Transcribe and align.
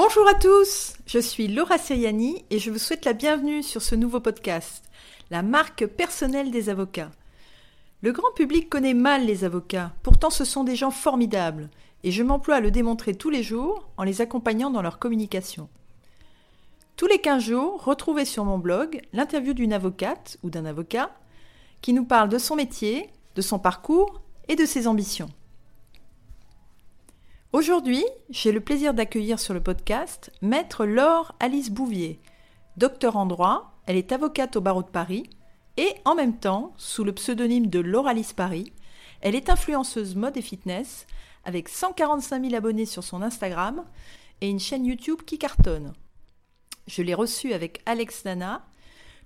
Bonjour 0.00 0.28
à 0.28 0.34
tous, 0.34 0.94
je 1.06 1.18
suis 1.18 1.48
Laura 1.48 1.76
Siriani 1.76 2.44
et 2.50 2.60
je 2.60 2.70
vous 2.70 2.78
souhaite 2.78 3.04
la 3.04 3.14
bienvenue 3.14 3.64
sur 3.64 3.82
ce 3.82 3.96
nouveau 3.96 4.20
podcast, 4.20 4.84
la 5.32 5.42
marque 5.42 5.86
personnelle 5.86 6.52
des 6.52 6.68
avocats. 6.68 7.10
Le 8.02 8.12
grand 8.12 8.30
public 8.36 8.70
connaît 8.70 8.94
mal 8.94 9.26
les 9.26 9.42
avocats, 9.42 9.90
pourtant 10.04 10.30
ce 10.30 10.44
sont 10.44 10.62
des 10.62 10.76
gens 10.76 10.92
formidables 10.92 11.68
et 12.04 12.12
je 12.12 12.22
m'emploie 12.22 12.54
à 12.54 12.60
le 12.60 12.70
démontrer 12.70 13.14
tous 13.14 13.28
les 13.28 13.42
jours 13.42 13.88
en 13.96 14.04
les 14.04 14.20
accompagnant 14.20 14.70
dans 14.70 14.82
leur 14.82 15.00
communication. 15.00 15.68
Tous 16.94 17.08
les 17.08 17.18
15 17.18 17.42
jours, 17.42 17.82
retrouvez 17.82 18.24
sur 18.24 18.44
mon 18.44 18.58
blog 18.58 19.02
l'interview 19.12 19.52
d'une 19.52 19.72
avocate 19.72 20.38
ou 20.44 20.50
d'un 20.50 20.64
avocat 20.64 21.10
qui 21.82 21.92
nous 21.92 22.04
parle 22.04 22.28
de 22.28 22.38
son 22.38 22.54
métier, 22.54 23.10
de 23.34 23.42
son 23.42 23.58
parcours 23.58 24.20
et 24.46 24.54
de 24.54 24.64
ses 24.64 24.86
ambitions. 24.86 25.30
Aujourd'hui, 27.54 28.04
j'ai 28.28 28.52
le 28.52 28.60
plaisir 28.60 28.92
d'accueillir 28.92 29.40
sur 29.40 29.54
le 29.54 29.62
podcast 29.62 30.30
Maître 30.42 30.84
Laure 30.84 31.34
Alice 31.40 31.70
Bouvier. 31.70 32.20
Docteur 32.76 33.16
en 33.16 33.24
droit, 33.24 33.72
elle 33.86 33.96
est 33.96 34.12
avocate 34.12 34.56
au 34.56 34.60
barreau 34.60 34.82
de 34.82 34.90
Paris 34.90 35.30
et 35.78 35.88
en 36.04 36.14
même 36.14 36.38
temps, 36.38 36.74
sous 36.76 37.04
le 37.04 37.14
pseudonyme 37.14 37.68
de 37.68 37.78
Laure 37.78 38.06
Alice 38.06 38.34
Paris, 38.34 38.74
elle 39.22 39.34
est 39.34 39.48
influenceuse 39.48 40.14
mode 40.14 40.36
et 40.36 40.42
fitness 40.42 41.06
avec 41.46 41.70
145 41.70 42.44
000 42.44 42.54
abonnés 42.54 42.84
sur 42.84 43.02
son 43.02 43.22
Instagram 43.22 43.82
et 44.42 44.50
une 44.50 44.60
chaîne 44.60 44.84
YouTube 44.84 45.22
qui 45.24 45.38
cartonne. 45.38 45.94
Je 46.86 47.00
l'ai 47.00 47.14
reçue 47.14 47.54
avec 47.54 47.80
Alex 47.86 48.26
Nana, 48.26 48.62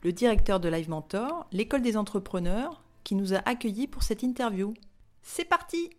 le 0.04 0.12
directeur 0.12 0.60
de 0.60 0.68
Live 0.68 0.88
Mentor, 0.88 1.48
l'école 1.50 1.82
des 1.82 1.96
entrepreneurs, 1.96 2.84
qui 3.02 3.16
nous 3.16 3.34
a 3.34 3.38
accueillis 3.38 3.88
pour 3.88 4.04
cette 4.04 4.22
interview. 4.22 4.74
C'est 5.22 5.44
parti 5.44 5.90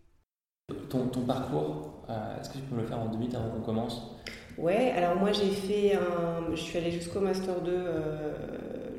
ton, 0.89 1.21
parcours, 1.21 2.03
euh, 2.09 2.39
est-ce 2.39 2.49
que 2.49 2.57
tu 2.57 2.63
peux 2.63 2.75
me 2.75 2.81
le 2.81 2.87
faire 2.87 2.99
en 2.99 3.07
deux 3.07 3.17
minutes 3.17 3.35
avant 3.35 3.49
qu'on 3.49 3.61
commence? 3.61 4.15
Ouais, 4.57 4.93
alors 4.95 5.15
moi 5.15 5.31
j'ai 5.31 5.49
fait 5.49 5.95
un. 5.95 6.51
Je 6.51 6.61
suis 6.61 6.77
allée 6.77 6.91
jusqu'au 6.91 7.19
Master 7.19 7.59
2, 7.61 7.71
euh, 7.71 8.33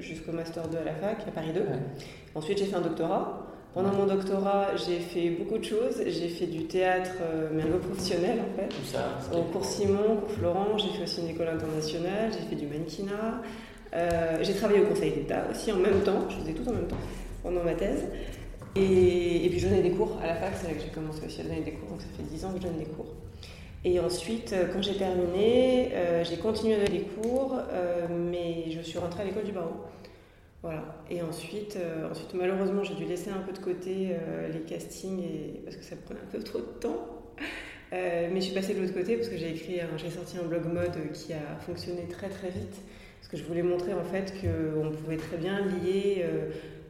jusqu'au 0.00 0.32
Master 0.32 0.66
2 0.68 0.78
à 0.78 0.84
la 0.84 0.94
fac, 0.94 1.26
à 1.26 1.30
Paris 1.30 1.52
2. 1.54 1.62
Ensuite 2.34 2.58
j'ai 2.58 2.66
fait 2.66 2.76
un 2.76 2.80
doctorat. 2.80 3.40
Pendant 3.72 3.92
mon 3.92 4.06
doctorat, 4.06 4.76
j'ai 4.76 5.00
fait 5.00 5.30
beaucoup 5.30 5.58
de 5.58 5.64
choses. 5.64 6.00
J'ai 6.06 6.28
fait 6.28 6.46
du 6.46 6.66
théâtre, 6.66 7.10
euh, 7.22 7.48
mais 7.52 7.62
un 7.62 7.66
peu 7.66 7.78
professionnel 7.78 8.38
en 8.40 8.56
fait. 8.56 8.68
Tout 8.68 8.84
ça 8.84 9.18
Au 9.36 9.42
cours 9.42 9.64
Simon, 9.64 10.16
cours 10.20 10.30
Florent, 10.30 10.78
j'ai 10.78 10.90
fait 10.90 11.02
aussi 11.02 11.22
une 11.22 11.30
école 11.30 11.48
internationale, 11.48 12.30
j'ai 12.32 12.48
fait 12.48 12.56
du 12.56 12.66
mannequinat. 12.66 13.42
j'ai 14.42 14.54
travaillé 14.54 14.82
au 14.82 14.86
Conseil 14.86 15.12
d'État 15.12 15.44
aussi 15.50 15.72
en 15.72 15.78
même 15.78 16.00
temps, 16.02 16.28
je 16.28 16.36
faisais 16.36 16.52
tout 16.52 16.68
en 16.68 16.72
même 16.72 16.86
temps 16.86 16.96
pendant 17.42 17.62
ma 17.62 17.74
thèse. 17.74 18.04
Et, 18.76 19.48
puis 19.50 19.60
je 19.60 19.68
donnais 19.68 19.82
des 19.82 19.92
cours 19.92 20.18
à 20.22 20.26
la 20.26 20.34
fac, 20.34 20.52
c'est 20.56 20.68
là 20.68 20.74
que 20.74 20.80
j'ai 20.80 20.88
commencé 20.88 21.24
aussi 21.24 21.40
à 21.40 21.44
donner 21.44 21.60
des 21.60 21.72
cours, 21.72 21.90
donc 21.90 22.00
ça 22.00 22.08
fait 22.16 22.24
10 22.24 22.44
ans 22.44 22.52
que 22.52 22.60
je 22.60 22.66
donne 22.66 22.78
des 22.78 22.86
cours. 22.86 23.14
Et 23.84 24.00
ensuite, 24.00 24.52
euh, 24.52 24.66
quand 24.72 24.82
j'ai 24.82 24.96
terminé, 24.96 25.90
euh, 25.92 26.24
j'ai 26.24 26.38
continué 26.38 26.74
à 26.74 26.78
donner 26.78 26.98
des 26.98 27.04
cours, 27.04 27.58
euh, 27.70 28.06
mais 28.08 28.70
je 28.70 28.80
suis 28.80 28.98
rentrée 28.98 29.22
à 29.22 29.26
l'école 29.26 29.44
du 29.44 29.52
barreau. 29.52 29.84
Voilà. 30.62 30.82
Et 31.10 31.20
ensuite, 31.20 31.78
ensuite 32.10 32.32
malheureusement, 32.32 32.82
j'ai 32.82 32.94
dû 32.94 33.04
laisser 33.04 33.28
un 33.28 33.40
peu 33.40 33.52
de 33.52 33.58
côté 33.58 34.16
les 34.50 34.60
castings 34.60 35.22
parce 35.62 35.76
que 35.76 35.84
ça 35.84 35.94
prenait 36.06 36.20
un 36.20 36.32
peu 36.32 36.42
trop 36.42 36.58
de 36.58 36.64
temps. 36.80 37.06
mais 37.92 38.36
je 38.36 38.40
suis 38.40 38.54
passée 38.54 38.72
de 38.72 38.80
l'autre 38.80 38.94
côté 38.94 39.16
parce 39.16 39.28
que 39.28 39.36
j'ai 39.36 39.50
écrit, 39.50 39.80
j'ai 39.98 40.08
sorti 40.08 40.38
un 40.38 40.44
blog 40.44 40.64
mode 40.64 41.12
qui 41.12 41.34
a 41.34 41.60
fonctionné 41.60 42.06
très 42.08 42.30
très 42.30 42.48
vite. 42.48 42.76
Parce 43.20 43.28
que 43.30 43.36
je 43.36 43.44
voulais 43.44 43.62
montrer 43.62 43.92
en 43.92 44.04
fait 44.04 44.32
qu'on 44.40 44.90
pouvait 44.90 45.18
très 45.18 45.36
bien 45.36 45.60
lier 45.66 46.24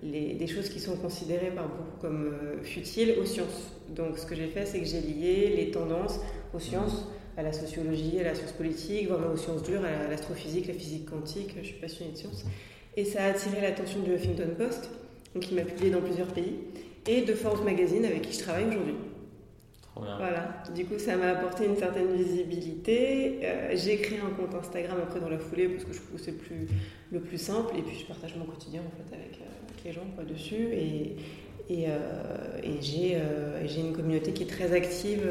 des 0.04 0.46
choses 0.46 0.68
qui 0.68 0.80
sont 0.80 0.96
considérées 0.96 1.50
par 1.50 1.68
beaucoup 1.68 1.98
comme 2.00 2.26
euh, 2.26 2.62
futiles 2.62 3.14
aux 3.20 3.24
sciences. 3.24 3.72
Donc 3.88 4.18
ce 4.18 4.26
que 4.26 4.34
j'ai 4.34 4.48
fait, 4.48 4.66
c'est 4.66 4.80
que 4.80 4.84
j'ai 4.84 5.00
lié 5.00 5.54
les 5.56 5.70
tendances 5.70 6.20
aux 6.52 6.58
sciences, 6.58 7.08
à 7.36 7.42
la 7.42 7.52
sociologie, 7.52 8.20
à 8.20 8.24
la 8.24 8.34
science 8.34 8.52
politique, 8.52 9.08
voire 9.08 9.32
aux 9.32 9.36
sciences 9.36 9.62
dures, 9.62 9.84
à 9.84 10.08
l'astrophysique, 10.08 10.66
la 10.66 10.74
physique 10.74 11.08
quantique. 11.08 11.54
Je 11.58 11.66
suis 11.66 11.80
passionnée 11.80 12.12
de 12.12 12.18
sciences. 12.18 12.44
Et 12.96 13.04
ça 13.04 13.24
a 13.24 13.30
attiré 13.30 13.60
l'attention 13.60 14.00
du 14.00 14.12
Huffington 14.12 14.50
Post, 14.56 14.90
donc 15.34 15.50
il 15.50 15.56
m'a 15.56 15.62
publié 15.62 15.90
dans 15.90 16.00
plusieurs 16.00 16.28
pays, 16.28 16.60
et 17.08 17.22
de 17.22 17.34
Forbes 17.34 17.64
Magazine 17.64 18.04
avec 18.04 18.22
qui 18.22 18.38
je 18.38 18.44
travaille 18.44 18.66
aujourd'hui. 18.66 18.94
Voilà, 19.96 20.62
du 20.74 20.84
coup 20.86 20.98
ça 20.98 21.16
m'a 21.16 21.30
apporté 21.30 21.66
une 21.66 21.76
certaine 21.76 22.12
visibilité. 22.16 23.38
Euh, 23.44 23.70
j'ai 23.74 23.98
créé 23.98 24.18
un 24.18 24.30
compte 24.30 24.54
Instagram 24.54 24.98
après 25.00 25.20
dans 25.20 25.28
la 25.28 25.38
foulée 25.38 25.68
parce 25.68 25.84
que 25.84 25.92
je 25.92 25.98
trouve 25.98 26.18
que 26.18 26.24
c'est 26.24 26.32
plus, 26.32 26.66
le 27.12 27.20
plus 27.20 27.38
simple 27.38 27.76
et 27.78 27.82
puis 27.82 27.96
je 27.96 28.06
partage 28.06 28.34
mon 28.36 28.44
quotidien 28.44 28.82
en 28.82 28.90
fait 28.90 29.14
avec, 29.14 29.38
euh, 29.40 29.53
les 29.84 29.92
gens 29.92 30.06
quoi, 30.14 30.24
dessus 30.24 30.72
et, 30.72 31.16
et, 31.68 31.86
euh, 31.88 32.58
et 32.62 32.82
j'ai 32.82 33.80
une 33.80 33.92
communauté 33.92 34.32
qui 34.32 34.44
est 34.44 34.46
très 34.46 34.72
active 34.72 35.22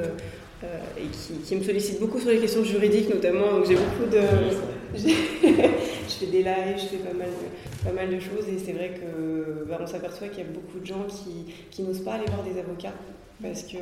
et 0.98 1.08
qui, 1.12 1.40
qui, 1.44 1.56
me 1.56 1.64
sollicite 1.64 2.00
beaucoup 2.00 2.20
sur 2.20 2.30
les 2.30 2.40
questions 2.40 2.64
juridiques 2.64 3.10
notamment. 3.14 3.52
Donc 3.52 3.66
j'ai 3.68 3.76
beaucoup 3.76 4.10
de. 4.10 4.22
je 4.96 6.14
fais 6.14 6.26
des 6.28 6.44
lives, 6.44 6.78
je 6.78 6.86
fais 6.86 6.98
pas 6.98 7.14
mal 7.14 7.28
de, 7.28 7.86
pas 7.86 7.92
mal 7.92 8.10
de 8.10 8.20
choses 8.20 8.48
et 8.48 8.60
c'est 8.60 8.74
vrai 8.74 8.92
que 8.94 9.66
bah, 9.66 9.80
on 9.82 9.88
s'aperçoit 9.88 10.28
qu'il 10.30 10.40
y 10.40 10.48
a 10.48 10.50
beaucoup 10.50 10.80
de 10.80 10.86
gens 10.86 11.06
qui, 11.08 11.54
qui 11.72 11.82
n'osent 11.82 12.04
pas 12.04 12.14
aller 12.14 12.28
voir 12.28 12.44
des 12.44 12.60
avocats 12.60 12.94
parce 13.42 13.64
que 13.64 13.78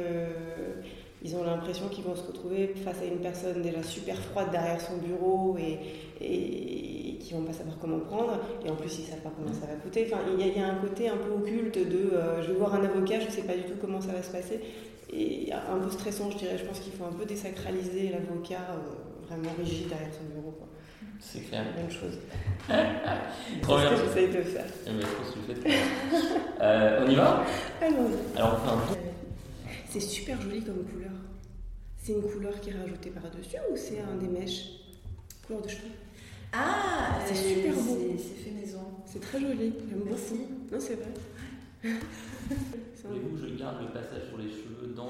ils 1.23 1.35
ont 1.35 1.43
l'impression 1.43 1.87
qu'ils 1.87 2.03
vont 2.03 2.15
se 2.15 2.23
retrouver 2.23 2.73
face 2.83 3.01
à 3.01 3.05
une 3.05 3.19
personne 3.19 3.61
déjà 3.61 3.83
super 3.83 4.17
froide 4.17 4.47
derrière 4.51 4.81
son 4.81 4.97
bureau 4.97 5.55
et, 5.59 5.77
et, 6.23 7.00
qui 7.21 7.33
vont 7.33 7.43
pas 7.43 7.53
savoir 7.53 7.77
comment 7.79 7.99
prendre. 7.99 8.39
Et 8.65 8.69
en 8.69 8.75
plus, 8.75 8.99
ils 8.99 9.05
savent 9.05 9.21
pas 9.21 9.31
combien 9.35 9.53
ça 9.53 9.67
va 9.67 9.73
coûter. 9.75 10.07
Enfin, 10.11 10.21
il 10.37 10.57
y, 10.57 10.59
a, 10.59 10.67
un 10.67 10.75
côté 10.75 11.09
un 11.09 11.17
peu 11.17 11.31
occulte 11.31 11.77
de 11.77 12.13
euh, 12.13 12.41
je 12.41 12.51
vais 12.51 12.57
voir 12.57 12.75
un 12.75 12.83
avocat, 12.83 13.19
je 13.19 13.31
sais 13.31 13.43
pas 13.43 13.55
du 13.55 13.63
tout 13.63 13.75
comment 13.79 14.01
ça 14.01 14.13
va 14.13 14.23
se 14.23 14.31
passer. 14.31 14.59
Et 15.13 15.51
un 15.51 15.77
peu 15.77 15.91
stressant, 15.91 16.31
je 16.31 16.37
dirais. 16.37 16.57
Je 16.57 16.65
pense 16.65 16.79
qu'il 16.79 16.93
faut 16.93 17.05
un 17.05 17.13
peu 17.13 17.25
désacraliser 17.25 18.09
l'avocat 18.09 18.61
euh, 18.71 19.27
vraiment 19.27 19.51
rigide 19.59 19.89
derrière 19.89 20.13
son 20.13 20.33
bureau. 20.33 20.53
C'est 21.19 21.41
clair. 21.41 21.63
Même 21.75 21.91
chose. 21.91 22.17
C'est 22.67 23.63
ce 23.63 23.89
que 23.89 24.05
j'essaye 24.05 24.27
de 24.29 24.41
faire? 24.41 24.65
Eh 24.87 24.89
ben, 24.89 25.01
je 25.01 25.05
pense 25.05 25.31
que 25.31 25.67
euh, 26.61 27.05
on 27.05 27.09
y 27.09 27.15
va? 27.15 27.43
Alors, 27.81 27.99
Alors, 28.35 28.61
on 28.63 28.87
fait 28.89 28.97
un 28.97 29.11
c'est 29.91 29.99
super 29.99 30.39
joli 30.41 30.63
comme 30.63 30.85
couleur. 30.85 31.11
C'est 31.97 32.13
une 32.13 32.21
couleur 32.21 32.57
qui 32.61 32.69
est 32.69 32.73
rajoutée 32.73 33.09
par-dessus 33.09 33.57
ou 33.69 33.75
c'est 33.75 33.99
un 33.99 34.15
des 34.15 34.27
mèches? 34.27 34.67
Couleur 35.45 35.61
de 35.63 35.67
cheveux? 35.67 35.91
Ah 36.53 37.19
C'est 37.25 37.35
super 37.35 37.73
beau. 37.75 37.97
C'est 38.17 38.43
fait 38.43 38.51
maison. 38.51 38.79
C'est 39.05 39.21
très 39.21 39.39
joli. 39.39 39.73
J'aime 39.89 39.99
beaucoup. 39.99 40.47
Non, 40.71 40.79
c'est 40.79 40.95
vrai. 40.95 41.93
Voulez-vous 43.03 43.35
que 43.35 43.47
je 43.47 43.55
garde 43.57 43.81
le 43.81 43.87
passage 43.87 44.29
sur 44.29 44.37
les 44.37 44.49
cheveux 44.49 44.93
dans 44.95 45.09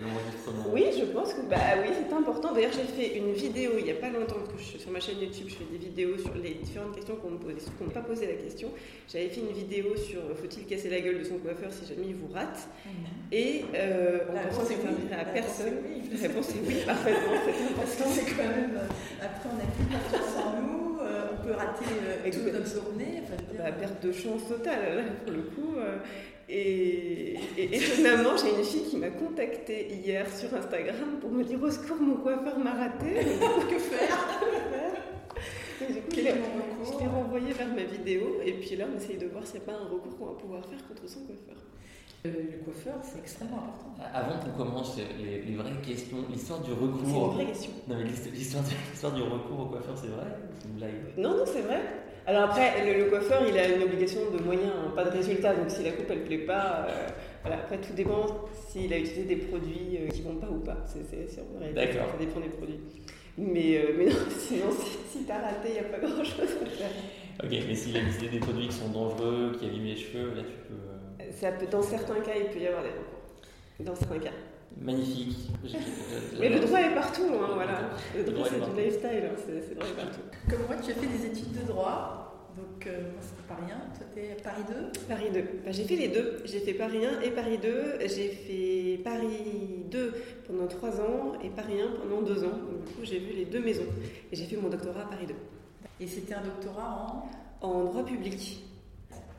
l'enregistrement? 0.00 0.66
Oui, 0.72 0.84
je 0.96 1.04
pense 1.06 1.34
que 1.34 1.42
bah 1.42 1.56
oui, 1.82 1.90
c'est 1.92 2.14
important. 2.14 2.52
D'ailleurs, 2.52 2.72
j'ai 2.72 2.84
fait 2.84 3.18
une 3.18 3.32
vidéo 3.32 3.72
il 3.78 3.84
n'y 3.84 3.90
a 3.90 3.94
pas 3.94 4.10
longtemps 4.10 4.40
que 4.46 4.56
je, 4.58 4.78
sur 4.78 4.90
ma 4.90 5.00
chaîne 5.00 5.18
YouTube, 5.20 5.46
je 5.48 5.54
fais 5.54 5.64
des 5.64 5.78
vidéos 5.78 6.16
sur 6.18 6.34
les 6.34 6.54
différentes 6.54 6.94
questions 6.94 7.16
qu'on 7.16 7.30
me 7.30 7.38
pose, 7.38 7.54
qu'on 7.78 7.86
n'a 7.86 7.90
pas 7.90 8.02
posé 8.02 8.26
la 8.26 8.34
question. 8.34 8.70
J'avais 9.08 9.28
fait 9.28 9.40
une 9.40 9.52
vidéo 9.52 9.96
sur 9.96 10.20
faut-il 10.36 10.64
casser 10.66 10.90
la 10.90 11.00
gueule 11.00 11.18
de 11.18 11.24
son 11.24 11.38
coiffeur 11.38 11.72
si 11.72 11.86
jamais 11.86 12.06
il 12.08 12.16
vous 12.16 12.32
rate? 12.32 12.68
Et 13.32 13.64
euh, 13.74 14.18
on 14.30 14.54
pense 14.54 14.68
que 14.68 14.74
ça 14.74 15.18
à 15.20 15.24
personne. 15.24 15.74
La 16.12 16.28
réponse 16.28 16.50
est 16.50 16.62
oui, 16.66 16.76
parfaitement. 16.86 17.32
Parce 17.76 17.96
qu'on 17.96 18.10
c'est 18.10 18.30
quand 18.30 18.48
même. 18.48 18.78
Après, 19.20 19.48
on 19.50 19.56
n'a 19.56 19.64
plus 19.74 19.86
confiance 19.86 20.36
en 20.38 20.62
nous, 20.62 20.98
euh, 21.00 21.32
on 21.32 21.44
peut 21.44 21.52
rater 21.52 21.84
euh, 21.90 22.30
toute 22.30 22.52
notre 22.52 22.72
journée. 22.72 23.22
Enfin, 23.24 23.42
bah, 23.58 23.72
perte 23.72 24.04
de 24.04 24.12
chance 24.12 24.46
totale, 24.48 24.96
là, 24.96 25.02
pour 25.24 25.32
le 25.34 25.42
coup. 25.42 25.74
Euh, 25.78 25.96
et, 26.48 27.36
étonnamment, 27.56 28.36
j'ai 28.36 28.50
une 28.58 28.64
fille 28.64 28.84
qui 28.90 28.96
m'a 28.96 29.10
contactée 29.10 29.88
hier 29.94 30.26
sur 30.34 30.52
Instagram 30.54 31.18
pour 31.20 31.30
me 31.30 31.42
dire 31.44 31.62
au 31.62 31.70
secours, 31.70 31.96
mon 32.00 32.16
coiffeur 32.16 32.58
m'a 32.58 32.72
raté. 32.72 33.14
que 33.70 33.78
faire? 33.78 34.18
Je 35.80 36.20
l'ai 36.20 37.06
renvoyé 37.06 37.52
vers 37.52 37.68
ma 37.68 37.84
vidéo 37.84 38.40
et 38.44 38.52
puis 38.52 38.76
là 38.76 38.86
on 38.92 38.96
essaye 38.96 39.16
de 39.16 39.26
voir 39.26 39.46
s'il 39.46 39.60
n'y 39.60 39.66
a 39.66 39.72
pas 39.72 39.78
un 39.78 39.88
recours 39.88 40.16
qu'on 40.16 40.26
va 40.26 40.32
pouvoir 40.32 40.64
faire 40.64 40.86
contre 40.86 41.08
son 41.08 41.20
coiffeur. 41.20 41.56
Euh, 42.26 42.30
le 42.52 42.64
coiffeur, 42.64 42.94
c'est 43.02 43.18
extrêmement 43.18 43.58
important. 43.58 44.02
Avant 44.14 44.38
qu'on 44.38 44.56
commence 44.56 44.96
les, 44.96 45.42
les, 45.42 45.56
vraies 45.56 45.80
questions, 45.84 46.24
l'histoire 46.30 46.60
du 46.60 46.72
recours. 46.72 47.02
C'est 47.04 47.10
une 47.10 47.34
vraie 47.34 47.46
question. 47.46 47.70
Non, 47.86 47.96
mais 47.98 48.04
l'histoire 48.32 49.12
du 49.12 49.22
recours 49.22 49.60
au 49.60 49.66
coiffeur, 49.66 49.94
c'est 49.94 50.08
vrai 50.08 50.24
C'est 50.58 50.68
une 50.68 50.74
blague? 50.76 51.18
Non, 51.18 51.36
non, 51.36 51.44
c'est 51.44 51.60
vrai. 51.60 51.82
Alors 52.26 52.44
après, 52.44 52.94
le, 52.96 53.04
coiffeur, 53.04 53.42
il 53.46 53.58
a 53.58 53.68
une 53.68 53.82
obligation 53.82 54.20
de 54.30 54.42
moyens, 54.42 54.72
hein, 54.74 54.92
pas 54.94 55.04
de 55.04 55.10
résultat. 55.10 55.54
Donc 55.54 55.70
si 55.70 55.82
la 55.82 55.90
coupe, 55.92 56.06
elle 56.10 56.20
ne 56.20 56.24
plaît 56.24 56.38
pas, 56.38 56.86
euh, 56.88 57.08
voilà. 57.42 57.56
après 57.58 57.78
tout 57.78 57.92
dépend 57.92 58.48
s'il 58.68 58.92
a 58.92 58.98
utilisé 58.98 59.24
des 59.24 59.36
produits 59.36 59.98
euh, 59.98 60.08
qui 60.08 60.22
ne 60.22 60.28
vont 60.28 60.36
pas 60.36 60.48
ou 60.48 60.60
pas. 60.60 60.78
C'est 60.86 61.74
D'accord. 61.74 62.06
Ça 62.12 62.18
dépend 62.18 62.40
des 62.40 62.48
produits. 62.48 62.80
Mais, 63.36 63.76
euh, 63.76 63.94
mais 63.98 64.06
non, 64.06 64.16
sinon, 64.30 64.70
si, 64.70 65.18
tu 65.18 65.24
t'as 65.24 65.40
raté, 65.40 65.68
il 65.68 65.72
n'y 65.72 65.78
a 65.80 65.84
pas 65.84 65.98
grand-chose 65.98 66.40
à 66.40 66.66
faire. 66.66 66.90
Ok, 67.42 67.50
mais 67.50 67.74
s'il 67.74 67.96
a 67.96 68.00
utilisé 68.00 68.28
des 68.28 68.38
produits 68.38 68.68
qui 68.68 68.74
sont 68.74 68.88
dangereux, 68.88 69.56
qui 69.58 69.66
abîment 69.66 69.86
les 69.86 69.96
cheveux, 69.96 70.34
là 70.34 70.42
tu 70.42 70.56
peux... 70.68 71.32
Ça 71.32 71.52
peut, 71.52 71.66
dans 71.66 71.82
certains 71.82 72.20
cas, 72.20 72.32
il 72.38 72.46
peut 72.46 72.60
y 72.60 72.66
avoir 72.68 72.84
des 72.84 72.90
recours. 72.90 73.20
Dans 73.80 73.94
certains 73.94 74.18
cas. 74.18 74.30
Magnifique. 74.80 75.50
Mais 76.38 76.48
le 76.48 76.60
droit 76.60 76.80
est 76.80 76.94
partout, 76.94 77.22
hein, 77.32 77.50
voilà. 77.54 77.90
Le 78.16 78.24
droit, 78.24 78.46
c'est 78.48 78.60
du 78.60 78.80
lifestyle, 78.80 79.24
hein, 79.24 79.36
c'est 79.46 79.74
droit 79.74 79.86
est 79.86 79.92
partout. 79.94 80.20
Comme 80.50 80.66
moi, 80.66 80.76
tu 80.82 80.90
as 80.90 80.94
fait 80.94 81.06
des 81.06 81.26
études 81.26 81.52
de 81.60 81.66
droit. 81.66 82.20
Donc, 82.56 82.86
euh, 82.86 83.00
moi, 83.12 83.20
c'était 83.20 83.42
Paris 83.48 83.72
1. 83.72 83.98
Toi, 83.98 84.06
t'es 84.14 84.36
Paris 84.42 84.62
2 84.68 85.08
Paris 85.08 85.30
2. 85.32 85.40
Bah, 85.64 85.72
j'ai 85.72 85.84
fait 85.84 85.96
les 85.96 86.08
deux. 86.08 86.42
J'ai 86.44 86.60
fait 86.60 86.74
Paris 86.74 87.04
1 87.04 87.20
et 87.22 87.30
Paris 87.30 87.58
2. 87.60 87.98
J'ai 88.02 88.28
fait 88.28 89.02
Paris 89.02 89.84
2 89.90 90.14
pendant 90.46 90.66
3 90.66 91.00
ans 91.00 91.32
et 91.42 91.48
Paris 91.48 91.80
1 91.80 92.00
pendant 92.00 92.22
2 92.22 92.44
ans. 92.44 92.48
Donc, 92.48 92.84
du 92.86 92.92
coup, 92.92 93.02
j'ai 93.02 93.18
vu 93.18 93.32
les 93.34 93.44
deux 93.44 93.60
maisons. 93.60 93.86
Et 94.30 94.36
j'ai 94.36 94.44
fait 94.44 94.56
mon 94.56 94.68
doctorat 94.68 95.00
à 95.02 95.06
Paris 95.06 95.26
2. 95.26 95.34
Et 96.00 96.06
c'était 96.06 96.34
un 96.34 96.42
doctorat 96.42 97.28
en? 97.62 97.66
En 97.66 97.84
droit 97.84 98.04
public. 98.04 98.63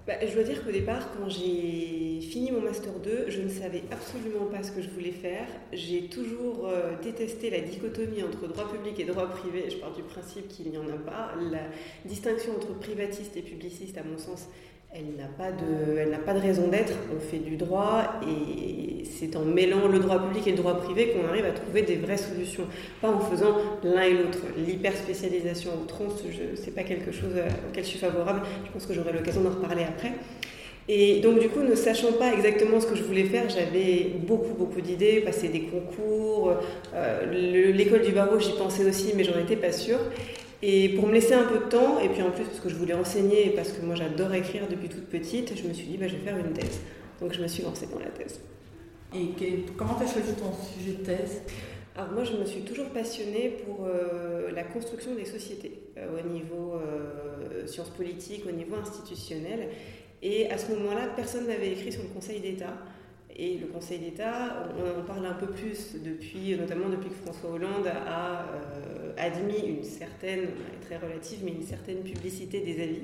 Bah, 0.07 0.13
je 0.21 0.31
dois 0.35 0.43
dire 0.43 0.63
qu'au 0.63 0.71
départ, 0.71 1.09
quand 1.17 1.27
j'ai 1.29 2.19
fini 2.21 2.51
mon 2.51 2.61
Master 2.61 2.93
2, 3.03 3.25
je 3.27 3.41
ne 3.41 3.49
savais 3.49 3.81
absolument 3.91 4.45
pas 4.45 4.61
ce 4.61 4.71
que 4.71 4.79
je 4.79 4.89
voulais 4.89 5.11
faire. 5.11 5.47
J'ai 5.73 6.09
toujours 6.09 6.67
euh, 6.67 6.91
détesté 7.01 7.49
la 7.49 7.61
dichotomie 7.61 8.21
entre 8.21 8.47
droit 8.47 8.71
public 8.71 8.99
et 8.99 9.05
droit 9.05 9.25
privé. 9.25 9.67
Je 9.67 9.77
pars 9.77 9.93
du 9.93 10.03
principe 10.03 10.47
qu'il 10.47 10.69
n'y 10.69 10.77
en 10.77 10.87
a 10.89 10.97
pas. 10.97 11.33
La 11.51 11.63
distinction 12.05 12.55
entre 12.55 12.77
privatiste 12.77 13.35
et 13.35 13.41
publiciste, 13.41 13.97
à 13.97 14.03
mon 14.03 14.19
sens, 14.19 14.47
elle 14.97 15.17
n'a 16.09 16.17
pas 16.17 16.33
de, 16.33 16.39
raison 16.39 16.67
d'être. 16.67 16.93
On 17.15 17.19
fait 17.19 17.37
du 17.37 17.57
droit 17.57 18.19
et 18.25 19.03
c'est 19.03 19.35
en 19.35 19.43
mêlant 19.43 19.87
le 19.87 19.99
droit 19.99 20.19
public 20.19 20.47
et 20.47 20.51
le 20.51 20.57
droit 20.57 20.75
privé 20.77 21.09
qu'on 21.09 21.27
arrive 21.27 21.45
à 21.45 21.51
trouver 21.51 21.81
des 21.81 21.95
vraies 21.95 22.17
solutions, 22.17 22.65
pas 23.01 23.09
en 23.09 23.19
faisant 23.19 23.57
l'un 23.83 24.03
et 24.03 24.13
l'autre. 24.13 24.39
L'hyperspécialisation 24.57 25.71
au 25.81 25.85
tronc, 25.85 26.07
ce 26.17 26.65
n'est 26.65 26.71
pas 26.71 26.83
quelque 26.83 27.11
chose 27.11 27.33
auquel 27.69 27.83
je 27.83 27.89
suis 27.89 27.99
favorable. 27.99 28.41
Je 28.65 28.71
pense 28.71 28.85
que 28.85 28.93
j'aurai 28.93 29.11
l'occasion 29.11 29.41
d'en 29.41 29.49
reparler 29.49 29.83
après. 29.83 30.13
Et 30.87 31.19
donc 31.19 31.39
du 31.39 31.49
coup, 31.49 31.61
ne 31.61 31.75
sachant 31.75 32.13
pas 32.13 32.31
exactement 32.31 32.79
ce 32.79 32.85
que 32.85 32.95
je 32.95 33.03
voulais 33.03 33.23
faire, 33.23 33.49
j'avais 33.49 34.11
beaucoup 34.27 34.53
beaucoup 34.53 34.81
d'idées, 34.81 35.21
passer 35.21 35.49
des 35.49 35.61
concours, 35.61 36.53
euh, 36.93 37.71
l'école 37.73 38.03
du 38.03 38.11
barreau, 38.11 38.39
j'y 38.39 38.51
pensais 38.51 38.85
aussi, 38.85 39.13
mais 39.15 39.23
j'en 39.23 39.37
étais 39.39 39.55
pas 39.55 39.71
sûre. 39.71 39.99
Et 40.67 40.89
pour 40.89 41.05
me 41.05 41.13
laisser 41.13 41.35
un 41.35 41.43
peu 41.43 41.59
de 41.59 41.69
temps, 41.69 41.99
et 41.99 42.09
puis 42.09 42.23
en 42.23 42.31
plus 42.31 42.43
parce 42.43 42.59
que 42.59 42.69
je 42.69 42.75
voulais 42.75 42.95
enseigner 42.95 43.45
et 43.45 43.49
parce 43.51 43.71
que 43.71 43.85
moi 43.85 43.93
j'adore 43.93 44.33
écrire 44.33 44.63
depuis 44.67 44.89
toute 44.89 45.05
petite, 45.05 45.55
je 45.55 45.67
me 45.67 45.73
suis 45.73 45.85
dit 45.85 45.97
bah, 45.97 46.07
je 46.07 46.15
vais 46.15 46.23
faire 46.23 46.37
une 46.37 46.53
thèse. 46.53 46.81
Donc 47.21 47.33
je 47.33 47.41
me 47.41 47.47
suis 47.47 47.61
lancée 47.61 47.85
dans 47.85 47.99
la 47.99 48.07
thèse. 48.07 48.41
Et 49.13 49.63
comment 49.77 49.93
tu 49.93 50.05
as 50.05 50.11
choisi 50.11 50.33
ton 50.33 50.51
sujet 50.75 50.97
de 50.97 51.03
thèse? 51.03 51.41
Alors 51.95 52.13
moi, 52.13 52.23
je 52.23 52.33
me 52.33 52.45
suis 52.45 52.61
toujours 52.61 52.87
passionnée 52.87 53.57
pour 53.63 53.85
euh, 53.85 54.51
la 54.51 54.63
construction 54.63 55.13
des 55.13 55.25
sociétés 55.25 55.83
euh, 55.97 56.19
au 56.19 56.27
niveau 56.27 56.73
euh, 56.73 57.67
sciences 57.67 57.91
politiques, 57.91 58.43
au 58.49 58.51
niveau 58.51 58.75
institutionnel. 58.75 59.69
Et 60.23 60.49
à 60.49 60.57
ce 60.57 60.71
moment-là, 60.71 61.09
personne 61.15 61.45
n'avait 61.45 61.73
écrit 61.73 61.91
sur 61.91 62.01
le 62.01 62.09
Conseil 62.09 62.39
d'État. 62.41 62.73
Et 63.37 63.57
le 63.57 63.67
Conseil 63.67 63.99
d'État, 63.99 64.69
on 64.77 65.01
en 65.01 65.03
parle 65.03 65.25
un 65.25 65.33
peu 65.33 65.47
plus 65.47 65.95
depuis, 66.01 66.55
notamment 66.55 66.87
depuis 66.87 67.09
que 67.09 67.15
François 67.15 67.51
Hollande 67.51 67.87
a 67.87 68.45
admis 69.17 69.59
une 69.67 69.83
certaine, 69.83 70.47
très 70.81 70.97
relative, 70.97 71.39
mais 71.43 71.51
une 71.51 71.63
certaine 71.63 71.99
publicité 71.99 72.61
des 72.61 72.81
avis. 72.81 73.01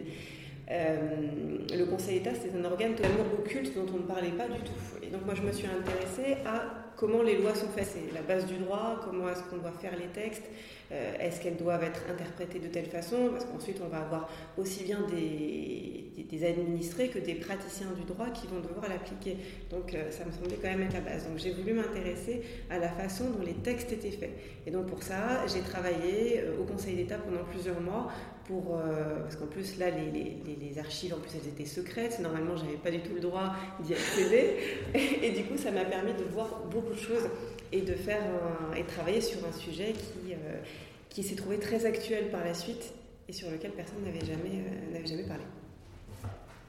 Le 0.69 1.85
Conseil 1.85 2.19
d'État, 2.19 2.31
c'est 2.33 2.57
un 2.57 2.63
organe 2.63 2.95
totalement 2.95 3.25
occulte 3.37 3.73
dont 3.75 3.85
on 3.93 3.97
ne 3.97 4.07
parlait 4.07 4.31
pas 4.31 4.47
du 4.47 4.59
tout. 4.59 4.73
Et 5.01 5.07
donc 5.07 5.25
moi, 5.25 5.35
je 5.35 5.41
me 5.41 5.51
suis 5.51 5.67
intéressée 5.67 6.37
à 6.45 6.81
comment 7.01 7.23
les 7.23 7.37
lois 7.37 7.55
sont 7.55 7.67
faites. 7.67 7.87
C'est 7.87 8.13
la 8.13 8.21
base 8.21 8.45
du 8.45 8.57
droit, 8.57 8.99
comment 9.03 9.27
est-ce 9.29 9.41
qu'on 9.43 9.57
doit 9.57 9.71
faire 9.71 9.93
les 9.97 10.07
textes, 10.07 10.43
euh, 10.91 11.13
est-ce 11.19 11.41
qu'elles 11.41 11.57
doivent 11.57 11.83
être 11.83 12.01
interprétées 12.09 12.59
de 12.59 12.67
telle 12.67 12.85
façon, 12.85 13.29
parce 13.31 13.45
qu'ensuite 13.45 13.81
on 13.83 13.87
va 13.87 14.01
avoir 14.01 14.29
aussi 14.57 14.83
bien 14.83 14.99
des, 15.09 15.97
administrés 16.43 17.09
que 17.09 17.19
des 17.19 17.35
praticiens 17.35 17.91
du 17.91 18.03
droit 18.03 18.29
qui 18.29 18.47
vont 18.47 18.61
devoir 18.61 18.87
l'appliquer. 18.89 19.37
Donc 19.69 19.93
euh, 19.93 20.09
ça 20.09 20.25
me 20.25 20.31
semblait 20.31 20.57
quand 20.61 20.69
même 20.69 20.83
être 20.83 20.93
la 20.93 21.01
base. 21.01 21.27
Donc 21.27 21.37
j'ai 21.37 21.51
voulu 21.51 21.73
m'intéresser 21.73 22.41
à 22.69 22.79
la 22.79 22.89
façon 22.89 23.29
dont 23.31 23.43
les 23.45 23.53
textes 23.53 23.91
étaient 23.91 24.11
faits. 24.11 24.31
Et 24.65 24.71
donc 24.71 24.87
pour 24.87 25.03
ça, 25.03 25.45
j'ai 25.47 25.61
travaillé 25.61 26.39
euh, 26.39 26.61
au 26.61 26.63
Conseil 26.63 26.95
d'État 26.95 27.17
pendant 27.17 27.43
plusieurs 27.43 27.79
mois 27.81 28.11
pour, 28.51 28.77
parce 29.23 29.37
qu'en 29.37 29.47
plus 29.47 29.79
là 29.79 29.89
les, 29.89 30.11
les, 30.11 30.57
les, 30.59 30.77
archives 30.77 31.13
en 31.13 31.17
plus 31.17 31.31
elles 31.35 31.47
étaient 31.47 31.65
secrètes, 31.65 32.19
normalement 32.19 32.57
j'avais 32.57 32.75
pas 32.77 32.91
du 32.91 32.99
tout 32.99 33.13
le 33.13 33.21
droit 33.21 33.53
d'y 33.79 33.93
accéder 33.93 34.57
et, 34.93 35.27
et 35.27 35.31
du 35.31 35.45
coup 35.45 35.57
ça 35.57 35.71
m'a 35.71 35.85
permis 35.85 36.13
de 36.13 36.23
voir 36.33 36.65
beaucoup 36.69 36.93
de 36.93 36.99
choses 36.99 37.29
et 37.71 37.81
de 37.81 37.93
faire 37.93 38.23
et 38.75 38.83
travailler 38.83 39.21
sur 39.21 39.39
un 39.47 39.51
sujet 39.51 39.93
qui, 39.93 40.33
euh, 40.33 40.61
qui 41.09 41.23
s'est 41.23 41.35
trouvé 41.35 41.59
très 41.59 41.85
actuel 41.85 42.29
par 42.29 42.43
la 42.43 42.53
suite 42.53 42.93
et 43.27 43.33
sur 43.33 43.49
lequel 43.49 43.71
personne 43.71 44.03
n'avait 44.03 44.25
jamais, 44.25 44.59
euh, 44.59 44.93
n'avait 44.93 45.07
jamais 45.07 45.23
parlé. 45.23 45.43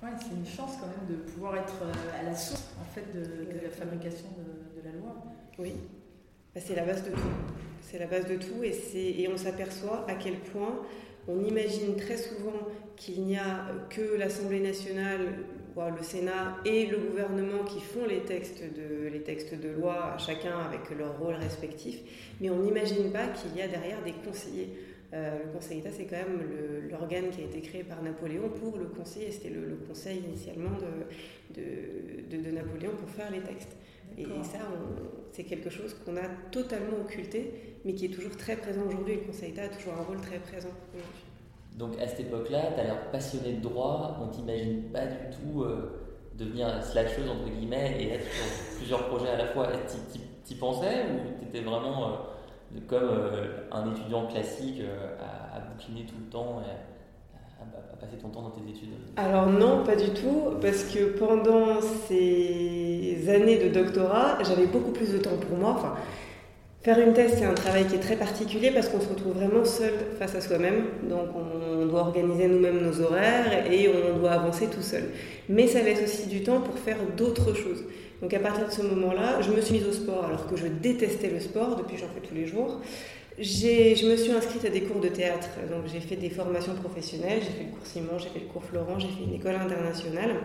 Ouais, 0.02 0.10
c'est 0.20 0.34
une 0.34 0.46
chance 0.46 0.72
quand 0.80 0.88
même 0.88 1.08
de 1.08 1.22
pouvoir 1.30 1.56
être 1.56 1.82
euh, 1.82 2.20
à 2.20 2.22
la 2.24 2.34
source 2.34 2.74
en 2.80 2.84
fait 2.92 3.12
de, 3.14 3.62
la 3.62 3.70
fabrication 3.70 4.26
de, 4.38 4.80
de, 4.80 4.86
la 4.86 4.92
loi. 4.98 5.16
Oui, 5.58 5.74
bah, 6.54 6.60
c'est 6.64 6.74
la 6.74 6.84
base 6.84 7.04
de 7.04 7.10
tout. 7.10 7.18
C'est 7.82 7.98
la 7.98 8.06
base 8.06 8.26
de 8.26 8.36
tout 8.36 8.64
et, 8.64 8.72
et 8.94 9.28
on 9.28 9.36
s'aperçoit 9.36 10.04
à 10.08 10.14
quel 10.14 10.38
point 10.38 10.80
on 11.28 11.44
imagine 11.44 11.96
très 11.96 12.16
souvent 12.16 12.68
qu'il 12.96 13.22
n'y 13.22 13.36
a 13.36 13.66
que 13.90 14.16
l'Assemblée 14.16 14.60
nationale 14.60 15.34
le 15.76 16.02
Sénat 16.02 16.58
et 16.64 16.86
le 16.86 16.98
gouvernement 16.98 17.64
qui 17.64 17.80
font 17.80 18.04
les 18.06 18.20
textes 18.20 18.62
de, 18.62 19.08
les 19.08 19.72
loi, 19.72 20.16
chacun 20.18 20.58
avec 20.58 20.96
leur 20.96 21.18
rôle 21.18 21.34
respectif, 21.34 21.98
mais 22.40 22.50
on 22.50 22.58
n'imagine 22.58 23.10
pas 23.10 23.28
qu'il 23.28 23.56
y 23.56 23.62
a 23.62 23.68
derrière 23.68 24.02
des 24.02 24.12
conseillers. 24.12 24.70
Euh, 25.14 25.44
le 25.44 25.52
Conseil 25.52 25.78
d'État, 25.78 25.90
c'est 25.94 26.06
quand 26.06 26.16
même 26.16 26.40
l'organe 26.90 27.28
qui 27.30 27.42
a 27.42 27.44
été 27.44 27.60
créé 27.60 27.84
par 27.84 28.02
Napoléon 28.02 28.48
pour 28.48 28.78
le 28.78 28.86
conseiller. 28.86 29.30
C'était 29.30 29.50
le, 29.50 29.78
conseil 29.86 30.22
initialement 30.26 30.70
de, 31.54 32.50
Napoléon 32.50 32.92
pour 32.98 33.10
faire 33.10 33.30
les 33.30 33.40
textes. 33.40 33.76
Et 34.18 34.24
ça, 34.42 34.58
c'est 35.32 35.44
quelque 35.44 35.70
chose 35.70 35.94
qu'on 36.04 36.16
a 36.16 36.28
totalement 36.50 36.98
occulté, 37.00 37.78
mais 37.84 37.94
qui 37.94 38.06
est 38.06 38.10
toujours 38.10 38.36
très 38.36 38.56
présent 38.56 38.82
aujourd'hui. 38.86 39.14
Le 39.14 39.20
Conseil 39.20 39.50
d'État 39.50 39.62
a 39.62 39.68
toujours 39.68 39.94
un 39.94 40.02
rôle 40.02 40.20
très 40.20 40.38
présent 40.38 40.70
aujourd'hui. 40.94 41.32
Donc 41.76 41.98
à 42.00 42.06
cette 42.06 42.20
époque-là, 42.20 42.72
tu 42.74 42.80
as 42.80 42.84
l'air 42.84 43.10
passionné 43.10 43.54
de 43.54 43.60
droit, 43.60 44.18
on 44.22 44.28
t'imagine 44.28 44.82
pas 44.92 45.06
du 45.06 45.16
tout 45.30 45.62
euh, 45.62 46.02
devenir 46.36 46.82
slasheuse 46.84 47.28
entre 47.28 47.48
guillemets 47.48 47.96
et 47.98 48.12
être 48.12 48.26
sur 48.30 48.76
plusieurs 48.76 49.08
projets 49.08 49.30
à 49.30 49.38
la 49.38 49.46
fois. 49.46 49.68
T'y 50.44 50.54
pensais 50.56 51.06
ou 51.06 51.40
t'étais 51.40 51.64
vraiment 51.64 52.08
euh, 52.08 52.80
comme 52.86 53.08
euh, 53.08 53.68
un 53.70 53.90
étudiant 53.90 54.26
classique 54.26 54.82
à, 55.20 55.60
bouquiner 55.60 56.04
tout 56.04 56.16
le 56.18 56.30
temps 56.30 56.60
et 56.60 56.91
à, 57.92 57.96
passer 57.96 58.16
ton 58.20 58.28
temps 58.28 58.42
dans 58.42 58.50
tes 58.50 58.68
études 58.70 58.90
Alors 59.16 59.46
non, 59.46 59.84
pas 59.84 59.96
du 59.96 60.10
tout, 60.10 60.54
parce 60.60 60.84
que 60.84 61.18
pendant 61.18 61.80
ces 62.08 63.28
années 63.28 63.58
de 63.58 63.68
doctorat, 63.68 64.38
j'avais 64.42 64.66
beaucoup 64.66 64.92
plus 64.92 65.12
de 65.12 65.18
temps 65.18 65.36
pour 65.48 65.58
moi. 65.58 65.74
Enfin, 65.76 65.94
Faire 66.82 66.98
une 66.98 67.12
thèse, 67.12 67.34
c'est 67.38 67.44
un 67.44 67.54
travail 67.54 67.86
qui 67.86 67.94
est 67.94 68.00
très 68.00 68.16
particulier 68.16 68.72
parce 68.72 68.88
qu'on 68.88 69.00
se 69.00 69.08
retrouve 69.08 69.34
vraiment 69.34 69.64
seul 69.64 69.92
face 70.18 70.34
à 70.34 70.40
soi-même. 70.40 70.86
Donc 71.08 71.28
on 71.36 71.86
doit 71.86 72.00
organiser 72.00 72.48
nous-mêmes 72.48 72.80
nos 72.80 73.00
horaires 73.00 73.70
et 73.70 73.88
on 73.88 74.18
doit 74.18 74.32
avancer 74.32 74.66
tout 74.66 74.82
seul. 74.82 75.04
Mais 75.48 75.68
ça 75.68 75.80
laisse 75.80 76.02
aussi 76.02 76.26
du 76.26 76.42
temps 76.42 76.60
pour 76.60 76.76
faire 76.76 76.96
d'autres 77.16 77.54
choses. 77.54 77.84
Donc 78.20 78.34
à 78.34 78.40
partir 78.40 78.66
de 78.66 78.72
ce 78.72 78.82
moment-là, 78.82 79.40
je 79.42 79.52
me 79.52 79.60
suis 79.60 79.74
mise 79.74 79.86
au 79.86 79.92
sport 79.92 80.24
alors 80.24 80.48
que 80.48 80.56
je 80.56 80.66
détestais 80.66 81.30
le 81.30 81.38
sport, 81.38 81.76
depuis 81.76 81.98
j'en 81.98 82.08
fais 82.08 82.26
tous 82.26 82.34
les 82.34 82.46
jours. 82.46 82.80
Je 83.38 84.06
me 84.06 84.16
suis 84.16 84.32
inscrite 84.32 84.64
à 84.64 84.70
des 84.70 84.82
cours 84.82 85.00
de 85.00 85.08
théâtre, 85.08 85.48
donc 85.70 85.84
j'ai 85.92 86.00
fait 86.00 86.16
des 86.16 86.30
formations 86.30 86.74
professionnelles, 86.74 87.40
j'ai 87.40 87.50
fait 87.50 87.64
le 87.64 87.70
cours 87.70 87.86
Simon, 87.86 88.18
j'ai 88.18 88.28
fait 88.28 88.40
le 88.40 88.52
cours 88.52 88.64
Florent, 88.64 88.98
j'ai 88.98 89.08
fait 89.08 89.24
une 89.24 89.34
école 89.34 89.54
internationale. 89.54 90.36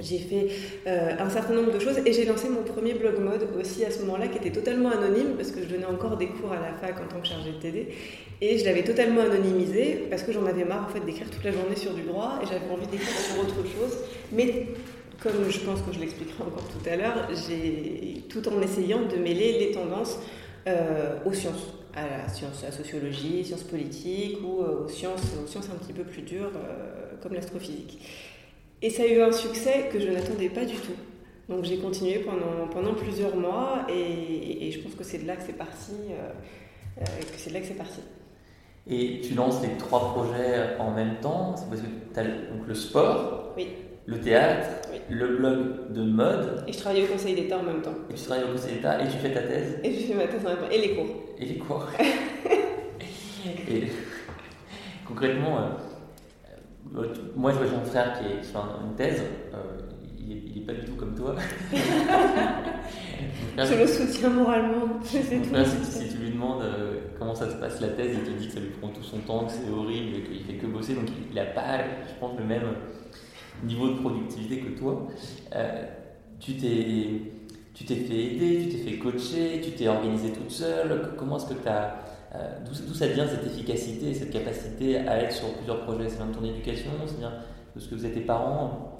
J'ai 0.00 0.18
fait 0.18 0.48
euh, 0.86 1.10
un 1.18 1.28
certain 1.28 1.54
nombre 1.54 1.72
de 1.72 1.78
choses 1.78 1.98
et 2.04 2.12
j'ai 2.12 2.24
lancé 2.24 2.48
mon 2.48 2.62
premier 2.62 2.94
blog 2.94 3.18
mode 3.20 3.46
aussi 3.60 3.84
à 3.84 3.90
ce 3.90 4.00
moment-là 4.00 4.28
qui 4.28 4.38
était 4.38 4.50
totalement 4.50 4.88
anonyme 4.88 5.34
parce 5.36 5.50
que 5.50 5.62
je 5.62 5.66
donnais 5.66 5.84
encore 5.84 6.16
des 6.16 6.28
cours 6.28 6.50
à 6.52 6.56
la 6.56 6.72
fac 6.72 6.98
en 7.00 7.06
tant 7.08 7.20
que 7.20 7.26
chargée 7.26 7.52
de 7.52 7.58
TD 7.58 7.88
et 8.40 8.58
je 8.58 8.64
l'avais 8.64 8.82
totalement 8.82 9.20
anonymisé 9.20 10.06
parce 10.10 10.22
que 10.22 10.32
j'en 10.32 10.46
avais 10.46 10.64
marre 10.64 10.86
en 10.88 10.92
fait 10.92 11.04
d'écrire 11.04 11.30
toute 11.30 11.44
la 11.44 11.52
journée 11.52 11.76
sur 11.76 11.92
du 11.92 12.02
droit 12.02 12.40
et 12.42 12.46
j'avais 12.46 12.72
envie 12.72 12.86
d'écrire 12.86 13.16
sur 13.16 13.42
autre 13.42 13.56
chose. 13.56 13.98
Mais 14.32 14.66
comme 15.22 15.48
je 15.48 15.60
pense 15.60 15.80
que 15.82 15.92
je 15.92 16.00
l'expliquerai 16.00 16.42
encore 16.42 16.66
tout 16.68 16.88
à 16.88 16.96
l'heure, 16.96 17.28
j'ai 17.46 18.22
tout 18.28 18.48
en 18.48 18.60
essayant 18.62 19.02
de 19.02 19.16
mêler 19.16 19.58
les 19.58 19.70
tendances 19.72 20.18
euh, 20.66 21.16
aux 21.24 21.32
sciences, 21.32 21.74
à 21.94 22.08
la 22.08 22.28
science, 22.28 22.62
à 22.62 22.66
la 22.66 22.72
sociologie, 22.72 23.44
sciences 23.44 23.64
politiques 23.64 24.38
ou 24.42 24.62
euh, 24.62 24.84
aux, 24.84 24.88
sciences, 24.88 25.22
aux 25.42 25.46
sciences 25.46 25.68
un 25.70 25.76
petit 25.76 25.92
peu 25.92 26.04
plus 26.04 26.22
dures 26.22 26.50
comme 27.22 27.34
l'astrophysique. 27.34 28.00
Et 28.82 28.90
ça 28.90 29.04
a 29.04 29.06
eu 29.06 29.20
un 29.20 29.30
succès 29.30 29.88
que 29.92 30.00
je 30.00 30.08
n'attendais 30.08 30.48
pas 30.48 30.64
du 30.64 30.74
tout. 30.74 30.96
Donc 31.48 31.64
j'ai 31.64 31.78
continué 31.78 32.18
pendant, 32.20 32.66
pendant 32.70 32.94
plusieurs 32.94 33.36
mois 33.36 33.86
et, 33.88 34.70
je 34.72 34.80
pense 34.80 34.94
que 34.94 35.04
c'est 35.04 35.18
de 35.18 35.26
là 35.26 35.36
que 35.36 35.42
c'est 35.44 35.52
parti. 35.52 35.92
Euh, 36.10 36.30
euh, 37.00 37.04
que 37.04 37.38
c'est 37.38 37.50
de 37.50 37.54
là 37.54 37.60
que 37.60 37.66
c'est 37.66 37.74
parti. 37.74 38.00
Et 38.88 39.20
tu 39.20 39.34
lances 39.34 39.62
les 39.62 39.76
trois 39.76 40.12
projets 40.12 40.76
en 40.78 40.90
même 40.90 41.16
temps 41.20 41.54
C'est 41.56 41.68
parce 41.68 41.80
que 41.80 41.86
tu 41.86 42.20
as 42.20 42.24
donc 42.24 42.66
le 42.66 42.74
sport, 42.74 43.52
oui. 43.56 43.68
Le 44.06 44.20
théâtre, 44.20 44.68
le 45.08 45.36
blog 45.36 45.92
de 45.92 46.02
mode. 46.02 46.64
Et 46.66 46.72
je 46.72 46.78
travaille 46.78 47.04
au 47.04 47.06
Conseil 47.06 47.34
d'État 47.34 47.58
en 47.58 47.62
même 47.62 47.82
temps. 47.82 47.94
Et 48.10 48.14
tu 48.14 48.22
travailles 48.24 48.44
au 48.44 48.52
Conseil 48.52 48.74
d'État 48.74 49.00
et 49.02 49.08
tu 49.08 49.18
fais 49.18 49.32
ta 49.32 49.42
thèse 49.42 49.78
Et 49.84 49.92
je 49.92 50.06
fais 50.06 50.14
ma 50.14 50.26
thèse 50.26 50.44
en 50.44 50.48
même 50.48 50.58
temps. 50.58 50.70
Et 50.70 50.78
les 50.78 50.94
cours. 50.94 51.06
Et 51.38 51.44
les 51.44 51.58
cours. 51.58 51.86
et 53.70 53.88
concrètement, 55.06 55.58
euh, 56.94 57.04
moi, 57.36 57.52
je 57.52 57.58
vois 57.58 57.78
mon 57.78 57.84
frère 57.84 58.18
qui, 58.18 58.26
est, 58.26 58.42
fait 58.42 58.58
une 58.58 58.94
thèse. 58.96 59.22
Euh, 59.54 59.58
il 60.18 60.52
n'est 60.54 60.66
pas 60.66 60.72
du 60.72 60.84
tout 60.84 60.94
comme 60.94 61.14
toi. 61.14 61.34
je 63.58 63.74
le 63.74 63.86
soutiens 63.86 64.30
moralement. 64.30 65.00
si, 65.02 65.18
tu 65.18 66.18
lui 66.18 66.30
demandes 66.30 66.62
euh, 66.62 67.00
comment 67.18 67.34
ça 67.34 67.50
se 67.50 67.56
passe 67.56 67.80
la 67.80 67.88
thèse, 67.88 68.16
il 68.18 68.22
te 68.22 68.38
dit 68.38 68.46
que 68.46 68.52
ça 68.52 68.60
lui 68.60 68.70
prend 68.80 68.88
tout 68.88 69.02
son 69.02 69.18
temps, 69.18 69.46
que 69.46 69.52
c'est 69.52 69.70
horrible 69.70 70.22
qu'il 70.22 70.44
fait 70.44 70.54
que 70.54 70.66
bosser, 70.66 70.94
donc 70.94 71.08
il 71.28 71.34
n'a 71.34 71.44
pas, 71.44 71.78
je 72.06 72.14
pense, 72.20 72.38
le 72.38 72.44
même 72.44 72.62
niveau 73.64 73.88
de 73.88 73.94
productivité 73.94 74.58
que 74.58 74.78
toi. 74.78 75.08
Euh, 75.54 75.84
tu 76.40 76.54
t'es 76.54 77.94
fait 77.94 78.24
aider, 78.24 78.68
tu 78.68 78.76
t'es 78.76 78.90
fait 78.90 78.98
coacher, 78.98 79.60
tu 79.62 79.70
t'es 79.70 79.88
organisé 79.88 80.30
toute 80.32 80.50
seule. 80.50 81.12
Comment 81.16 81.36
est-ce 81.36 81.46
que 81.46 81.62
tu 81.62 81.68
as. 81.68 81.96
Euh, 82.34 82.58
d'où 82.64 82.94
ça 82.94 83.08
vient 83.08 83.26
cette 83.28 83.46
efficacité, 83.46 84.14
cette 84.14 84.30
capacité 84.30 84.96
à 84.96 85.22
être 85.22 85.32
sur 85.32 85.52
plusieurs 85.54 85.80
projets? 85.82 86.08
C'est 86.08 86.16
vient 86.16 86.26
de 86.26 86.34
ton 86.34 86.44
éducation 86.44 86.90
C'est 87.06 87.18
vient 87.18 87.32
de 87.74 87.80
ce 87.80 87.88
que 87.88 87.94
vous 87.94 88.06
êtes 88.06 88.14
tes 88.14 88.20
parents? 88.20 88.98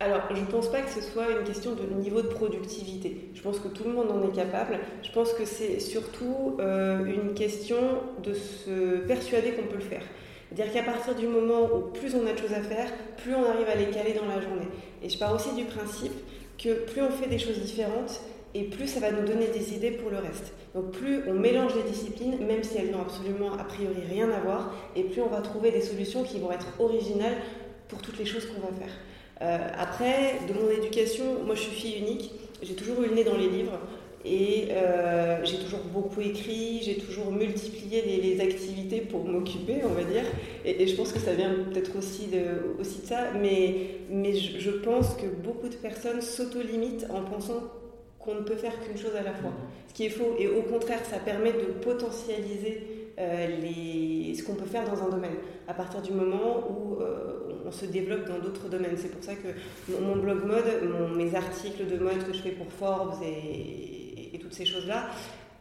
Alors, 0.00 0.22
je 0.34 0.40
ne 0.40 0.46
pense 0.46 0.68
pas 0.68 0.80
que 0.80 0.90
ce 0.90 1.00
soit 1.00 1.30
une 1.30 1.44
question 1.44 1.76
de 1.76 1.84
niveau 1.94 2.22
de 2.22 2.26
productivité. 2.26 3.30
Je 3.34 3.40
pense 3.40 3.60
que 3.60 3.68
tout 3.68 3.84
le 3.84 3.92
monde 3.92 4.10
en 4.10 4.28
est 4.28 4.34
capable. 4.34 4.80
Je 5.04 5.12
pense 5.12 5.32
que 5.32 5.44
c'est 5.44 5.78
surtout 5.78 6.56
euh, 6.58 7.04
une 7.04 7.34
question 7.34 7.78
de 8.24 8.34
se 8.34 8.98
persuader 9.06 9.52
qu'on 9.52 9.68
peut 9.68 9.76
le 9.76 9.80
faire. 9.80 10.02
C'est-à-dire 10.54 10.74
qu'à 10.74 10.82
partir 10.82 11.14
du 11.14 11.26
moment 11.26 11.64
où 11.64 11.80
plus 11.92 12.14
on 12.14 12.26
a 12.26 12.32
de 12.32 12.38
choses 12.38 12.52
à 12.52 12.60
faire, 12.60 12.92
plus 13.16 13.34
on 13.34 13.44
arrive 13.44 13.68
à 13.68 13.74
les 13.74 13.86
caler 13.86 14.12
dans 14.12 14.26
la 14.26 14.40
journée. 14.40 14.68
Et 15.02 15.08
je 15.08 15.18
pars 15.18 15.34
aussi 15.34 15.54
du 15.54 15.64
principe 15.64 16.12
que 16.62 16.84
plus 16.84 17.00
on 17.00 17.10
fait 17.10 17.28
des 17.28 17.38
choses 17.38 17.58
différentes, 17.58 18.20
et 18.54 18.64
plus 18.64 18.86
ça 18.86 19.00
va 19.00 19.10
nous 19.10 19.26
donner 19.26 19.46
des 19.46 19.74
idées 19.74 19.92
pour 19.92 20.10
le 20.10 20.18
reste. 20.18 20.52
Donc 20.74 20.90
plus 20.90 21.22
on 21.26 21.32
mélange 21.32 21.72
les 21.74 21.90
disciplines, 21.90 22.36
même 22.46 22.62
si 22.62 22.76
elles 22.76 22.90
n'ont 22.90 23.00
absolument 23.00 23.54
a 23.54 23.64
priori 23.64 24.02
rien 24.10 24.30
à 24.30 24.40
voir, 24.40 24.74
et 24.94 25.04
plus 25.04 25.22
on 25.22 25.28
va 25.28 25.40
trouver 25.40 25.70
des 25.70 25.80
solutions 25.80 26.22
qui 26.22 26.38
vont 26.38 26.52
être 26.52 26.66
originales 26.78 27.36
pour 27.88 28.02
toutes 28.02 28.18
les 28.18 28.26
choses 28.26 28.46
qu'on 28.46 28.60
va 28.60 28.72
faire. 28.78 28.92
Euh, 29.40 29.68
après, 29.78 30.38
de 30.46 30.52
mon 30.52 30.70
éducation, 30.70 31.44
moi 31.44 31.54
je 31.54 31.62
suis 31.62 31.72
fille 31.72 31.98
unique, 31.98 32.30
j'ai 32.62 32.74
toujours 32.74 33.02
eu 33.02 33.08
le 33.08 33.14
nez 33.14 33.24
dans 33.24 33.36
les 33.36 33.48
livres 33.48 33.78
et 34.24 34.68
euh, 34.70 35.44
j'ai 35.44 35.58
toujours 35.58 35.80
beaucoup 35.92 36.20
écrit, 36.20 36.80
j'ai 36.82 36.96
toujours 36.96 37.32
multiplié 37.32 38.02
les, 38.02 38.40
activités 38.40 39.00
pour 39.00 39.24
m'occuper, 39.24 39.80
on 39.84 39.94
va 39.94 40.04
dire. 40.04 40.24
Et, 40.64 40.86
je 40.86 40.94
pense 40.94 41.12
que 41.12 41.18
ça 41.18 41.34
vient 41.34 41.52
peut-être 41.70 41.96
aussi 41.98 42.28
de, 42.28 42.80
aussi 42.80 43.02
de 43.02 43.06
ça, 43.06 43.32
mais, 43.40 43.98
mais 44.10 44.34
je, 44.34 44.70
pense 44.70 45.14
que 45.14 45.26
beaucoup 45.26 45.68
de 45.68 45.74
personnes 45.74 46.20
s'auto-limitent 46.22 47.06
en 47.10 47.22
pensant 47.22 47.62
qu'on 48.20 48.36
ne 48.36 48.40
peut 48.42 48.54
faire 48.54 48.72
qu'une 48.80 48.96
chose 48.96 49.16
à 49.18 49.22
la 49.22 49.32
fois. 49.32 49.50
Ce 49.88 49.94
qui 49.94 50.06
est 50.06 50.10
faux. 50.10 50.36
Et 50.38 50.46
au 50.46 50.62
contraire, 50.62 51.04
ça 51.04 51.18
permet 51.18 51.52
de 51.52 51.72
potentialiser 51.82 53.10
euh, 53.18 53.46
les, 53.60 54.34
ce 54.34 54.44
qu'on 54.44 54.54
peut 54.54 54.66
faire 54.66 54.84
dans 54.88 55.02
un 55.02 55.10
domaine 55.10 55.36
à 55.66 55.74
partir 55.74 56.00
du 56.00 56.12
moment 56.12 56.64
où 56.70 56.98
on 57.64 57.70
se 57.72 57.86
développe 57.86 58.26
dans 58.26 58.38
d'autres 58.38 58.68
domaines. 58.68 58.96
C'est 58.96 59.10
pour 59.10 59.22
ça 59.22 59.32
que 59.34 59.48
mon, 60.00 60.16
blog 60.16 60.44
mode, 60.44 61.16
mes 61.16 61.34
articles 61.34 61.86
de 61.86 61.98
mode 61.98 62.24
que 62.26 62.32
je 62.32 62.40
fais 62.40 62.50
pour 62.50 62.70
Forbes 62.72 63.22
et, 63.24 64.01
ces 64.52 64.64
choses-là, 64.64 65.08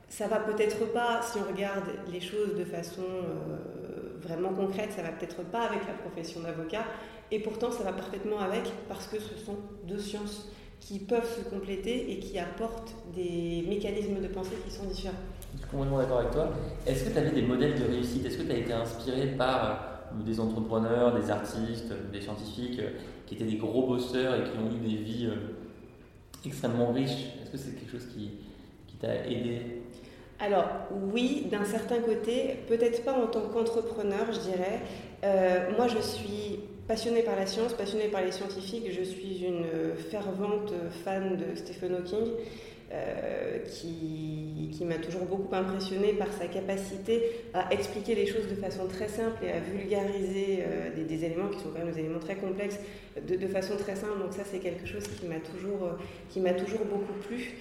ça 0.09 0.27
va 0.27 0.39
peut-être 0.39 0.91
pas, 0.91 1.21
si 1.21 1.37
on 1.39 1.51
regarde 1.51 1.85
les 2.11 2.19
choses 2.19 2.55
de 2.57 2.65
façon 2.65 3.01
euh, 3.01 4.19
vraiment 4.21 4.49
concrète, 4.49 4.91
ça 4.95 5.01
va 5.01 5.09
peut-être 5.09 5.41
pas 5.43 5.61
avec 5.61 5.87
la 5.87 5.93
profession 5.93 6.41
d'avocat, 6.41 6.83
et 7.31 7.39
pourtant 7.39 7.71
ça 7.71 7.83
va 7.83 7.93
parfaitement 7.93 8.39
avec 8.39 8.63
parce 8.89 9.07
que 9.07 9.19
ce 9.19 9.37
sont 9.37 9.57
deux 9.87 9.99
sciences 9.99 10.49
qui 10.81 10.99
peuvent 10.99 11.29
se 11.37 11.49
compléter 11.49 12.11
et 12.11 12.19
qui 12.19 12.37
apportent 12.39 12.93
des 13.15 13.63
mécanismes 13.69 14.19
de 14.19 14.27
pensée 14.27 14.55
qui 14.65 14.73
sont 14.73 14.85
différents. 14.85 15.15
Je 15.53 15.59
suis 15.59 15.69
complètement 15.69 15.99
d'accord 15.99 16.19
avec 16.19 16.31
toi. 16.31 16.49
Est-ce 16.85 17.05
que 17.05 17.11
tu 17.11 17.17
avais 17.17 17.31
des 17.31 17.43
modèles 17.43 17.79
de 17.79 17.85
réussite? 17.85 18.25
Est-ce 18.25 18.37
que 18.37 18.43
tu 18.43 18.51
as 18.51 18.57
été 18.57 18.73
inspiré 18.73 19.27
par 19.37 19.91
des 20.25 20.39
entrepreneurs, 20.39 21.13
des 21.17 21.29
artistes, 21.29 21.93
des 22.11 22.19
scientifiques 22.19 22.79
euh, 22.79 22.89
qui 23.25 23.35
étaient 23.35 23.45
des 23.45 23.55
gros 23.55 23.87
bosseurs 23.87 24.35
et 24.35 24.43
qui 24.43 24.57
ont 24.57 24.69
eu 24.69 24.79
des 24.79 24.97
vies 24.97 25.27
euh, 25.27 25.55
extrêmement 26.45 26.91
riches? 26.91 27.27
Est-ce 27.41 27.51
que 27.51 27.57
c'est 27.57 27.71
quelque 27.71 27.91
chose 27.91 28.07
qui 28.13 28.31
alors 30.39 30.67
oui, 31.13 31.47
d'un 31.51 31.65
certain 31.65 31.99
côté, 31.99 32.55
peut-être 32.67 33.03
pas 33.03 33.13
en 33.13 33.27
tant 33.27 33.41
qu'entrepreneur, 33.41 34.25
je 34.31 34.39
dirais. 34.39 34.79
Euh, 35.23 35.69
moi, 35.77 35.87
je 35.87 35.99
suis 35.99 36.59
passionnée 36.87 37.21
par 37.21 37.35
la 37.35 37.45
science, 37.45 37.73
passionnée 37.73 38.07
par 38.07 38.23
les 38.23 38.31
scientifiques. 38.31 38.91
Je 38.91 39.03
suis 39.03 39.43
une 39.43 39.65
fervente 40.09 40.73
fan 41.03 41.37
de 41.37 41.55
Stephen 41.55 41.93
Hawking. 41.93 42.25
Euh, 42.93 43.59
qui, 43.59 44.83
m'a 44.83 44.95
toujours 44.95 45.25
beaucoup 45.25 45.53
impressionnée 45.55 46.13
par 46.13 46.33
sa 46.33 46.47
capacité 46.47 47.21
à 47.53 47.71
expliquer 47.71 48.15
les 48.15 48.25
choses 48.25 48.47
de 48.49 48.55
façon 48.55 48.87
très 48.87 49.07
simple 49.07 49.45
et 49.45 49.51
à 49.51 49.59
vulgariser 49.59 50.63
euh, 50.65 50.89
des, 51.07 51.23
éléments 51.23 51.47
qui 51.49 51.59
sont 51.59 51.69
quand 51.69 51.85
même 51.85 51.93
des 51.93 51.99
éléments 51.99 52.19
très 52.19 52.35
complexes 52.35 52.79
de, 53.15 53.47
façon 53.47 53.77
très 53.77 53.95
simple. 53.95 54.19
Donc 54.19 54.33
ça, 54.33 54.41
c'est 54.43 54.57
quelque 54.57 54.87
chose 54.87 55.03
qui 55.07 55.27
m'a 55.27 55.39
toujours 56.53 56.83
beaucoup 56.85 57.13
plu, 57.27 57.53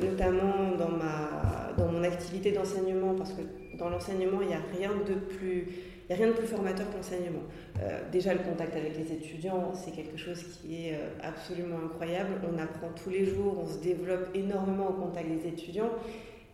notamment 0.00 0.72
dans, 0.76 0.90
ma, 0.90 1.72
dans 1.76 1.90
mon 1.92 2.02
activité 2.02 2.52
d'enseignement, 2.52 3.14
parce 3.14 3.32
que 3.32 3.42
dans 3.78 3.88
l'enseignement, 3.88 4.40
il 4.42 4.48
n'y 4.48 4.54
a 4.54 4.62
rien 4.76 4.90
de 5.06 5.14
plus 5.14 5.66
il 6.08 6.16
n'y 6.16 6.22
a 6.22 6.24
rien 6.24 6.32
de 6.32 6.38
plus 6.38 6.46
formateur 6.46 6.90
que 6.90 6.96
l'enseignement. 6.96 7.42
Euh, 7.82 8.00
déjà, 8.10 8.32
le 8.32 8.40
contact 8.40 8.74
avec 8.74 8.96
les 8.96 9.12
étudiants, 9.12 9.74
c'est 9.74 9.90
quelque 9.90 10.16
chose 10.16 10.42
qui 10.42 10.86
est 10.86 10.94
euh, 10.94 11.10
absolument 11.22 11.76
incroyable. 11.84 12.30
On 12.50 12.58
apprend 12.58 12.88
tous 13.02 13.10
les 13.10 13.26
jours, 13.26 13.58
on 13.62 13.66
se 13.66 13.78
développe 13.78 14.30
énormément 14.34 14.88
au 14.88 14.94
contact 14.94 15.28
des 15.28 15.46
étudiants. 15.48 15.90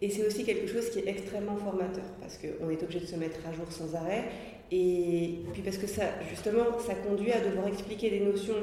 Et 0.02 0.10
c'est 0.10 0.26
aussi 0.26 0.44
quelque 0.44 0.66
chose 0.66 0.90
qui 0.90 0.98
est 0.98 1.08
extrêmement 1.08 1.54
formateur, 1.54 2.02
parce 2.20 2.36
qu'on 2.36 2.68
est 2.68 2.82
obligé 2.82 2.98
de 2.98 3.06
se 3.06 3.14
mettre 3.14 3.38
à 3.48 3.52
jour 3.52 3.70
sans 3.70 3.94
arrêt. 3.94 4.24
Et 4.72 5.38
puis 5.52 5.62
parce 5.62 5.78
que 5.78 5.86
ça, 5.86 6.02
justement, 6.28 6.80
ça 6.84 6.94
conduit 6.96 7.30
à 7.30 7.38
devoir 7.38 7.68
expliquer 7.68 8.10
des 8.10 8.20
notions 8.20 8.56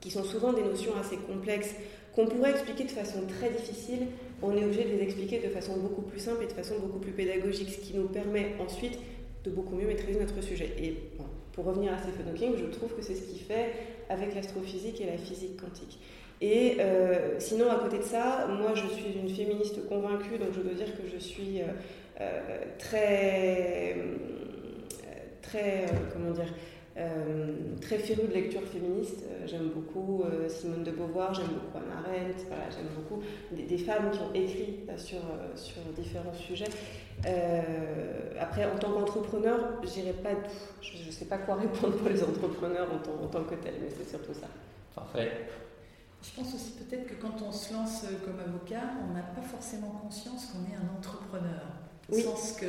qui 0.00 0.10
sont 0.10 0.24
souvent 0.24 0.52
des 0.52 0.62
notions 0.62 0.92
assez 1.00 1.16
complexes, 1.16 1.74
qu'on 2.14 2.26
pourrait 2.26 2.50
expliquer 2.50 2.84
de 2.84 2.90
façon 2.90 3.20
très 3.26 3.50
difficile, 3.50 4.06
on 4.42 4.56
est 4.56 4.64
obligé 4.64 4.84
de 4.84 4.90
les 4.90 5.02
expliquer 5.02 5.38
de 5.38 5.48
façon 5.48 5.76
beaucoup 5.78 6.02
plus 6.02 6.18
simple 6.18 6.44
et 6.44 6.46
de 6.46 6.52
façon 6.52 6.74
beaucoup 6.80 6.98
plus 6.98 7.12
pédagogique, 7.12 7.70
ce 7.70 7.80
qui 7.80 7.96
nous 7.96 8.08
permet 8.08 8.54
ensuite 8.60 8.98
de 9.44 9.50
beaucoup 9.50 9.76
mieux 9.76 9.86
maîtriser 9.86 10.20
notre 10.20 10.40
sujet. 10.42 10.70
Et 10.78 10.96
pour 11.52 11.64
revenir 11.64 11.92
à 11.92 11.98
Stephen 11.98 12.28
Hawking, 12.32 12.56
je 12.56 12.66
trouve 12.66 12.94
que 12.94 13.02
c'est 13.02 13.14
ce 13.14 13.22
qu'il 13.22 13.40
fait 13.40 13.72
avec 14.08 14.34
l'astrophysique 14.34 15.00
et 15.00 15.06
la 15.06 15.16
physique 15.16 15.60
quantique. 15.60 15.98
Et 16.40 16.78
euh, 16.80 17.38
sinon, 17.38 17.70
à 17.70 17.76
côté 17.76 17.98
de 17.98 18.02
ça, 18.02 18.48
moi 18.48 18.72
je 18.74 18.88
suis 18.88 19.12
une 19.12 19.28
féministe 19.28 19.86
convaincue, 19.88 20.38
donc 20.38 20.48
je 20.54 20.60
dois 20.60 20.74
dire 20.74 20.96
que 20.96 21.08
je 21.08 21.18
suis 21.18 21.60
euh, 21.60 21.66
euh, 22.20 22.64
très, 22.78 23.96
très, 25.40 25.84
comment 26.12 26.32
dire, 26.32 26.52
très 27.80 27.98
féru 27.98 28.28
de 28.28 28.32
lecture 28.32 28.62
féministe. 28.62 29.24
Euh, 29.24 29.46
j'aime 29.46 29.68
beaucoup 29.68 30.22
euh, 30.24 30.48
Simone 30.48 30.84
de 30.84 30.90
Beauvoir, 30.90 31.34
j'aime 31.34 31.46
beaucoup 31.48 31.78
Anna 31.78 31.98
Arendt, 31.98 32.44
voilà, 32.48 32.64
j'aime 32.70 32.88
beaucoup 32.94 33.22
des, 33.50 33.78
femmes 33.78 34.10
qui 34.10 34.18
ont 34.20 34.32
écrit 34.34 34.80
sur, 34.96 35.20
sur 35.56 35.82
différents 35.96 36.34
sujets. 36.34 36.70
après, 38.38 38.64
en 38.66 38.78
tant 38.78 38.92
qu'entrepreneur, 38.92 39.80
j'irai 39.82 40.12
pas, 40.12 40.30
je 40.80 41.06
ne 41.06 41.10
sais 41.10 41.26
pas 41.26 41.38
quoi 41.38 41.56
répondre 41.56 41.96
pour 41.96 42.08
les 42.08 42.22
entrepreneurs 42.22 42.88
en 42.92 42.98
tant, 42.98 43.24
en 43.24 43.28
tant 43.28 43.44
que 43.44 43.54
tel, 43.56 43.74
mais 43.80 43.88
c'est 43.90 44.08
surtout 44.08 44.34
ça. 44.34 44.48
Parfait. 44.94 45.32
Je 46.22 46.30
pense 46.40 46.54
aussi 46.54 46.72
peut-être 46.72 47.06
que 47.08 47.14
quand 47.20 47.42
on 47.42 47.50
se 47.50 47.72
lance 47.72 48.04
comme 48.24 48.38
avocat, 48.38 48.94
on 49.08 49.14
n'a 49.14 49.22
pas 49.22 49.42
forcément 49.42 49.90
conscience 50.02 50.46
qu'on 50.46 50.72
est 50.72 50.76
un 50.76 50.96
entrepreneur. 50.96 51.62
Au 52.10 52.18
sens 52.18 52.52
que 52.52 52.66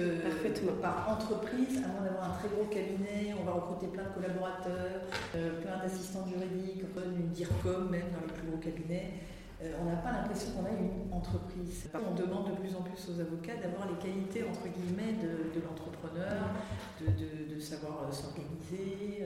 par 0.81 1.09
entreprise, 1.09 1.81
avant 1.83 2.05
d'avoir 2.05 2.31
un 2.31 2.37
très 2.37 2.49
gros 2.49 2.65
cabinet, 2.65 3.33
on 3.39 3.43
va 3.43 3.53
recruter 3.53 3.87
plein 3.87 4.03
de 4.03 4.13
collaborateurs, 4.13 5.01
euh, 5.35 5.61
plein 5.61 5.77
d'assistants 5.81 6.25
juridiques, 6.27 6.83
une 7.03 7.29
DIRCOM 7.29 7.89
même 7.89 8.13
dans 8.13 8.21
les 8.21 8.33
plus 8.33 8.47
gros 8.47 8.57
cabinets. 8.57 9.13
Euh, 9.61 9.73
on 9.81 9.85
n'a 9.85 9.97
pas 9.97 10.11
l'impression 10.11 10.51
qu'on 10.51 10.65
a 10.65 10.77
une 10.77 11.11
entreprise. 11.11 11.89
On 11.95 12.13
demande 12.13 12.51
de 12.51 12.55
plus 12.61 12.75
en 12.75 12.81
plus 12.81 12.99
aux 13.09 13.19
avocats 13.19 13.55
d'avoir 13.57 13.89
les 13.89 13.97
qualités 13.97 14.43
entre 14.43 14.67
guillemets 14.69 15.17
de, 15.17 15.59
l'entrepreneur, 15.65 16.53
de, 17.01 17.59
savoir 17.59 18.05
euh, 18.05 18.11
s'organiser, 18.11 19.23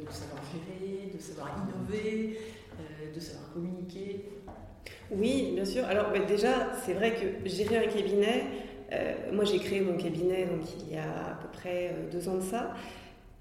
de, 0.00 0.10
savoir 0.10 0.40
gérer, 0.50 1.12
de 1.12 1.20
savoir 1.20 1.50
innover, 1.60 2.38
de 3.14 3.20
savoir 3.20 3.52
communiquer. 3.52 4.30
Oui, 5.10 5.52
bien 5.54 5.64
sûr. 5.64 5.84
Alors 5.84 6.10
bah, 6.10 6.20
déjà, 6.26 6.72
c'est 6.84 6.94
vrai 6.94 7.14
que 7.14 7.48
gérer 7.48 7.78
un 7.78 7.88
cabinet, 7.88 8.44
moi, 9.32 9.44
j'ai 9.44 9.58
créé 9.58 9.80
mon 9.80 9.96
cabinet 9.96 10.46
donc, 10.46 10.62
il 10.86 10.94
y 10.94 10.98
a 10.98 11.02
à 11.02 11.34
peu 11.40 11.48
près 11.52 11.88
euh, 11.88 12.10
deux 12.12 12.28
ans 12.28 12.36
de 12.36 12.42
ça. 12.42 12.74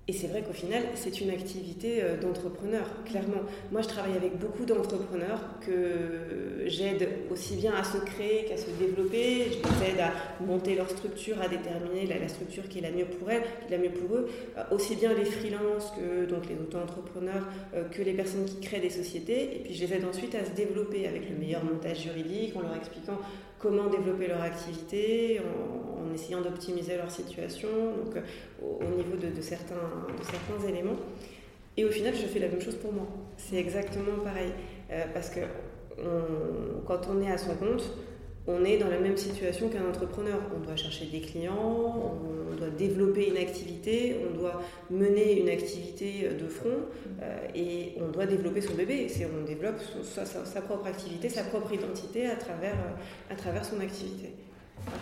Et 0.08 0.12
c'est 0.12 0.26
vrai 0.26 0.42
qu'au 0.42 0.54
final, 0.54 0.82
c'est 0.96 1.22
une 1.22 1.30
activité 1.30 2.02
euh, 2.02 2.18
d'entrepreneur, 2.20 2.88
clairement. 3.06 3.42
Moi, 3.72 3.84
je 3.84 3.88
travaille 3.90 4.16
avec 4.16 4.40
beaucoup 4.40 4.66
d'entrepreneurs 4.66 5.40
que 5.62 6.64
j'aide 6.66 7.08
aussi 7.30 7.56
bien 7.58 7.74
à 7.76 7.84
se 7.84 7.98
créer 7.98 8.46
qu'à 8.46 8.58
se 8.58 8.72
développer. 8.80 9.52
Je 9.52 9.58
les 9.58 9.92
aide 9.92 10.00
à 10.00 10.44
monter 10.44 10.74
leur 10.74 10.90
structure, 10.90 11.40
à 11.40 11.48
déterminer 11.48 12.08
la, 12.08 12.28
structure 12.28 12.68
qui 12.68 12.80
est 12.80 12.82
la 12.82 12.90
mieux 12.90 13.06
pour 13.06 13.30
elles, 13.30 13.44
qui 13.68 13.74
est 13.74 13.78
la 13.78 13.84
mieux 13.84 13.92
pour 13.92 14.16
eux. 14.16 14.30
aussi 14.72 14.96
bien 14.96 15.14
les 15.14 15.26
freelances 15.26 15.92
que 15.92 16.26
donc 16.26 16.50
les 16.50 16.56
auto-entrepreneurs, 16.56 17.46
que 17.92 18.02
les 18.02 18.14
personnes 18.14 18.46
qui 18.46 18.60
créent 18.62 18.80
des 18.80 18.90
sociétés. 18.90 19.58
Et 19.58 19.60
puis, 19.60 19.76
je 19.76 19.86
les 19.86 19.94
aide 19.94 20.06
ensuite 20.06 20.34
à 20.34 20.44
se 20.44 20.52
développer 20.52 21.08
avec 21.08 21.30
le 21.30 21.36
meilleur 21.36 21.64
montage 21.64 22.02
juridique, 22.02 22.56
en 22.56 22.62
leur 22.62 22.76
expliquant 22.76 23.20
comment 23.60 23.88
développer 23.88 24.28
leur 24.28 24.42
activité, 24.42 25.40
en, 25.40 26.14
essayant 26.14 26.42
d'optimiser 26.42 26.98
leur 26.98 27.12
situation, 27.12 27.68
donc 28.04 28.16
euh, 28.16 28.22
au, 28.62 28.96
niveau 28.96 29.16
de, 29.16 29.42
certains, 29.42 29.76
éléments. 30.68 30.98
Et 31.78 31.86
au 31.86 31.92
final, 31.92 32.16
je 32.16 32.26
fais 32.26 32.40
la 32.40 32.48
même 32.48 32.62
chose 32.62 32.76
pour 32.76 32.92
moi. 32.92 33.08
C'est 33.38 33.58
exactement 33.58 34.24
pareil. 34.24 34.52
Euh, 34.92 35.04
parce 35.14 35.30
que 35.30 35.42
quand 36.88 37.02
on 37.12 37.22
est 37.22 37.32
à 37.32 37.38
son 37.38 37.56
compte, 37.56 37.94
on 38.50 38.66
est 38.66 38.78
dans 38.78 38.90
la 38.90 39.00
même 39.00 39.16
situation 39.16 39.70
qu'un 39.70 39.88
entrepreneur. 39.88 40.40
On 40.56 40.60
doit 40.60 40.76
chercher 40.76 41.06
des 41.06 41.22
clients, 41.22 42.20
on 42.52 42.56
doit 42.56 42.70
développer 42.70 43.30
une 43.30 43.38
activité, 43.38 44.18
on 44.28 44.38
doit 44.38 44.62
mener 44.90 45.40
une 45.40 45.50
activité 45.50 46.30
de 46.30 46.48
front 46.48 46.80
euh, 47.22 47.38
et 47.56 47.94
on 48.02 48.10
doit 48.10 48.26
développer 48.26 48.62
son 48.62 48.74
bébé. 48.74 49.08
C'est 49.08 49.26
on 49.26 49.46
développe 49.46 49.80
sa, 50.04 50.62
propre 50.62 50.88
activité, 50.88 51.30
sa 51.30 51.44
propre 51.44 51.74
identité 51.74 52.26
à 52.26 52.36
travers, 52.36 52.78
à 53.30 53.36
travers 53.36 53.64
son 53.64 53.80
activité. 53.80 54.34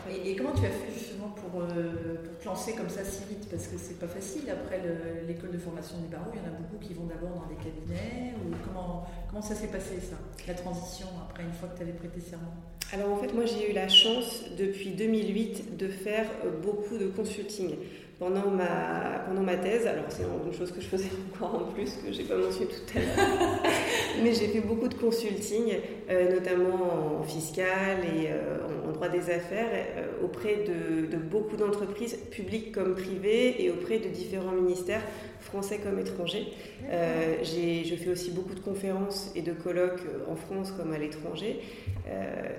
Et, 0.10 0.36
comment 0.36 0.54
tu 0.54 0.66
as 0.66 0.70
fait 0.70 0.92
justement 0.94 1.30
pour, 1.30 1.62
euh, 1.62 2.16
te 2.40 2.46
lancer 2.46 2.74
comme 2.74 2.90
ça 2.90 3.04
si 3.04 3.24
vite? 3.30 3.50
Parce 3.50 3.68
que 3.68 3.78
c'est 3.78 4.00
pas 4.00 4.08
facile. 4.08 4.50
Après 4.50 4.82
l'école 5.28 5.52
de 5.52 5.58
formation 5.58 5.98
des 6.00 6.08
barreaux, 6.08 6.32
il 6.34 6.40
y 6.40 6.44
en 6.44 6.48
a 6.48 6.58
beaucoup 6.58 6.78
qui 6.84 6.94
vont 6.94 7.06
d'abord 7.06 7.30
dans 7.30 7.48
des 7.48 7.56
cabinets. 7.56 8.34
Ou 8.46 8.56
comment, 8.66 9.06
comment 9.30 9.42
ça 9.42 9.56
s'est 9.56 9.68
passé 9.68 10.00
ça, 10.00 10.18
la 10.48 10.54
transition 10.54 11.08
après 11.30 11.44
une 11.44 11.54
fois 11.54 11.70
que 11.70 11.78
tu 11.78 11.84
avais 11.84 11.94
prêté 11.94 12.20
serment? 12.22 12.54
Alors 12.94 13.12
en 13.12 13.18
fait, 13.18 13.34
moi 13.34 13.46
j'ai 13.46 13.72
eu 13.72 13.74
la 13.74 13.90
chance 13.90 14.44
depuis 14.58 14.92
2008 14.92 15.78
de 15.78 15.90
faire 15.90 16.28
beaucoup 16.64 16.98
de 16.98 17.08
consulting 17.08 17.76
pendant 18.20 18.50
ma, 18.50 19.20
pendant 19.28 19.44
ma 19.44 19.56
thèse. 19.56 19.86
Alors, 19.86 20.06
c'est 20.10 20.24
une 20.24 20.54
chose 20.54 20.72
que 20.72 20.82
je 20.82 20.88
faisais 20.88 21.10
encore 21.36 21.56
en 21.56 21.72
plus, 21.72 21.92
que 22.04 22.12
je 22.12 22.22
n'ai 22.22 22.28
pas 22.28 22.36
mentionné 22.38 22.68
tout 22.68 22.98
à 22.98 23.02
l'heure. 23.02 23.60
Mais 24.24 24.34
j'ai 24.34 24.48
fait 24.48 24.62
beaucoup 24.62 24.88
de 24.88 24.96
consulting, 24.96 25.74
euh, 26.10 26.34
notamment 26.34 27.20
en 27.20 27.24
fiscal 27.24 28.00
et 28.04 28.30
euh, 28.30 28.88
en, 28.88 28.92
droit 28.92 29.10
des 29.10 29.30
affaires, 29.30 29.70
euh, 29.72 30.26
auprès 30.26 30.58
de, 30.58 31.06
de 31.06 31.18
beaucoup 31.18 31.56
d'entreprises, 31.56 32.16
publiques 32.32 32.72
comme 32.72 32.96
privées, 32.96 33.64
et 33.64 33.70
auprès 33.70 34.00
de 34.00 34.08
différents 34.08 34.54
ministères, 34.54 35.02
français 35.40 35.78
comme 35.78 36.00
étrangers. 36.00 36.48
je 36.90 37.96
fais 37.96 38.10
aussi 38.10 38.32
beaucoup 38.32 38.56
de 38.56 38.60
conférences 38.60 39.32
et 39.36 39.42
de 39.42 39.54
colloques 39.54 40.02
en 40.28 40.36
France 40.36 40.72
comme 40.72 40.92
à 40.92 40.98
l'étranger, 40.98 41.62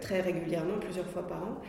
très 0.00 0.20
régulièrement, 0.20 0.78
plusieurs 0.80 1.06
fois 1.06 1.26
par 1.26 1.42
an. 1.42 1.60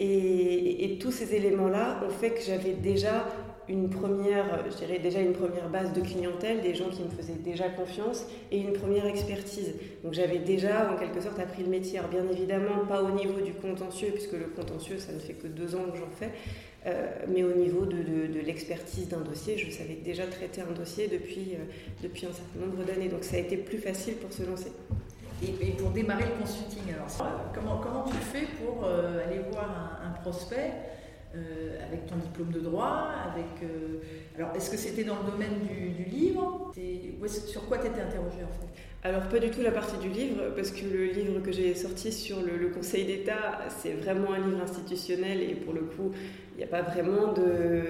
Et, 0.00 0.96
tous 1.00 1.10
ces 1.12 1.34
éléments-là 1.34 2.00
ont 2.06 2.10
fait 2.10 2.30
que 2.30 2.40
j'avais 2.40 2.72
déjà 2.72 3.24
une 3.68 3.90
première, 3.90 4.64
je 4.70 4.76
dirais 4.76 4.98
déjà 4.98 5.20
une 5.20 5.32
première 5.32 5.68
base 5.68 5.92
de 5.92 6.00
clientèle, 6.00 6.60
des 6.60 6.74
gens 6.74 6.88
qui 6.88 7.02
me 7.02 7.10
faisaient 7.10 7.38
déjà 7.44 7.68
confiance 7.68 8.26
et 8.50 8.58
une 8.58 8.72
première 8.72 9.06
expertise. 9.06 9.74
Donc 10.02 10.14
j'avais 10.14 10.38
déjà 10.38 10.90
en 10.92 10.96
quelque 10.96 11.20
sorte 11.20 11.38
appris 11.38 11.62
le 11.62 11.68
métier. 11.68 11.98
Alors 11.98 12.10
bien 12.10 12.24
évidemment 12.30 12.86
pas 12.88 13.02
au 13.02 13.10
niveau 13.10 13.40
du 13.40 13.52
contentieux, 13.52 14.10
puisque 14.12 14.32
le 14.32 14.46
contentieux 14.56 14.98
ça 14.98 15.12
ne 15.12 15.18
fait 15.18 15.34
que 15.34 15.46
deux 15.46 15.74
ans 15.74 15.84
que 15.92 15.98
j'en 15.98 16.10
fais, 16.10 16.30
euh, 16.86 17.06
mais 17.28 17.42
au 17.42 17.52
niveau 17.52 17.84
de, 17.84 17.96
l'expertise 18.44 19.08
d'un 19.08 19.20
dossier, 19.20 19.58
je 19.58 19.70
savais 19.70 19.98
déjà 20.02 20.26
traiter 20.26 20.62
un 20.62 20.72
dossier 20.72 21.08
euh, 21.12 21.56
depuis 22.02 22.26
un 22.26 22.32
certain 22.32 22.60
nombre 22.60 22.84
d'années. 22.84 23.08
Donc 23.08 23.24
ça 23.24 23.36
a 23.36 23.40
été 23.40 23.56
plus 23.56 23.78
facile 23.78 24.14
pour 24.14 24.32
se 24.32 24.42
lancer. 24.44 24.70
Et, 25.42 25.72
pour 25.72 25.90
démarrer 25.90 26.24
le 26.24 26.40
consulting, 26.44 26.92
alors 26.92 27.52
comment, 27.54 27.78
comment 27.78 28.04
tu 28.04 28.16
fais 28.16 28.46
pour 28.60 28.84
euh, 28.84 29.24
aller 29.24 29.40
voir 29.50 30.00
un, 30.04 30.10
prospect 30.20 30.72
euh, 31.36 31.78
avec 31.86 32.06
ton 32.06 32.16
diplôme 32.16 32.50
de 32.50 32.58
droit 32.58 33.08
avec, 33.32 33.62
euh, 33.62 34.00
Alors, 34.36 34.50
est-ce 34.56 34.68
que 34.68 34.76
c'était 34.76 35.04
dans 35.04 35.16
le 35.22 35.30
domaine 35.30 35.60
du, 35.60 36.04
livre? 36.04 36.72
Sur 37.46 37.66
quoi 37.66 37.78
tu 37.78 37.86
étais 37.86 38.00
interrogé 38.00 38.38
en 38.42 38.52
fait? 38.52 38.68
Alors 39.04 39.22
pas 39.28 39.38
du 39.38 39.50
tout 39.50 39.62
la 39.62 39.70
partie 39.70 39.96
du 39.98 40.08
livre, 40.08 40.42
parce 40.56 40.72
que 40.72 40.84
le 40.84 41.04
livre 41.04 41.40
que 41.40 41.52
j'ai 41.52 41.74
sorti 41.76 42.10
sur 42.10 42.40
le, 42.40 42.56
le 42.56 42.68
Conseil 42.70 43.04
d'État, 43.04 43.60
c'est 43.68 43.92
vraiment 43.92 44.32
un 44.32 44.38
livre 44.38 44.60
institutionnel 44.60 45.40
et 45.40 45.54
pour 45.54 45.72
le 45.72 45.82
coup, 45.82 46.10
il 46.54 46.58
n'y 46.58 46.64
a 46.64 46.66
pas 46.66 46.82
vraiment 46.82 47.32
de. 47.32 47.82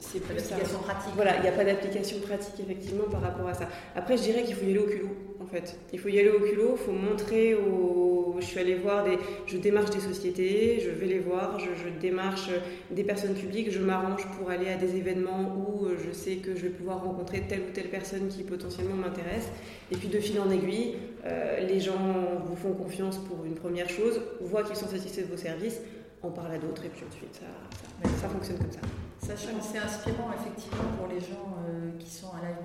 C'est 0.00 0.20
plus 0.20 0.34
d'application 0.34 0.78
pratique. 0.80 1.12
Voilà, 1.14 1.36
il 1.36 1.42
n'y 1.42 1.48
a 1.48 1.52
pas 1.52 1.64
d'application 1.64 2.18
pratique 2.20 2.60
effectivement 2.60 3.04
par 3.10 3.22
rapport 3.22 3.48
à 3.48 3.54
ça. 3.54 3.68
Après, 3.96 4.18
je 4.18 4.22
dirais 4.24 4.42
qu'il 4.42 4.54
faut 4.56 4.66
y 4.66 4.70
aller 4.70 4.78
au 4.78 4.86
culot 4.86 5.27
en 5.48 5.54
fait. 5.54 5.78
Il 5.92 5.98
faut 5.98 6.08
y 6.08 6.18
aller 6.18 6.30
au 6.30 6.40
culot, 6.40 6.76
il 6.78 6.84
faut 6.84 6.92
montrer 6.92 7.54
au. 7.54 8.36
Je 8.40 8.44
suis 8.44 8.60
allée 8.60 8.76
voir 8.76 9.04
des. 9.04 9.18
Je 9.46 9.56
démarche 9.56 9.90
des 9.90 10.00
sociétés, 10.00 10.80
je 10.80 10.90
vais 10.90 11.06
les 11.06 11.18
voir, 11.18 11.58
je, 11.58 11.68
démarche 12.00 12.50
des 12.90 13.02
personnes 13.02 13.34
publiques, 13.34 13.72
je 13.72 13.80
m'arrange 13.80 14.24
pour 14.38 14.50
aller 14.50 14.68
à 14.68 14.76
des 14.76 14.96
événements 14.96 15.56
où 15.56 15.88
je 15.88 16.12
sais 16.12 16.36
que 16.36 16.54
je 16.54 16.62
vais 16.62 16.68
pouvoir 16.68 17.02
rencontrer 17.02 17.42
telle 17.48 17.60
ou 17.60 17.72
telle 17.72 17.88
personne 17.88 18.28
qui 18.28 18.44
potentiellement 18.44 18.94
m'intéresse. 18.94 19.48
Et 19.90 19.96
puis 19.96 20.08
de 20.08 20.20
fil 20.20 20.38
en 20.38 20.50
aiguille, 20.50 20.96
euh, 21.24 21.60
les 21.66 21.80
gens 21.80 22.42
vous 22.46 22.56
font 22.56 22.72
confiance 22.72 23.18
pour 23.18 23.44
une 23.44 23.54
première 23.54 23.88
chose, 23.88 24.20
voient 24.40 24.62
qu'ils 24.62 24.76
sont 24.76 24.88
satisfaits 24.88 25.22
de 25.22 25.32
vos 25.32 25.36
services 25.36 25.80
on 26.22 26.30
parle 26.30 26.52
à 26.52 26.58
d'autres 26.58 26.84
et 26.84 26.88
puis 26.88 27.04
ensuite 27.08 27.34
ça, 27.34 28.08
ça, 28.20 28.28
fonctionne 28.28 28.58
comme 28.58 28.72
ça. 28.72 28.80
Ça, 29.18 29.34
je 29.36 29.54
pense 29.54 29.68
c'est 29.72 29.78
inspirant 29.78 30.30
effectivement 30.34 30.90
pour 30.98 31.06
les 31.08 31.20
gens 31.20 31.54
euh, 31.68 31.90
qui 31.98 32.10
sont 32.10 32.28
à 32.28 32.40
Live 32.40 32.56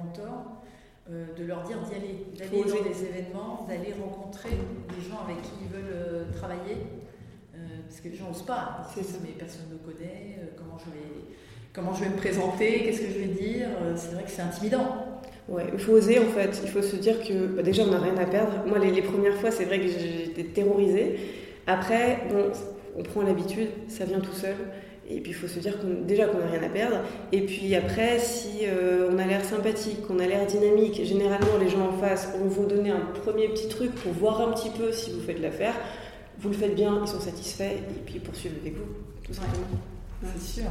euh, 1.12 1.26
de 1.38 1.46
leur 1.46 1.64
dire 1.64 1.78
d'y 1.80 1.96
aller, 1.96 2.26
d'aller 2.38 2.64
dans 2.64 2.90
des 2.90 3.04
événements, 3.06 3.66
d'aller 3.68 3.94
rencontrer 4.02 4.52
des 4.52 5.10
gens 5.10 5.20
avec 5.26 5.42
qui 5.42 5.52
ils 5.62 5.68
veulent 5.68 5.94
euh, 5.94 6.24
travailler. 6.34 6.78
parce 7.88 8.02
que 8.02 8.10
les 8.10 8.16
gens 8.16 8.28
n'osent 8.28 8.46
pas. 8.46 8.88
Ils 8.96 9.04
disent, 9.04 9.20
mais 9.22 9.32
personne 9.38 9.66
ne 9.70 9.74
me 9.74 9.80
connaît, 9.80 10.40
comment, 10.58 10.78
je 10.78 10.92
vais, 10.92 11.26
comment 11.74 11.94
je 11.94 12.04
vais 12.06 12.10
me 12.10 12.18
présenter, 12.18 12.84
qu'est-ce 12.84 13.02
que 13.02 13.08
je 13.08 13.20
vais 13.20 13.26
dire. 13.26 13.68
c'est 13.96 14.14
vrai 14.14 14.24
que 14.24 14.32
c'est 14.32 14.42
intimidant. 14.42 15.14
Ouais, 15.50 15.66
il 15.74 15.80
faut 15.80 15.92
oser 15.92 16.20
en 16.20 16.30
fait. 16.30 16.62
Il 16.64 16.70
faut 16.70 16.82
se 16.82 16.96
dire 16.96 17.22
que 17.22 17.48
bah, 17.48 17.64
déjà 17.64 17.84
on 17.84 17.92
n'a 17.92 18.00
rien 18.00 18.18
à 18.18 18.26
perdre. 18.26 18.66
Moi, 18.66 18.80
les, 18.80 18.92
les 18.92 19.02
premières 19.02 19.36
fois, 19.36 19.52
c'est 19.52 19.66
vrai 19.66 19.80
que 19.80 19.88
j'étais 19.88 20.46
terrorisée. 20.46 21.20
Après, 21.68 22.20
bon, 22.30 22.52
on 22.98 23.04
prend 23.04 23.24
l'habitude, 23.24 23.70
ça 23.88 24.06
vient 24.06 24.20
tout 24.20 24.34
seul. 24.34 24.56
Et 25.10 25.20
puis 25.20 25.32
il 25.32 25.36
faut 25.36 25.48
se 25.48 25.60
dire 25.60 25.78
déjà 26.08 26.28
qu'on 26.28 26.40
n'a 26.40 26.48
rien 26.48 26.64
à 26.64 26.70
perdre. 26.70 26.98
Et 27.32 27.42
puis 27.42 27.76
après, 27.76 28.20
si 28.20 28.60
euh, 28.64 29.10
on 29.12 29.20
a 29.20 29.26
l'air 29.26 29.44
sympathique, 29.44 30.02
qu'on 30.08 30.20
a 30.20 30.26
l'air 30.26 30.46
dynamique, 30.46 31.04
généralement 31.04 31.58
les 31.60 31.70
gens 31.70 31.90
en 31.90 31.98
face 31.98 32.30
vont 32.38 32.48
vous 32.48 32.66
donner 32.66 32.92
un 32.92 33.06
premier 33.24 33.50
petit 33.50 33.68
truc 33.68 33.94
pour 33.96 34.14
voir 34.14 34.42
un 34.42 34.52
petit 34.54 34.70
peu 34.70 34.92
si 34.92 35.12
vous 35.12 35.22
faites 35.22 35.42
l'affaire. 35.42 35.76
Vous 36.40 36.50
le 36.50 36.56
faites 36.56 36.76
bien, 36.76 37.00
ils 37.02 37.08
sont 37.08 37.20
satisfaits, 37.20 37.64
et 37.64 38.02
puis 38.06 38.16
ils 38.16 38.22
poursuivent 38.22 38.56
avec 38.62 38.76
vous, 38.76 38.92
tout 39.24 39.34
simplement. 39.34 39.68
C'est 40.36 40.62
sûr. 40.62 40.70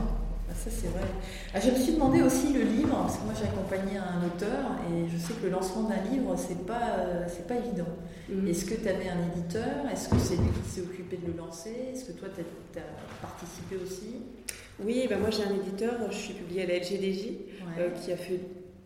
Ah, 0.52 0.54
ça, 0.54 0.70
c'est 0.70 0.88
vrai. 0.88 1.08
Ah, 1.54 1.60
je 1.60 1.70
me 1.70 1.76
suis 1.76 1.94
demandé 1.94 2.20
aussi 2.20 2.52
le 2.52 2.62
livre, 2.62 2.94
parce 2.94 3.16
que 3.16 3.24
moi 3.24 3.32
j'ai 3.38 3.46
accompagné 3.46 3.96
un 3.96 4.26
auteur 4.26 4.76
et 4.90 5.08
je 5.08 5.16
sais 5.16 5.32
que 5.32 5.44
le 5.44 5.50
lancement 5.50 5.84
d'un 5.84 6.02
livre, 6.10 6.34
c'est 6.36 6.66
pas, 6.66 6.98
euh, 6.98 7.24
c'est 7.26 7.46
pas 7.46 7.54
évident. 7.54 7.88
Mhm. 8.28 8.48
Est-ce 8.48 8.66
que 8.66 8.74
tu 8.74 8.86
avais 8.86 9.08
un 9.08 9.32
éditeur? 9.32 9.88
Est-ce 9.90 10.10
que 10.10 10.18
c'est 10.18 10.36
lui 10.36 10.50
qui 10.62 10.68
s'est 10.68 10.82
occupé 10.82 11.16
de 11.16 11.32
le 11.32 11.38
lancer? 11.38 11.72
Est-ce 11.94 12.04
que 12.04 12.12
toi 12.12 12.28
tu 12.34 12.42
as, 12.78 12.82
participé 13.22 13.76
aussi? 13.82 14.16
Oui, 14.84 15.06
ben 15.08 15.20
moi 15.20 15.30
j'ai 15.30 15.44
un 15.44 15.54
éditeur, 15.54 15.94
je 16.10 16.16
suis 16.16 16.34
publiée 16.34 16.64
à 16.64 16.66
la 16.66 16.78
LGDJ 16.78 17.28
euh, 17.78 17.90
qui 17.90 18.12
a 18.12 18.16
fait 18.16 18.40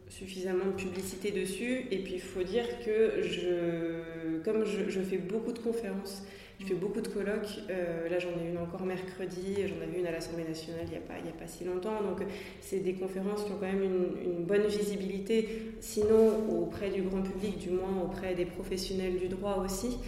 suffisamment 0.09 0.66
de 0.66 0.83
publicité 0.83 1.33
dessus. 1.33 1.87
Et 1.90 1.98
puis 1.98 2.14
il 2.14 2.20
faut 2.20 2.44
dire 2.44 2.66
que 2.85 3.22
je, 3.22 4.40
comme 4.44 4.64
je 4.64 5.00
fais 5.00 5.18
beaucoup 5.18 5.52
de 5.52 5.59
conférences, 5.59 6.22
je 6.61 6.66
fais 6.66 6.75
beaucoup 6.75 7.01
de 7.01 7.09
colloques. 7.09 7.61
Euh, 7.71 8.09
là, 8.09 8.19
j'en 8.19 8.31
ai 8.31 8.51
une 8.51 8.59
encore 8.59 8.85
mercredi. 8.85 9.57
J'en 9.66 9.83
avais 9.83 9.99
une 9.99 10.07
à 10.07 10.12
l'Assemblée 10.12 10.45
nationale 10.45 10.83
il 10.85 10.90
n'y 10.90 10.97
a, 10.97 11.01
pas, 11.01 11.14
il 11.23 11.29
a 11.29 11.33
pas 11.33 11.47
si 11.47 11.64
longtemps. 11.64 12.03
Donc, 12.03 12.27
c'est 12.61 12.81
des 12.81 12.95
conférences 12.95 13.45
qui 13.45 13.53
ont 13.53 13.57
quand 13.61 13.71
même 13.71 13.83
une, 13.83 14.45
bonne 14.45 14.66
visibilité, 14.66 15.73
sinon 15.81 16.49
auprès 16.62 16.90
du 16.90 17.03
grand 17.03 17.21
public, 17.21 17.59
du 17.59 17.71
moins 17.71 18.03
auprès 18.05 18.35
des 18.35 18.45
professionnels 18.45 19.19
du 19.19 19.29
droit 19.29 19.62
aussi. 19.64 19.99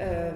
Euh, 0.00 0.32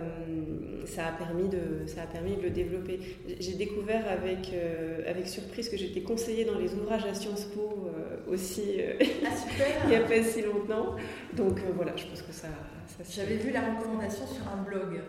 ça, 0.87 1.09
a 1.09 1.13
permis 1.13 1.49
de, 1.49 1.87
ça 1.87 2.03
a 2.03 2.07
permis 2.07 2.37
de 2.37 2.43
le 2.43 2.51
développer. 2.51 3.01
J'ai 3.41 3.55
découvert 3.55 4.09
avec, 4.09 4.53
euh, 4.55 5.01
avec 5.11 5.27
surprise 5.27 5.69
que 5.69 5.77
j'étais 5.77 6.03
conseillée 6.03 6.45
dans 6.45 6.57
les 6.57 6.73
ouvrages 6.75 7.05
à 7.05 7.15
Sciences 7.15 7.47
Po 7.47 7.91
aussi 8.29 8.63
ah, 9.01 9.03
il 9.85 9.91
n'y 9.91 9.97
a 9.97 10.01
pas 10.01 10.23
si 10.23 10.43
longtemps. 10.43 10.95
Donc 11.37 11.59
voilà, 11.75 11.97
je 11.97 12.07
pense 12.07 12.23
que 12.23 12.33
ça... 12.33 12.49
ça 12.87 13.03
J'avais 13.11 13.37
vu 13.37 13.51
la 13.51 13.63
recommandation 13.63 14.27
sur 14.29 14.47
un 14.47 14.63
blog. 14.63 15.01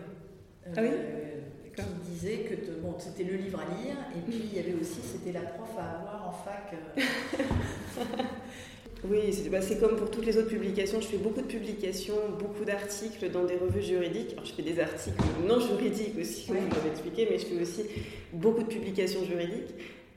Ah 0.76 0.80
oui 0.82 0.88
euh, 0.88 1.20
qui 1.76 2.10
disait 2.12 2.38
que 2.38 2.54
bon, 2.82 2.94
c'était 2.98 3.24
le 3.24 3.36
livre 3.36 3.60
à 3.60 3.82
lire, 3.82 3.96
et 4.16 4.20
puis 4.20 4.40
il 4.52 4.56
y 4.56 4.58
avait 4.58 4.74
aussi, 4.80 5.00
c'était 5.02 5.32
la 5.32 5.44
prof 5.46 5.70
à 5.78 6.00
avoir 6.00 6.28
en 6.28 6.32
fac. 6.32 6.74
Euh. 6.98 8.02
oui, 9.04 9.48
bah, 9.50 9.60
c'est 9.62 9.78
comme 9.78 9.96
pour 9.96 10.10
toutes 10.10 10.26
les 10.26 10.36
autres 10.36 10.48
publications. 10.48 11.00
Je 11.00 11.06
fais 11.06 11.16
beaucoup 11.16 11.40
de 11.40 11.46
publications, 11.46 12.16
beaucoup 12.38 12.64
d'articles 12.64 13.30
dans 13.30 13.44
des 13.44 13.56
revues 13.56 13.82
juridiques. 13.82 14.32
Alors, 14.32 14.44
je 14.44 14.52
fais 14.52 14.62
des 14.62 14.78
articles 14.78 15.16
non 15.46 15.60
juridiques 15.60 16.18
aussi, 16.20 16.46
comme 16.46 16.56
vous 16.56 16.74
l'avez 16.74 16.90
expliqué, 16.90 17.28
mais 17.30 17.38
je 17.38 17.46
fais 17.46 17.60
aussi 17.60 17.84
beaucoup 18.32 18.62
de 18.62 18.68
publications 18.68 19.24
juridiques. 19.24 19.74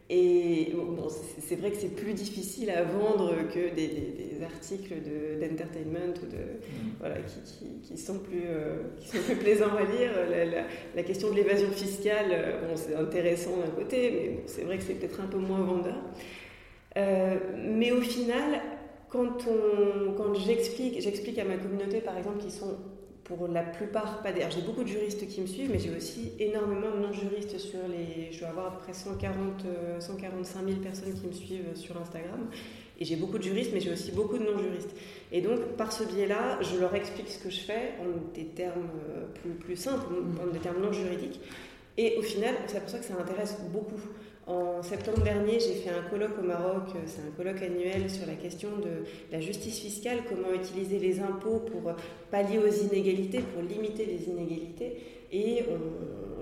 Et 0.10 0.74
bon, 0.76 1.08
c'est 1.40 1.56
vrai 1.56 1.72
que 1.72 1.78
c'est 1.78 1.96
plus 1.96 2.14
difficile 2.14 2.70
à 2.70 2.84
vendre 2.84 3.36
que 3.54 3.74
des, 3.74 4.42
articles 4.44 4.96
d'entertainment 5.40 6.14
ou 6.22 6.26
de, 6.26 6.38
mm. 6.38 6.92
voilà, 7.00 7.16
qui, 7.22 7.40
qui, 7.82 7.98
sont 7.98 8.20
plus, 8.20 8.44
euh, 8.46 8.84
qui 9.00 9.08
sont 9.08 9.24
plus 9.24 9.38
plaisants 9.38 9.74
à 9.78 9.84
lire. 9.84 10.12
La, 10.96 11.04
question 11.04 11.32
de 11.32 11.36
l'évasion 11.36 11.70
fiscale, 11.70 12.26
euh, 12.32 12.68
bon, 12.68 12.76
c'est 12.76 12.96
intéressant 12.96 13.52
d'un 13.58 13.72
côté, 13.72 14.12
mais 14.12 14.44
c'est 14.48 14.64
vrai 14.64 14.78
que 14.78 14.84
c'est 14.84 14.96
peut-être 14.96 15.22
un 15.22 15.28
peu 15.28 15.38
moins 15.38 15.62
vendeur. 15.62 15.96
Euh, 16.98 17.38
mais 17.58 17.94
au 17.94 18.02
final, 18.02 18.62
quand, 19.10 19.48
on, 19.48 20.12
quand 20.14 20.34
j'explique, 20.34 21.02
j'explique 21.02 21.40
à 21.40 21.46
ma 21.46 21.56
communauté, 21.56 22.02
par 22.02 22.18
exemple, 22.18 22.40
qui 22.40 22.52
sont 22.52 22.76
pour 23.24 23.48
la 23.48 23.64
plupart, 23.64 24.22
pas 24.22 24.32
d'ailleurs, 24.32 24.52
j'ai 24.52 24.62
beaucoup 24.62 24.84
de 24.84 24.90
juristes 24.90 25.28
qui 25.28 25.42
me 25.42 25.48
suivent, 25.48 25.72
mais 25.72 25.80
j'ai 25.80 25.96
aussi 25.96 26.34
énormément 26.40 26.92
de 26.92 27.00
non-juristes 27.00 27.58
sur 27.58 27.80
les. 27.88 28.32
Je 28.32 28.40
dois 28.40 28.50
avoir 28.50 28.68
à 28.68 28.72
peu 28.72 28.84
près 28.84 28.94
140, 28.94 29.66
145 30.00 30.66
000 30.66 30.80
personnes 30.82 31.14
qui 31.14 31.28
me 31.28 31.32
suivent 31.32 31.76
sur 31.76 32.00
Instagram. 32.00 32.50
Et 33.00 33.06
j'ai 33.06 33.16
beaucoup 33.16 33.38
de 33.38 33.44
juristes, 33.44 33.72
mais 33.74 33.80
j'ai 33.80 33.92
aussi 33.92 34.12
beaucoup 34.12 34.38
de 34.38 34.44
non-juristes. 34.44 34.96
Et 35.32 35.42
donc, 35.42 35.60
par 35.78 35.92
ce 35.92 36.04
biais-là, 36.04 36.60
je 36.62 36.80
leur 36.80 36.94
explique 36.94 37.30
ce 37.30 37.40
que 37.40 37.50
je 37.50 37.62
fais 37.62 37.94
en 38.00 38.34
des 38.36 38.46
termes 38.46 38.90
euh, 39.10 39.54
plus, 39.60 39.76
simples, 39.76 40.06
en 40.42 40.52
des 40.52 40.60
termes 40.60 40.82
non 40.82 40.92
juridiques. 40.92 41.40
Et 41.98 42.16
au 42.18 42.22
final, 42.22 42.56
on 42.64 42.68
s'aperçoit 42.68 43.00
que 43.00 43.06
ça 43.06 43.16
intéresse 43.20 43.58
beaucoup. 43.72 44.00
En 44.46 44.84
septembre 44.84 45.24
dernier, 45.24 45.60
j'ai 45.60 45.76
fait 45.76 45.90
un 45.90 46.02
colloque 46.10 46.38
au 46.38 46.46
Maroc, 46.46 46.90
euh, 46.96 47.00
c'est 47.06 47.22
un 47.22 47.32
colloque 47.38 47.62
annuel 47.62 48.10
sur 48.10 48.28
la 48.28 48.34
question 48.34 48.70
de 48.78 49.06
la 49.32 49.40
justice 49.40 49.80
fiscale, 49.80 50.20
comment 50.28 50.54
utiliser 50.54 51.00
les 51.00 51.22
impôts 51.22 51.60
pour 51.60 51.94
pallier 52.30 52.58
aux 52.58 52.68
inégalités, 52.68 53.40
pour 53.40 53.62
limiter 53.62 54.06
les 54.06 54.26
inégalités. 54.26 54.98
Et 55.32 55.64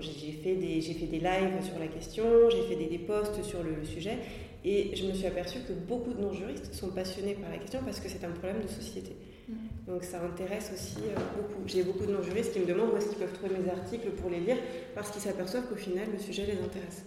j'ai 0.00 0.32
fait, 0.32 0.56
des, 0.56 0.80
fait 0.80 1.06
des 1.06 1.20
lives 1.20 1.62
sur 1.62 1.78
la 1.78 1.86
question, 1.86 2.24
j'ai 2.50 2.62
fait 2.62 2.76
des, 2.76 2.86
des 2.86 2.98
posts 2.98 3.42
sur 3.42 3.62
le, 3.62 3.84
sujet, 3.84 4.18
et 4.64 4.94
je 4.94 5.06
me 5.06 5.12
suis 5.12 5.26
aperçue 5.26 5.60
que 5.60 5.72
beaucoup 5.72 6.12
de 6.12 6.20
non-juristes 6.20 6.72
sont 6.74 6.90
passionnés 6.90 7.34
par 7.34 7.50
la 7.50 7.58
question 7.58 7.80
parce 7.84 8.00
que 8.00 8.08
c'est 8.08 8.24
un 8.24 8.30
problème 8.30 8.62
de 8.62 8.68
société. 8.68 9.16
Mm. 9.48 9.54
Donc 9.86 10.04
ça 10.04 10.20
intéresse 10.22 10.70
aussi 10.74 10.98
euh, 10.98 11.20
beaucoup. 11.36 11.62
J'ai 11.66 11.82
beaucoup 11.82 12.06
de 12.06 12.12
non-juristes 12.12 12.52
qui 12.52 12.60
me 12.60 12.66
demandent 12.66 12.90
où 12.92 12.96
est-ce 12.96 13.08
qu'ils 13.08 13.18
peuvent 13.18 13.32
trouver 13.32 13.56
mes 13.58 13.70
articles 13.70 14.10
pour 14.10 14.30
les 14.30 14.40
lire 14.40 14.58
parce 14.94 15.10
qu'ils 15.10 15.22
s'aperçoivent 15.22 15.68
qu'au 15.68 15.76
final, 15.76 16.06
le 16.12 16.18
sujet 16.18 16.46
les 16.46 16.62
intéresse. 16.62 17.04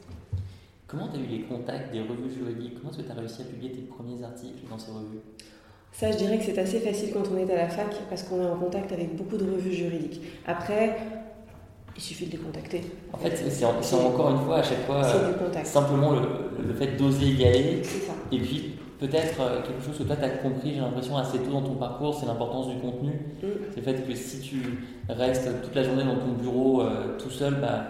Comment 0.88 1.08
tu 1.08 1.17
as 1.17 1.24
eu 1.24 1.26
les 1.26 1.41
contacts 1.41 1.91
des 1.91 2.02
revues 2.02 2.32
juridiques? 2.32 2.76
Comment 2.78 2.91
est-ce 2.91 3.00
que 3.00 3.04
tu 3.04 3.12
as 3.12 3.19
réussi 3.19 3.41
à 3.41 3.45
publier 3.45 3.71
tes 3.71 3.82
premiers 3.82 4.24
articles 4.24 4.69
dans 4.69 4.78
ces 4.78 4.91
revues? 4.91 5.19
Ça, 5.91 6.12
je 6.12 6.17
dirais 6.17 6.38
que 6.38 6.43
c'est 6.43 6.60
assez 6.60 6.80
facile 6.80 7.12
quand 7.13 7.24
on 7.34 7.38
est 7.38 7.52
à 7.52 7.56
la 7.56 7.69
fac 7.69 7.88
parce 8.10 8.24
qu'on 8.24 8.41
est 8.41 8.45
en 8.45 8.58
contact 8.58 8.91
avec 8.91 9.15
beaucoup 9.15 9.38
de 9.38 9.50
revues 9.50 9.74
juridiques. 9.74 10.21
Après, 10.45 10.98
il 11.95 12.02
suffit 12.02 12.28
de 12.28 12.34
les 12.34 12.38
contacter. 12.38 12.82
En 13.13 13.17
fait, 13.17 13.36
c'est 13.36 13.65
encore 13.65 14.32
une 14.32 14.45
fois, 14.45 14.58
à 14.58 14.63
chaque 14.63 14.86
fois, 14.86 15.02
simplement 15.63 16.12
le, 16.12 16.74
fait 16.74 16.98
d'oser 16.98 17.28
y 17.28 17.45
aller. 17.45 17.82
Et 18.32 18.39
puis, 18.39 18.76
peut-être 19.00 19.41
euh, 19.41 19.62
quelque 19.62 19.84
chose 19.84 19.98
que 19.98 20.04
toi, 20.04 20.15
tu 20.17 20.24
as 20.24 20.30
compris, 20.30 20.74
j'ai 20.74 20.82
l'impression, 20.82 21.17
assez 21.17 21.39
tôt 21.39 21.52
dans 21.52 21.62
ton 21.62 21.76
parcours, 21.76 22.13
c'est 22.13 22.26
l'importance 22.26 22.67
du 22.67 22.78
contenu. 22.80 23.12
Mm. 23.41 23.48
C'est 23.71 23.78
le 23.78 23.82
fait 23.82 24.08
que 24.08 24.13
si 24.13 24.41
tu 24.41 24.58
restes 25.10 25.50
toute 25.63 25.74
la 25.74 25.84
journée 25.84 26.04
dans 26.04 26.17
ton 26.17 26.34
bureau 26.34 26.82
euh, 26.82 27.17
tout 27.17 27.30
seul, 27.30 27.56
bah, 27.56 27.88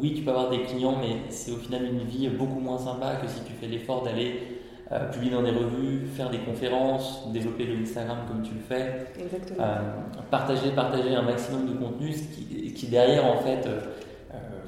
oui, 0.00 0.14
tu 0.14 0.22
peux 0.22 0.30
avoir 0.30 0.50
des 0.50 0.62
clients, 0.62 0.96
mais 1.00 1.16
c'est 1.30 1.52
au 1.52 1.56
final 1.56 1.84
une 1.84 2.04
vie 2.04 2.28
beaucoup 2.28 2.60
moins 2.60 2.78
sympa 2.78 3.16
que 3.16 3.28
si 3.28 3.42
tu 3.44 3.52
fais 3.52 3.66
l'effort 3.66 4.02
d'aller 4.02 4.60
euh, 4.92 5.08
publier 5.10 5.30
dans 5.30 5.42
des 5.42 5.50
revues, 5.52 6.06
faire 6.16 6.30
des 6.30 6.38
conférences, 6.38 7.30
développer 7.32 7.62
le 7.64 7.80
Instagram 7.80 8.18
comme 8.26 8.42
tu 8.42 8.54
le 8.54 8.60
fais. 8.60 9.06
Exactement. 9.22 9.64
Euh, 9.64 9.78
partager, 10.32 10.70
partager 10.70 11.14
un 11.14 11.22
maximum 11.22 11.66
de 11.66 11.74
contenu, 11.74 12.12
ce 12.12 12.24
qui, 12.24 12.86
derrière, 12.88 13.24
en 13.24 13.36
fait, 13.36 13.66
euh, 13.66 13.78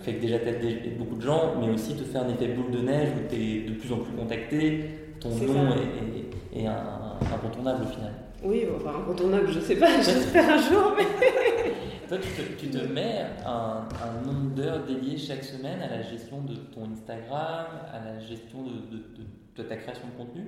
fait 0.01 0.15
que 0.15 0.21
déjà 0.23 0.39
t'aides 0.39 0.97
beaucoup 0.97 1.17
de 1.17 1.23
gens, 1.23 1.55
mais 1.61 1.73
aussi 1.73 1.95
te 1.95 2.05
fait 2.05 2.19
un 2.19 2.29
effet 2.29 2.49
boule 2.49 2.71
de 2.71 2.83
neige 2.87 3.09
où 3.17 3.29
tu 3.29 3.35
es 3.35 3.61
de 3.69 3.75
plus 3.75 3.93
en 3.93 3.99
plus 3.99 4.13
contacté, 4.13 4.91
ton 5.19 5.31
nom 5.31 5.73
est, 5.73 6.61
est, 6.61 6.67
un, 6.67 7.19
incontournable 7.35 7.85
au 7.85 7.89
final. 7.89 8.13
Oui, 8.45 8.65
enfin 8.77 8.99
incontournable, 9.01 9.49
je 9.49 9.59
sais 9.59 9.77
pas, 9.77 9.97
j'espère 9.97 10.51
un 10.51 10.59
jour, 10.59 10.93
mais. 10.97 11.52
Toi, 12.13 12.21
tu 12.59 12.69
te, 12.69 12.77
mets 12.77 13.25
un, 13.47 13.89
nombre 14.27 14.55
d'heures 14.55 14.85
dédiées 14.85 15.17
chaque 15.17 15.43
semaine 15.43 15.81
à 15.81 15.89
la 15.89 16.03
gestion 16.03 16.43
de 16.43 16.57
ton 16.57 16.93
Instagram, 16.93 17.69
à 17.91 18.05
la 18.05 18.21
gestion 18.21 18.65
de, 19.57 19.63
ta 19.63 19.77
création 19.77 20.09
de 20.09 20.23
contenu 20.23 20.43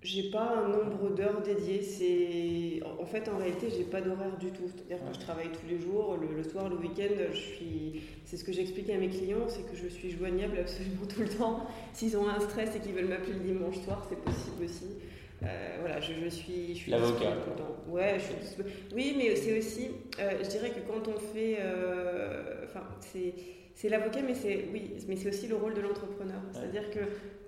j'ai 0.00 0.30
pas 0.30 0.54
un 0.56 0.68
nombre 0.68 1.12
d'heures 1.16 1.42
dédiées. 1.42 1.82
C'est 1.82 2.80
en 3.00 3.04
fait 3.04 3.28
en 3.28 3.36
réalité 3.36 3.66
j'ai 3.76 3.82
pas 3.82 4.00
d'horaire 4.00 4.38
du 4.38 4.52
tout. 4.52 4.62
C'est-à-dire 4.68 5.04
que 5.04 5.12
je 5.12 5.18
travaille 5.18 5.48
tous 5.48 5.66
les 5.68 5.80
jours, 5.80 6.16
le, 6.16 6.44
soir, 6.44 6.68
le 6.68 6.76
week-end. 6.76 7.12
Je 7.32 7.36
suis. 7.36 8.02
C'est 8.24 8.36
ce 8.36 8.44
que 8.44 8.52
j'explique 8.52 8.88
à 8.90 8.96
mes 8.96 9.08
clients, 9.08 9.48
c'est 9.48 9.68
que 9.68 9.74
je 9.74 9.88
suis 9.88 10.12
joignable 10.12 10.58
absolument 10.60 11.04
tout 11.12 11.22
le 11.22 11.28
temps. 11.28 11.66
S'ils 11.92 12.16
ont 12.16 12.28
un 12.28 12.38
stress 12.38 12.76
et 12.76 12.78
qu'ils 12.78 12.92
veulent 12.92 13.08
m'appeler 13.08 13.32
le 13.32 13.40
dimanche 13.40 13.80
soir, 13.80 14.06
c'est 14.08 14.22
possible 14.22 14.62
aussi. 14.64 14.86
Euh, 15.42 15.76
voilà, 15.80 16.00
je, 16.00 16.12
je, 16.24 16.28
suis, 16.28 16.68
je 16.74 16.74
suis 16.74 16.90
l'avocat. 16.90 17.32
Ouais, 17.88 18.18
je 18.18 18.24
suis 18.24 18.72
Oui, 18.94 19.14
mais 19.16 19.36
c'est 19.36 19.58
aussi, 19.58 19.90
euh, 20.18 20.32
je 20.42 20.48
dirais 20.48 20.70
que 20.70 20.80
quand 20.80 21.08
on 21.08 21.18
fait, 21.18 21.58
euh, 21.60 22.64
enfin, 22.64 22.82
c'est 23.00 23.34
c'est 23.80 23.88
l'avocat, 23.88 24.18
mais 24.26 24.34
c'est 24.34 24.64
oui, 24.72 24.90
mais 25.06 25.14
c'est 25.14 25.28
aussi 25.28 25.46
le 25.46 25.54
rôle 25.54 25.72
de 25.72 25.80
l'entrepreneur. 25.80 26.40
C'est-à-dire 26.52 26.90
que 26.90 26.98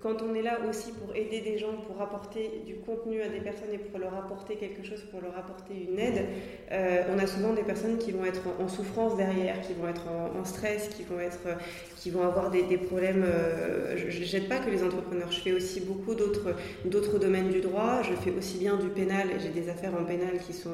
quand 0.01 0.21
on 0.21 0.33
est 0.33 0.41
là 0.41 0.59
aussi 0.67 0.93
pour 0.93 1.13
aider 1.13 1.41
des 1.41 1.57
gens, 1.57 1.73
pour 1.85 2.01
apporter 2.01 2.61
du 2.65 2.75
contenu 2.75 3.21
à 3.21 3.27
des 3.27 3.41
personnes 3.41 3.73
et 3.73 3.77
pour 3.77 3.99
leur 3.99 4.15
apporter 4.15 4.55
quelque 4.55 4.81
chose, 4.81 5.01
pour 5.11 5.19
leur 5.19 5.37
apporter 5.37 5.73
une 5.73 5.99
aide, 5.99 6.25
euh, 6.71 7.03
on 7.13 7.19
a 7.19 7.27
souvent 7.27 7.51
des 7.51 7.63
personnes 7.63 7.97
qui 7.97 8.13
vont 8.13 8.23
être 8.23 8.43
en, 8.61 8.69
souffrance 8.69 9.17
derrière, 9.17 9.59
qui 9.59 9.73
vont 9.73 9.89
être 9.89 10.07
en, 10.07 10.45
stress, 10.45 10.87
qui 10.87 11.03
vont 11.03 11.19
être, 11.19 11.49
qui 11.97 12.09
vont 12.11 12.23
avoir 12.23 12.49
des, 12.49 12.63
problèmes. 12.77 13.25
Euh, 13.27 13.97
je 13.97 14.05
ne 14.05 14.23
jette 14.23 14.47
pas 14.47 14.59
que 14.59 14.69
les 14.69 14.85
entrepreneurs. 14.85 15.33
Je 15.33 15.41
fais 15.41 15.51
aussi 15.51 15.81
beaucoup 15.81 16.15
d'autres 16.15 16.55
d'autres 16.85 17.19
domaines 17.19 17.49
du 17.49 17.59
droit. 17.59 18.03
Je 18.03 18.13
fais 18.13 18.31
aussi 18.31 18.57
bien 18.57 18.77
du 18.77 18.87
pénal. 18.87 19.27
J'ai 19.37 19.49
des 19.49 19.67
affaires 19.67 19.95
en 19.99 20.05
pénal 20.05 20.39
qui 20.47 20.53
sont 20.53 20.69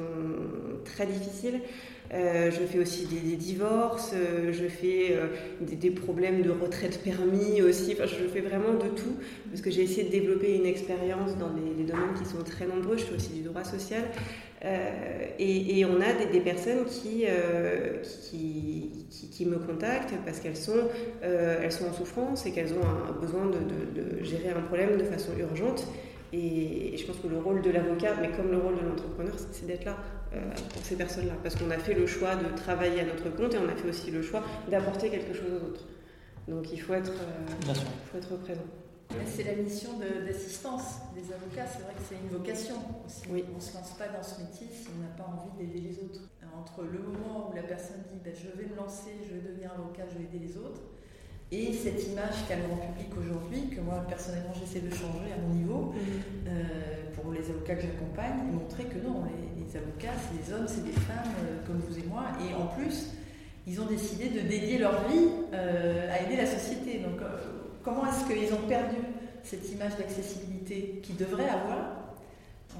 très 0.84 1.06
difficiles. 1.06 1.60
Euh, 2.14 2.50
je 2.50 2.60
fais 2.60 2.78
aussi 2.78 3.04
des, 3.04 3.36
divorces, 3.36 4.12
euh, 4.14 4.50
je 4.50 4.66
fais 4.66 5.08
euh, 5.10 5.26
des, 5.60 5.90
problèmes 5.90 6.40
de 6.40 6.50
retraite 6.50 7.02
permis 7.04 7.60
aussi. 7.60 7.96
Je 8.00 8.28
fais 8.28 8.40
vraiment 8.40 8.72
de 8.72 8.88
tout 8.88 9.16
parce 9.50 9.60
que 9.60 9.70
j'ai 9.70 9.82
essayé 9.82 10.04
de 10.04 10.10
développer 10.10 10.56
une 10.56 10.64
expérience 10.64 11.36
dans 11.36 11.50
des, 11.50 11.84
domaines 11.84 12.14
qui 12.18 12.24
sont 12.24 12.42
très 12.42 12.66
nombreux. 12.66 12.96
Je 12.96 13.04
fais 13.04 13.14
aussi 13.14 13.30
du 13.30 13.42
droit 13.42 13.64
social. 13.64 14.04
Et, 15.38 15.84
on 15.84 16.00
a 16.00 16.12
des, 16.32 16.40
personnes 16.40 16.86
qui, 16.86 17.26
me 19.44 19.58
contactent 19.58 20.14
parce 20.24 20.40
qu'elles 20.40 20.56
sont, 20.56 20.88
en 21.22 21.92
souffrance 21.92 22.46
et 22.46 22.52
qu'elles 22.52 22.72
ont 22.72 22.84
un, 22.84 23.12
besoin 23.20 23.46
de, 23.46 23.58
de, 24.00 24.24
gérer 24.24 24.50
un 24.50 24.62
problème 24.62 24.96
de 24.96 25.04
façon 25.04 25.32
urgente. 25.38 25.86
Et, 26.32 26.96
je 26.96 27.06
pense 27.06 27.16
que 27.18 27.28
le 27.28 27.38
rôle 27.38 27.62
de 27.62 27.70
l'avocat, 27.70 28.14
mais 28.20 28.30
comme 28.30 28.50
le 28.50 28.58
rôle 28.58 28.76
de 28.76 28.86
l'entrepreneur, 28.86 29.34
c'est 29.52 29.66
d'être 29.66 29.84
là 29.84 29.96
pour 30.30 30.84
ces 30.84 30.96
personnes-là. 30.96 31.34
Parce 31.42 31.56
qu'on 31.56 31.70
a 31.70 31.78
fait 31.78 31.94
le 31.94 32.06
choix 32.06 32.36
de 32.36 32.46
travailler 32.56 33.00
à 33.00 33.04
notre 33.04 33.30
compte 33.30 33.54
et 33.54 33.58
on 33.58 33.68
a 33.68 33.74
fait 33.74 33.88
aussi 33.88 34.10
le 34.10 34.22
choix 34.22 34.42
d'apporter 34.70 35.10
quelque 35.10 35.34
chose 35.34 35.52
aux 35.60 35.66
autres. 35.66 35.84
Donc 36.48 36.72
il 36.72 36.80
faut 36.80 36.94
être, 36.94 37.12
euh, 37.12 37.74
faut 38.10 38.18
être 38.18 38.36
présent. 38.38 38.64
C'est 39.26 39.44
la 39.44 39.54
mission 39.54 39.98
d'assistance 39.98 41.00
des 41.14 41.32
avocats, 41.32 41.66
c'est 41.66 41.82
vrai 41.82 41.94
que 41.94 42.02
c'est 42.06 42.16
une 42.22 42.28
vocation 42.28 42.76
aussi. 43.06 43.22
Oui. 43.30 43.44
On 43.52 43.56
ne 43.56 43.60
se 43.60 43.74
lance 43.74 43.92
pas 43.92 44.08
dans 44.08 44.22
ce 44.22 44.40
métier 44.40 44.66
si 44.70 44.88
on 44.94 45.02
n'a 45.02 45.08
pas 45.16 45.24
envie 45.24 45.56
d'aider 45.56 45.88
les 45.88 45.98
autres. 46.04 46.28
entre 46.56 46.82
le 46.82 46.98
moment 46.98 47.50
où 47.50 47.54
la 47.54 47.62
personne 47.62 48.02
dit 48.12 48.18
ben, 48.22 48.34
je 48.34 48.60
vais 48.60 48.68
me 48.68 48.76
lancer, 48.76 49.12
je 49.26 49.34
vais 49.34 49.40
devenir 49.40 49.72
avocat, 49.72 50.04
je 50.12 50.18
vais 50.18 50.24
aider 50.24 50.46
les 50.46 50.56
autres, 50.58 50.80
et 51.50 51.72
cette 51.72 52.06
image 52.06 52.46
qu'a 52.46 52.56
le 52.56 52.62
grand 52.68 52.76
public 52.76 53.08
aujourd'hui, 53.18 53.74
que 53.74 53.80
moi 53.80 54.04
personnellement 54.06 54.52
j'essaie 54.52 54.84
de 54.84 54.90
changer 54.90 55.32
à 55.32 55.40
mon 55.40 55.54
niveau, 55.54 55.92
mhm. 55.92 55.98
euh, 56.46 56.52
pour 57.14 57.32
les 57.32 57.48
avocats 57.48 57.76
que 57.76 57.82
j'accompagne, 57.82 58.52
montrer 58.52 58.84
que 58.84 58.98
non, 58.98 59.24
les, 59.24 59.76
avocats 59.76 60.16
c'est 60.16 60.46
des 60.46 60.52
hommes, 60.52 60.66
c'est 60.66 60.84
des 60.84 60.92
femmes 60.92 61.32
euh, 61.44 61.66
comme 61.66 61.80
vous 61.88 61.98
et 61.98 62.06
moi, 62.06 62.24
et 62.40 62.54
en 62.54 62.66
plus 62.68 63.12
ils 63.66 63.80
ont 63.80 63.86
décidé 63.86 64.28
de 64.28 64.40
dédier 64.40 64.78
leur 64.78 65.08
vie 65.08 65.28
euh, 65.52 66.10
à 66.10 66.22
aider 66.22 66.36
la 66.36 66.46
société. 66.46 67.00
Donc 67.00 67.20
comment 67.82 68.06
est-ce 68.06 68.24
qu'ils 68.26 68.52
ont 68.54 68.66
perdu 68.66 68.96
cette 69.42 69.70
image 69.72 69.96
d'accessibilité 69.96 71.00
qu'ils 71.02 71.16
devraient 71.16 71.48
avoir? 71.48 71.98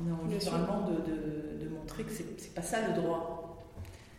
On 0.01 0.11
a 0.11 0.15
envie 0.15 0.39
vraiment 0.39 0.87
de, 0.89 1.65
de, 1.65 1.69
montrer 1.69 2.05
que 2.05 2.11
c'est 2.13 2.55
pas 2.55 2.63
ça 2.63 2.79
le 2.89 3.01
droit. 3.01 3.38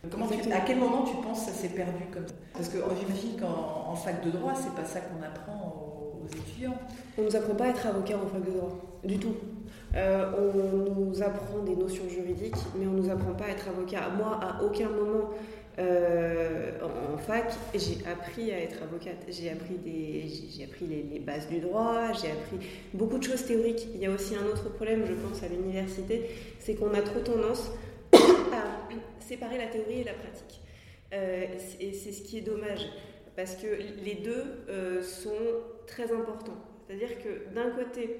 Comment 0.08 0.26
à 0.26 0.60
quel 0.66 0.78
moment 0.78 1.04
tu 1.04 1.14
penses 1.22 1.44
que 1.44 1.52
ça 1.52 1.56
s'est 1.56 1.68
perdu 1.68 2.04
comme 2.10 2.26
ça 2.26 2.34
Parce 2.54 2.68
que 2.68 2.78
j'imagine 2.78 3.38
qu'en 3.38 3.94
fac 3.94 4.24
de 4.24 4.30
droit, 4.30 4.54
c'est 4.54 4.74
pas 4.74 4.86
ça 4.86 5.00
qu'on 5.00 5.22
apprend 5.22 6.16
aux, 6.22 6.26
étudiants. 6.26 6.74
On 7.18 7.22
nous 7.22 7.36
apprend 7.36 7.54
pas 7.54 7.64
à 7.64 7.68
être 7.68 7.86
avocat 7.86 8.16
en 8.16 8.26
fac 8.26 8.42
de 8.42 8.50
droit, 8.50 8.78
du 9.04 9.18
tout. 9.18 9.34
Euh, 9.94 10.30
on 10.38 11.00
nous 11.00 11.22
apprend 11.22 11.58
des 11.66 11.76
notions 11.76 12.08
juridiques, 12.08 12.56
mais 12.78 12.86
on 12.86 12.92
nous 12.92 13.10
apprend 13.10 13.34
pas 13.34 13.44
à 13.44 13.48
être 13.48 13.68
avocat. 13.68 14.08
Moi, 14.16 14.40
à 14.40 14.62
aucun 14.62 14.88
moment 14.88 15.30
euh, 15.78 16.72
en, 16.82 17.18
fac, 17.18 17.52
j'ai 17.74 17.98
appris 18.10 18.52
à 18.52 18.58
être 18.58 18.82
avocate. 18.82 19.26
J'ai 19.28 19.50
appris, 19.50 19.74
des, 19.74 20.26
j'ai 20.50 20.64
appris 20.64 20.86
les, 20.86 21.02
les, 21.02 21.18
bases 21.18 21.46
du 21.48 21.58
droit, 21.58 22.12
j'ai 22.12 22.30
appris 22.30 22.66
beaucoup 22.94 23.18
de 23.18 23.24
choses 23.24 23.44
théoriques. 23.44 23.86
Il 23.94 24.00
y 24.00 24.06
a 24.06 24.10
aussi 24.10 24.34
un 24.34 24.46
autre 24.46 24.70
problème, 24.72 25.04
je 25.06 25.12
pense, 25.12 25.42
à 25.42 25.48
l'université, 25.48 26.30
c'est 26.58 26.74
qu'on 26.74 26.94
a 26.94 27.02
trop 27.02 27.20
tendance 27.20 27.70
à 28.14 28.79
séparer 29.30 29.58
la 29.58 29.68
théorie 29.68 30.00
et 30.00 30.04
la 30.04 30.14
pratique. 30.14 30.60
Euh, 31.12 31.44
et 31.78 31.92
c'est 31.92 32.12
ce 32.12 32.22
qui 32.22 32.38
est 32.38 32.46
dommage, 32.52 32.84
parce 33.36 33.54
que 33.54 33.66
les 34.04 34.16
deux 34.16 34.44
euh, 34.68 35.02
sont 35.02 35.44
très 35.86 36.12
importants. 36.12 36.60
C'est-à-dire 36.86 37.18
que 37.22 37.54
d'un 37.54 37.70
côté, 37.70 38.18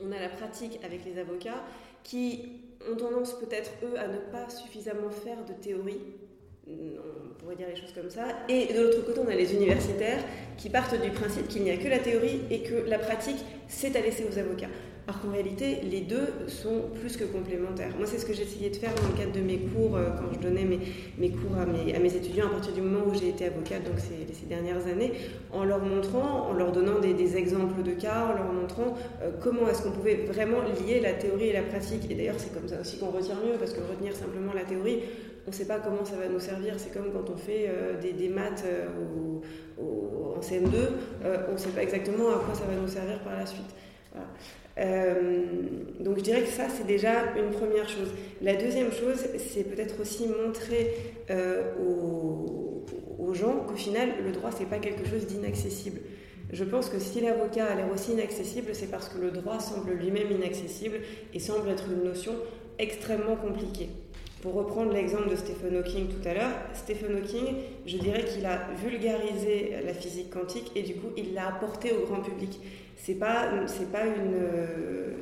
on 0.00 0.12
a 0.12 0.20
la 0.20 0.28
pratique 0.28 0.78
avec 0.84 1.04
les 1.04 1.18
avocats 1.18 1.64
qui 2.04 2.62
ont 2.88 2.94
tendance 2.94 3.36
peut-être, 3.40 3.72
eux, 3.82 3.98
à 3.98 4.06
ne 4.06 4.18
pas 4.18 4.48
suffisamment 4.48 5.10
faire 5.10 5.44
de 5.44 5.52
théorie. 5.54 6.00
On 6.68 7.34
pourrait 7.38 7.56
dire 7.56 7.68
les 7.68 7.80
choses 7.80 7.92
comme 7.92 8.10
ça. 8.10 8.26
Et 8.48 8.72
de 8.72 8.80
l'autre 8.80 9.04
côté, 9.04 9.18
on 9.18 9.28
a 9.28 9.34
les 9.34 9.52
universitaires 9.54 10.22
qui 10.56 10.70
partent 10.70 11.00
du 11.00 11.10
principe 11.10 11.48
qu'il 11.48 11.62
n'y 11.64 11.70
a 11.70 11.78
que 11.78 11.88
la 11.88 11.98
théorie 11.98 12.42
et 12.50 12.62
que 12.62 12.88
la 12.88 12.98
pratique, 12.98 13.42
c'est 13.66 13.96
à 13.96 14.00
laisser 14.00 14.24
aux 14.30 14.38
avocats. 14.38 14.70
Alors 15.08 15.22
qu'en 15.22 15.30
réalité, 15.30 15.78
les 15.90 16.02
deux 16.02 16.28
sont 16.48 16.82
plus 17.00 17.16
que 17.16 17.24
complémentaires. 17.24 17.94
Moi, 17.96 18.06
c'est 18.06 18.18
ce 18.18 18.26
que 18.26 18.32
essayé 18.32 18.68
de 18.68 18.76
faire 18.76 18.94
dans 18.94 19.08
le 19.08 19.14
cadre 19.16 19.32
de 19.32 19.40
mes 19.40 19.56
cours, 19.56 19.96
euh, 19.96 20.10
quand 20.10 20.30
je 20.34 20.38
donnais 20.38 20.64
mes, 20.64 20.80
mes 21.16 21.30
cours 21.30 21.56
à 21.56 21.64
mes, 21.64 21.94
à 21.94 21.98
mes, 21.98 22.14
étudiants 22.14 22.48
à 22.48 22.50
partir 22.50 22.74
du 22.74 22.82
moment 22.82 23.06
où 23.06 23.14
j'ai 23.14 23.30
été 23.30 23.46
avocate, 23.46 23.84
donc 23.84 23.98
ces, 23.98 24.34
ces, 24.34 24.44
dernières 24.44 24.86
années, 24.86 25.12
en 25.50 25.64
leur 25.64 25.80
montrant, 25.80 26.50
en 26.50 26.52
leur 26.52 26.72
donnant 26.72 26.98
des, 27.00 27.14
des 27.14 27.38
exemples 27.38 27.82
de 27.82 27.92
cas, 27.92 28.26
en 28.26 28.34
leur 28.34 28.52
montrant 28.52 28.98
euh, 29.22 29.30
comment 29.42 29.66
est-ce 29.66 29.82
qu'on 29.82 29.92
pouvait 29.92 30.26
vraiment 30.26 30.58
lier 30.60 31.00
la 31.00 31.14
théorie 31.14 31.46
et 31.46 31.52
la 31.54 31.62
pratique. 31.62 32.10
Et 32.10 32.14
d'ailleurs, 32.14 32.36
c'est 32.36 32.52
comme 32.52 32.68
ça 32.68 32.78
aussi 32.78 32.98
qu'on 32.98 33.10
retient 33.10 33.36
mieux, 33.36 33.56
parce 33.58 33.72
que 33.72 33.80
retenir 33.80 34.14
simplement 34.14 34.52
la 34.52 34.64
théorie, 34.64 34.98
on 35.46 35.50
ne 35.50 35.54
sait 35.54 35.66
pas 35.66 35.78
comment 35.78 36.04
ça 36.04 36.16
va 36.16 36.28
nous 36.28 36.40
servir. 36.40 36.74
C'est 36.76 36.92
comme 36.92 37.10
quand 37.14 37.32
on 37.32 37.36
fait 37.38 37.64
euh, 37.70 37.98
des, 37.98 38.12
des, 38.12 38.28
maths 38.28 38.62
au, 39.00 39.40
au, 39.82 40.34
en 40.36 40.40
CM2, 40.40 40.76
on 41.48 41.52
ne 41.52 41.56
sait 41.56 41.70
pas 41.70 41.82
exactement 41.82 42.28
à 42.28 42.40
quoi 42.44 42.54
ça 42.54 42.66
va 42.66 42.78
nous 42.78 42.88
servir 42.88 43.20
par 43.20 43.38
la 43.38 43.46
suite. 43.46 43.74
Voilà. 44.12 44.28
Euh, 44.78 45.42
donc 46.00 46.18
je 46.18 46.22
dirais 46.22 46.42
que 46.42 46.48
ça, 46.48 46.68
c'est 46.68 46.86
déjà 46.86 47.34
une 47.36 47.50
première 47.50 47.88
chose. 47.88 48.08
La 48.40 48.54
deuxième 48.54 48.92
chose, 48.92 49.24
c'est 49.38 49.64
peut-être 49.64 50.00
aussi 50.00 50.26
montrer 50.26 50.94
euh, 51.30 51.72
aux, 51.78 53.34
gens 53.34 53.64
qu'au 53.66 53.76
final, 53.76 54.08
le 54.24 54.32
droit, 54.32 54.50
c'est 54.50 54.68
pas 54.68 54.78
quelque 54.78 55.06
chose 55.06 55.26
d'inaccessible. 55.26 56.00
Je 56.50 56.64
pense 56.64 56.88
que 56.88 56.98
si 56.98 57.20
l'avocat 57.20 57.66
a 57.66 57.74
l'air 57.74 57.92
aussi 57.92 58.12
inaccessible, 58.12 58.68
c'est 58.72 58.90
parce 58.90 59.10
que 59.10 59.18
le 59.18 59.30
droit 59.30 59.60
semble 59.60 59.92
lui-même 59.92 60.30
inaccessible 60.30 61.00
et 61.34 61.38
semble 61.38 61.68
être 61.68 61.84
une 61.90 62.04
notion 62.04 62.32
extrêmement 62.78 63.36
compliquée. 63.36 63.90
Pour 64.40 64.54
reprendre 64.54 64.92
l'exemple 64.92 65.28
de 65.28 65.36
Stephen 65.36 65.76
Hawking 65.76 66.06
tout 66.06 66.26
à 66.26 66.32
l'heure, 66.32 66.52
Stephen 66.72 67.16
Hawking, 67.16 67.56
je 67.86 67.96
dirais 67.98 68.24
qu'il 68.24 68.46
a 68.46 68.68
vulgarisé 68.82 69.72
la 69.84 69.92
physique 69.92 70.30
quantique 70.30 70.70
et 70.74 70.82
du 70.82 70.94
coup 70.94 71.08
il 71.16 71.34
l'a 71.34 71.48
apporté 71.48 71.92
au 71.92 72.06
grand 72.06 72.22
public. 72.22 72.60
C'est 73.00 73.14
pas 73.14 73.48
c'est 73.66 73.90
pas 73.90 74.04
une 74.04 74.34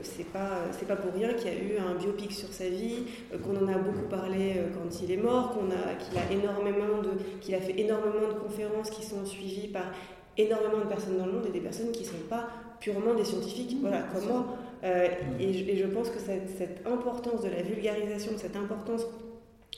c'est 0.02 0.26
pas 0.32 0.62
c'est 0.72 0.88
pas 0.88 0.96
pour 0.96 1.12
rien 1.12 1.34
qu'il 1.34 1.46
y 1.46 1.50
a 1.50 1.58
eu 1.58 1.78
un 1.78 1.94
biopic 1.94 2.32
sur 2.32 2.48
sa 2.48 2.68
vie, 2.68 3.04
qu'on 3.44 3.56
en 3.56 3.68
a 3.68 3.78
beaucoup 3.78 4.08
parlé 4.08 4.54
quand 4.74 5.02
il 5.02 5.12
est 5.12 5.16
mort, 5.18 5.54
qu'on 5.54 5.70
a 5.70 5.94
qu'il 5.94 6.18
a 6.18 6.32
énormément 6.32 7.02
de 7.02 7.10
qu'il 7.40 7.54
a 7.54 7.60
fait 7.60 7.78
énormément 7.78 8.28
de 8.28 8.38
conférences 8.40 8.90
qui 8.90 9.04
sont 9.04 9.24
suivies 9.24 9.68
par 9.68 9.92
énormément 10.38 10.78
de 10.78 10.88
personnes 10.88 11.18
dans 11.18 11.26
le 11.26 11.32
monde 11.32 11.46
et 11.48 11.52
des 11.52 11.60
personnes 11.60 11.92
qui 11.92 12.02
ne 12.02 12.08
sont 12.08 12.26
pas 12.28 12.48
purement 12.80 13.14
des 13.14 13.24
scientifiques. 13.24 13.76
Voilà 13.80 14.04
comment 14.12 14.46
euh, 14.84 15.08
et, 15.40 15.52
je, 15.52 15.70
et, 15.70 15.76
je, 15.76 15.86
pense 15.86 16.10
que 16.10 16.18
cette, 16.18 16.50
cette, 16.58 16.86
importance 16.86 17.42
de 17.42 17.48
la 17.48 17.62
vulgarisation, 17.62 18.32
cette 18.36 18.56
importance 18.56 19.06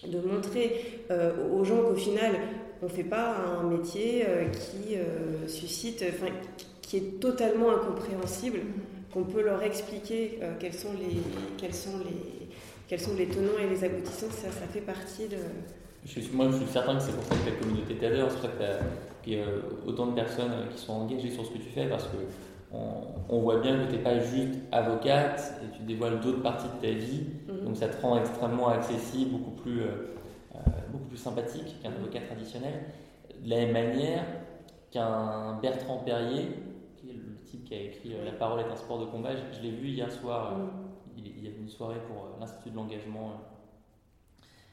de 0.07 0.21
montrer 0.21 1.01
euh, 1.11 1.33
aux 1.53 1.65
gens 1.65 1.83
qu'au 1.83 1.95
final, 1.95 2.33
on 2.83 2.87
ne 2.87 2.91
fait 2.91 3.05
pas 3.05 3.35
un 3.37 3.65
métier 3.65 4.25
euh, 4.27 4.49
qui 4.49 4.97
euh, 4.97 5.47
suscite, 5.49 6.05
enfin, 6.09 6.33
qui 6.89 6.97
est 6.97 7.21
totalement 7.21 7.71
incompréhensible, 7.71 8.61
qu'on 9.13 9.25
peut 9.25 9.43
leur 9.43 9.63
expliquer 9.63 10.39
euh, 10.43 10.55
quels, 10.59 10.73
sont 10.73 10.95
les, 10.99 11.21
quels, 11.59 11.75
sont 11.75 11.99
les, 11.99 12.49
quels 12.89 12.99
sont 13.01 13.15
les 13.15 13.27
tenants 13.27 13.59
et 13.63 13.69
les 13.69 13.85
aboutissants, 13.85 14.31
ça, 14.31 14.49
ça 14.51 14.67
fait 14.73 14.81
partie 14.81 15.29
de... 15.29 15.37
Je 16.07 16.21
suis, 16.21 16.31
moi, 16.33 16.49
je 16.51 16.57
suis 16.57 16.67
certain 16.67 16.97
que 16.97 17.03
c'est 17.03 17.13
pour 17.13 17.25
ça 17.25 17.35
que 17.35 17.51
ta 17.51 17.57
communauté 17.57 17.95
t'adore, 17.97 18.31
c'est 18.31 18.41
pour 18.41 18.59
ça 18.59 18.79
qu'il 19.23 19.35
y 19.35 19.43
a 19.43 19.45
autant 19.87 20.07
de 20.07 20.15
personnes 20.15 20.51
qui 20.75 20.79
sont 20.79 20.95
engagées 20.95 21.31
sur 21.31 21.45
ce 21.45 21.51
que 21.51 21.59
tu 21.59 21.69
fais, 21.69 21.89
parce 21.89 22.05
que 22.05 22.17
on, 22.73 23.03
on, 23.29 23.41
voit 23.41 23.61
bien 23.61 23.85
que 23.85 23.91
tu 23.91 23.97
n'es 23.97 24.03
pas 24.03 24.19
juste 24.21 24.55
avocate 24.73 25.61
et 25.63 25.77
tu 25.77 25.83
dévoiles 25.83 26.21
d'autres 26.21 26.43
parties 26.43 26.69
de 26.69 26.87
ta 26.87 26.93
vie, 26.95 27.25
-hmm. 27.49 27.65
donc 27.65 27.77
ça 27.77 27.89
te 27.89 28.01
rend 28.01 28.19
extrêmement 28.19 28.69
accessible, 28.69 29.33
beaucoup 29.33 29.57
plus, 29.63 29.83
euh, 29.83 30.61
beaucoup 30.91 31.09
plus 31.09 31.19
sympathique 31.19 31.77
qu'un 31.83 31.93
avocat 31.93 32.21
traditionnel. 32.21 32.75
De 33.45 33.51
la 33.51 33.57
même 33.57 33.73
manière 33.73 34.25
qu'un 34.91 35.59
Bertrand 35.61 35.99
Perrier, 35.99 36.49
type 37.51 37.65
qui 37.65 37.75
a 37.75 37.81
écrit 37.81 38.13
La 38.25 38.33
parole 38.33 38.61
est 38.61 38.71
un 38.71 38.77
sport 38.77 38.99
de 39.01 39.07
combat, 39.07 39.31
je, 39.35 39.57
je 39.57 39.63
l'ai 39.63 39.71
vu 39.71 39.89
hier 39.89 40.11
soir, 40.11 40.57
mm 40.57 40.63
-hmm. 40.63 41.19
il, 41.19 41.27
il, 41.39 41.45
y 41.45 41.47
avait 41.49 41.63
une 41.67 41.69
soirée 41.69 42.01
pour 42.09 42.19
l'Institut 42.41 42.71
de 42.71 42.77
l'engagement 42.77 43.31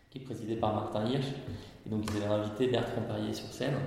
qui 0.09 0.17
est 0.19 0.25
présidé 0.29 0.55
par 0.55 0.73
Martin 0.73 1.03
Hirsch, 1.09 1.31
et 1.85 1.89
donc 1.89 2.01
ils 2.07 2.15
avaient 2.17 2.33
invité 2.41 2.67
Bertrand 2.67 3.05
Perrier 3.07 3.33
sur 3.33 3.47
scène. 3.51 3.79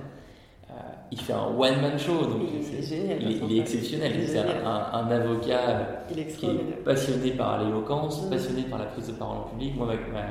Euh, 0.69 0.73
il 1.11 1.19
fait 1.19 1.33
un 1.33 1.47
one-man 1.57 1.97
show, 1.97 2.19
donc 2.31 2.41
il, 2.47 2.77
est, 2.77 2.83
génial, 2.83 3.23
il, 3.23 3.31
est, 3.31 3.39
il 3.43 3.57
est 3.57 3.61
exceptionnel. 3.61 4.11
C'est 4.27 4.37
un, 4.37 4.79
un, 4.99 5.07
avocat 5.09 6.05
est 6.11 6.27
qui 6.37 6.45
est 6.45 6.83
passionné 6.85 7.31
par 7.31 7.63
l'éloquence, 7.63 8.15
mmh. 8.23 8.29
passionné 8.29 8.63
par 8.63 8.77
la 8.77 8.85
prise 8.85 9.07
de 9.07 9.13
parole 9.13 9.37
en 9.39 9.47
public. 9.51 9.75
Moi, 9.75 9.87
ma, 9.87 9.95
ma, 9.95 10.25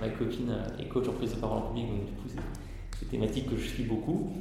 ma, 0.00 0.08
copine 0.18 0.52
est 0.80 0.88
coach 0.88 1.06
en 1.08 1.12
prise 1.12 1.34
de 1.34 1.40
parole 1.44 1.58
en 1.58 1.66
public, 1.68 1.86
donc 1.88 2.04
du 2.06 2.12
coup, 2.12 2.28
c'est 2.28 3.04
une 3.04 3.10
thématique 3.10 3.46
que 3.50 3.56
je 3.56 3.68
suis 3.74 3.84
beaucoup. 3.84 4.32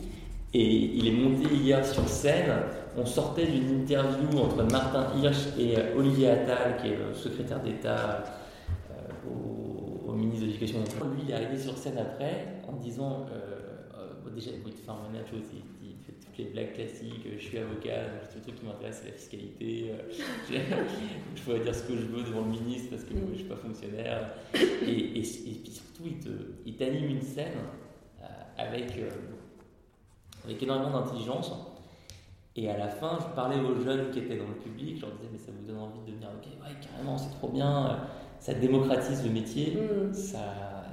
Et 0.54 0.98
il 0.98 1.08
est 1.08 1.12
monté 1.12 1.54
hier 1.54 1.86
sur 1.86 2.08
scène. 2.08 2.52
On 2.96 3.06
sortait 3.06 3.48
d'une 3.48 3.82
interview 3.82 4.38
entre 4.38 4.64
Martin 4.64 5.08
Hirsch 5.18 5.48
et 5.58 5.76
Olivier 5.98 6.30
Attal, 6.30 6.78
qui 6.80 6.90
est 6.90 6.98
le 6.98 7.14
secrétaire 7.14 7.60
d'État 7.62 8.24
euh, 8.92 10.08
au, 10.08 10.12
ministre 10.14 10.42
de 10.42 10.48
l'Éducation. 10.48 10.80
Lui, 11.16 11.24
il 11.26 11.32
est 11.32 11.34
arrivé 11.34 11.58
sur 11.58 11.76
scène 11.78 11.98
après 11.98 12.62
en 12.68 12.74
disant. 12.74 13.26
Euh, 13.34 13.64
déjà, 14.34 14.52
il 14.52 14.74
te 14.74 14.80
fait 14.80 14.90
un 14.90 15.08
manière, 15.08 15.24
tu 15.26 15.36
vois, 15.36 15.44
il, 15.84 15.96
fait 16.06 16.14
toutes 16.14 16.38
les 16.38 16.46
blagues 16.46 16.74
classiques, 16.74 17.26
je 17.38 17.42
suis 17.42 17.58
avocat, 17.58 18.04
donc 18.04 18.36
le 18.36 18.42
truc 18.42 18.56
qui 18.56 18.66
m'intéresse, 18.66 19.02
c'est 19.04 19.12
la 19.12 19.16
fiscalité. 19.16 19.92
je, 20.50 21.42
pourrais 21.44 21.60
dire 21.60 21.76
ce 21.76 21.84
que 21.84 21.96
je 21.96 22.06
veux 22.06 22.24
devant 22.24 22.42
le 22.42 22.52
ministre 22.52 22.90
parce 22.90 23.04
que 23.04 23.12
je 23.14 23.32
ne 23.32 23.36
suis 23.36 23.46
pas 23.46 23.56
fonctionnaire. 23.56 24.34
Et, 24.54 25.22
puis 25.22 25.72
surtout, 25.72 26.10
il 26.66 26.76
t'anime 26.76 27.10
une 27.10 27.22
scène 27.22 27.54
euh, 28.22 28.26
avec, 28.58 28.98
euh, 28.98 29.10
avec 30.46 30.62
énormément 30.62 31.00
d'intelligence. 31.00 31.52
Et 32.56 32.70
à 32.70 32.78
la 32.78 32.88
fin, 32.88 33.18
je 33.20 33.36
parlais 33.36 33.60
aux 33.60 33.80
jeunes 33.82 34.12
qui 34.12 34.20
étaient 34.20 34.38
dans 34.38 34.48
le 34.48 34.54
public, 34.54 34.98
je 34.98 35.02
leur 35.02 35.12
disais, 35.16 35.30
mais 35.32 35.40
ça 35.40 35.52
vous 35.52 35.66
donne 35.66 35.82
envie 35.82 36.00
de 36.06 36.12
devenir 36.12 36.30
avocat? 36.30 36.50
Ouais, 36.62 36.76
carrément, 36.80 37.18
c'est 37.18 37.32
trop 37.32 37.50
bien, 37.50 38.00
ça 38.40 38.54
démocratise 38.54 39.24
le 39.24 39.32
métier, 39.32 39.76
mmh. 39.76 40.14
ça, 40.14 40.38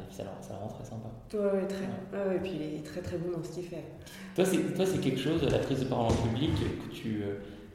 et 0.01 0.07
puis 0.07 0.17
ça, 0.17 0.25
ça 0.41 0.57
rend 0.57 0.69
très 0.69 0.85
sympa. 0.85 1.09
Ouais, 1.35 1.61
ouais, 1.61 1.67
très. 1.67 1.85
Ouais. 1.85 2.29
ouais, 2.29 2.37
et 2.37 2.39
puis 2.39 2.53
il 2.55 2.63
est 2.63 2.83
très 2.83 3.03
très 3.03 3.19
bon 3.19 3.37
dans 3.37 3.45
ce 3.45 3.51
qu'il 3.51 3.65
fait. 3.65 3.85
Toi, 4.35 4.47
c'est 4.87 5.01
quelque 5.01 5.21
chose, 5.21 5.43
la 5.43 5.59
prise 5.59 5.81
de 5.81 5.85
parole 5.85 6.07
en 6.07 6.29
public, 6.29 6.51
que 6.55 6.95
tu, 6.95 7.23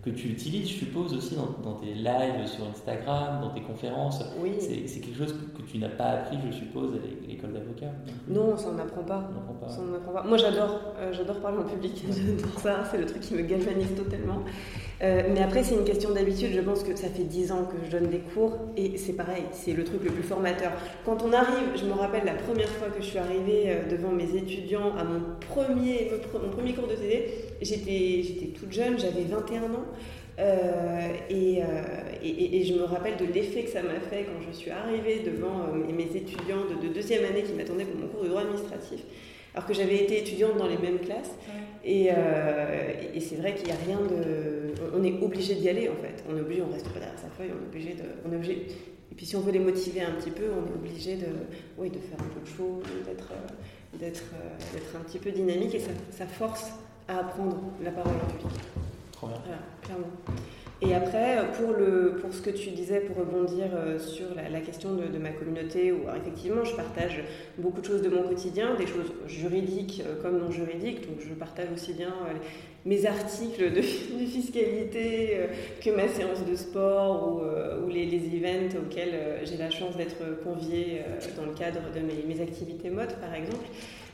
que 0.06 0.12
tu 0.12 0.28
utilises, 0.28 0.70
je 0.70 0.76
suppose, 0.76 1.16
aussi 1.16 1.36
dans, 1.36 1.50
dans 1.64 1.78
tes 1.78 1.96
lives 1.96 2.46
sur 2.46 2.64
Instagram, 2.68 3.42
dans 3.42 3.50
tes 3.50 3.62
conférences. 3.62 4.24
Oui. 4.40 4.52
C'est 4.60 5.00
quelque 5.00 5.18
chose 5.18 5.34
que, 5.34 5.58
que 5.58 5.68
tu 5.68 5.80
n'as 5.80 5.90
pas 5.90 6.10
appris, 6.12 6.38
je 6.46 6.56
suppose, 6.56 6.94
à 6.94 7.28
l'école 7.28 7.54
d'avocat. 7.54 7.92
Non, 8.28 8.56
ça 8.56 8.72
n'apprend 8.72 9.02
pas. 9.02 9.28
pas. 9.60 9.68
Ça 9.68 9.82
apprend 9.82 10.14
pas. 10.14 10.24
Moi, 10.24 10.38
j'adore 10.38 10.80
euh, 11.00 11.12
j'adore 11.12 11.40
parler 11.40 11.58
en 11.58 11.64
public. 11.64 12.04
J'adore 12.10 12.60
ça. 12.60 12.84
C'est 12.90 13.00
le 13.00 13.08
truc 13.08 13.22
qui 13.22 13.34
me 13.34 13.42
galvanise 13.42 13.96
totalement. 13.96 14.44
Euh, 15.02 15.24
mais 15.34 15.42
après, 15.42 15.64
c'est 15.64 15.76
une 15.76 15.84
question 15.84 16.12
d'habitude. 16.12 16.52
Je 16.54 16.62
pense 16.62 16.84
que 16.84 16.96
ça 16.96 17.10
fait 17.10 17.24
10 17.24 17.52
ans 17.52 17.66
que 17.66 17.86
je 17.86 17.92
donne 17.92 18.10
des 18.10 18.20
cours 18.20 18.58
et 18.78 18.98
c'est 18.98 19.14
pareil, 19.14 19.44
c'est 19.52 19.74
le 19.74 19.84
truc 19.84 20.04
le 20.04 20.12
plus 20.12 20.24
formateur. 20.24 20.72
Quand 21.06 21.22
on 21.24 21.34
arrive, 21.34 21.76
je 21.76 21.86
me 21.86 21.94
rappelle 21.94 22.26
la 22.26 22.36
première 22.36 22.70
fois 22.70 22.88
que 22.88 23.02
je 23.02 23.08
suis 23.08 23.18
arrivée 23.18 23.78
devant 23.90 24.12
mes 24.12 24.36
étudiants 24.36 24.96
à 24.98 25.04
mon 25.04 25.22
premier, 25.50 26.12
mon 26.34 26.50
premier 26.50 26.74
cours 26.74 26.88
de 26.88 26.96
TD, 26.96 27.30
j'étais 27.62 28.48
toute 28.58 28.72
jeune, 28.72 28.98
j'avais 28.98 29.24
21 29.24 29.64
ans. 29.64 29.86
Euh, 30.38 31.14
et, 31.30 31.64
euh, 31.64 31.66
et, 32.22 32.60
et, 32.60 32.66
je 32.66 32.74
me 32.74 32.84
rappelle 32.84 33.16
de 33.16 33.26
l'effet 33.26 33.64
que 33.64 33.70
ça 33.70 33.82
m'a 33.82 34.02
fait 34.02 34.26
quand 34.26 34.46
je 34.46 34.54
suis 34.54 34.70
arrivée 34.70 35.20
devant 35.20 35.68
euh, 35.74 35.94
mes 35.94 36.14
étudiants 36.14 36.66
de, 36.66 36.94
deuxième 36.94 37.24
année 37.24 37.44
qui 37.44 37.54
m'attendaient 37.54 37.86
pour 37.86 38.02
mon 38.02 38.08
cours 38.08 38.24
de 38.24 38.28
droit 38.28 38.42
administratif 38.42 39.00
alors 39.56 39.66
que 39.66 39.74
j'avais 39.74 40.04
été 40.04 40.20
étudiante 40.20 40.58
dans 40.58 40.68
les 40.68 40.78
mêmes 40.78 41.00
classes. 41.00 41.32
Ouais. 41.48 41.54
Et, 41.86 42.10
euh, 42.12 42.94
et 43.14 43.20
c'est 43.20 43.38
vrai 43.38 43.56
qu'il 43.56 43.68
n'y 43.68 43.72
a 43.72 43.78
rien 43.86 44.00
de. 44.00 44.74
On 44.94 45.04
est 45.04 45.22
obligé 45.22 45.56
d'y 45.56 45.70
aller 45.70 45.88
en 45.88 45.96
fait. 45.96 46.24
On 46.30 46.36
est 46.36 46.42
obligé, 46.42 46.62
on 46.62 46.72
reste 46.72 46.90
pas 46.90 47.00
derrière 47.00 47.18
sa 47.18 47.30
feuille, 47.30 47.52
on 47.52 47.64
est 47.64 47.68
obligé 47.68 47.94
de. 47.94 48.04
On 48.28 48.32
est 48.32 48.36
obligé... 48.36 48.68
Et 49.12 49.16
puis 49.16 49.26
si 49.26 49.36
on 49.38 49.40
veut 49.40 49.52
les 49.52 49.60
motiver 49.60 50.02
un 50.02 50.12
petit 50.12 50.32
peu, 50.32 50.44
on 50.52 50.68
est 50.68 50.76
obligé 50.76 51.16
de, 51.16 51.28
oui, 51.78 51.90
de 51.90 52.00
faire 52.00 52.20
un 52.20 52.28
peu 52.34 52.42
de 52.42 52.48
choses, 52.48 52.84
d'être, 53.06 53.32
d'être, 53.94 54.24
d'être 54.74 54.96
un 54.98 55.04
petit 55.06 55.20
peu 55.20 55.32
dynamique 55.32 55.74
et 55.76 55.80
ça, 55.80 55.92
ça 56.12 56.26
force 56.26 56.72
à 57.08 57.20
apprendre 57.20 57.62
la 57.82 57.92
parole 57.92 58.14
en 58.14 58.28
public. 58.32 58.60
Trop 59.14 59.28
bien. 59.28 59.38
Voilà, 59.46 59.62
clairement. 59.82 60.12
Et 60.82 60.94
après, 60.94 61.38
pour, 61.58 61.72
le, 61.72 62.18
pour 62.22 62.34
ce 62.34 62.42
que 62.42 62.50
tu 62.50 62.70
disais, 62.72 63.00
pour 63.00 63.16
rebondir 63.18 63.68
sur 63.98 64.28
la, 64.36 64.60
question 64.60 64.94
de, 64.94 65.18
ma 65.18 65.30
communauté, 65.30 65.92
où 65.94 66.02
effectivement 66.16 66.66
je 66.66 66.76
partage 66.76 67.24
beaucoup 67.58 67.80
de 67.80 67.86
choses 67.86 68.02
de 68.02 68.10
mon 68.10 68.24
quotidien, 68.24 68.76
des 68.76 68.86
choses 68.86 69.14
juridiques 69.26 70.04
comme 70.22 70.38
non 70.38 70.52
juridiques, 70.52 71.08
donc 71.08 71.26
je 71.26 71.34
partage 71.34 71.68
aussi 71.74 71.94
bien 71.94 72.14
mes 72.84 73.06
articles 73.06 73.72
de, 73.72 73.82
fiscalité 74.26 75.40
que 75.82 75.90
ma 75.92 76.10
séance 76.10 76.46
de 76.46 76.56
sport 76.56 77.42
ou, 77.42 77.86
ou 77.86 77.90
les, 77.90 78.06
les, 78.06 78.36
events 78.36 78.78
auxquels 78.78 79.16
j'ai 79.46 79.58
la 79.58 79.70
chance 79.70 79.96
d'être 79.96 80.44
conviée 80.44 81.04
dans 81.38 81.46
le 81.46 81.54
cadre 81.54 81.82
de 81.96 82.02
mes, 82.02 82.22
mes 82.28 82.42
activités 82.42 82.90
mode, 82.90 83.16
par 83.22 83.34
exemple. 83.34 83.66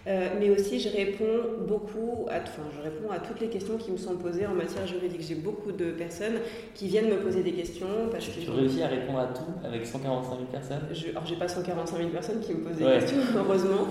Euh, 0.07 0.29
mais 0.39 0.49
aussi 0.49 0.79
je 0.79 0.89
réponds 0.89 1.65
beaucoup, 1.67 2.25
à, 2.29 2.37
enfin 2.41 2.63
je 2.75 2.81
réponds 2.81 3.11
à 3.11 3.19
toutes 3.19 3.39
les 3.39 3.49
questions 3.49 3.77
qui 3.77 3.91
me 3.91 3.97
sont 3.97 4.15
posées 4.15 4.47
en 4.47 4.53
matière 4.53 4.87
juridique. 4.87 5.21
J'ai 5.21 5.35
beaucoup 5.35 5.71
de 5.71 5.91
personnes 5.91 6.39
qui 6.73 6.87
viennent 6.87 7.09
me 7.09 7.17
poser 7.17 7.43
des 7.43 7.51
questions 7.51 7.87
parce 8.11 8.27
que 8.27 8.39
tu 8.39 8.49
réussis 8.49 8.81
à 8.81 8.87
répondre 8.87 9.19
à 9.19 9.27
tout 9.27 9.43
avec 9.63 9.85
145 9.85 10.29
000 10.29 10.45
personnes? 10.51 10.81
Je, 10.91 11.09
alors 11.09 11.25
j'ai 11.25 11.35
pas 11.35 11.47
145 11.47 11.97
000 11.97 12.09
personnes 12.09 12.39
qui 12.39 12.53
me 12.53 12.61
posent 12.61 12.77
des 12.77 12.85
ouais. 12.85 12.99
questions 12.99 13.19
heureusement, 13.37 13.87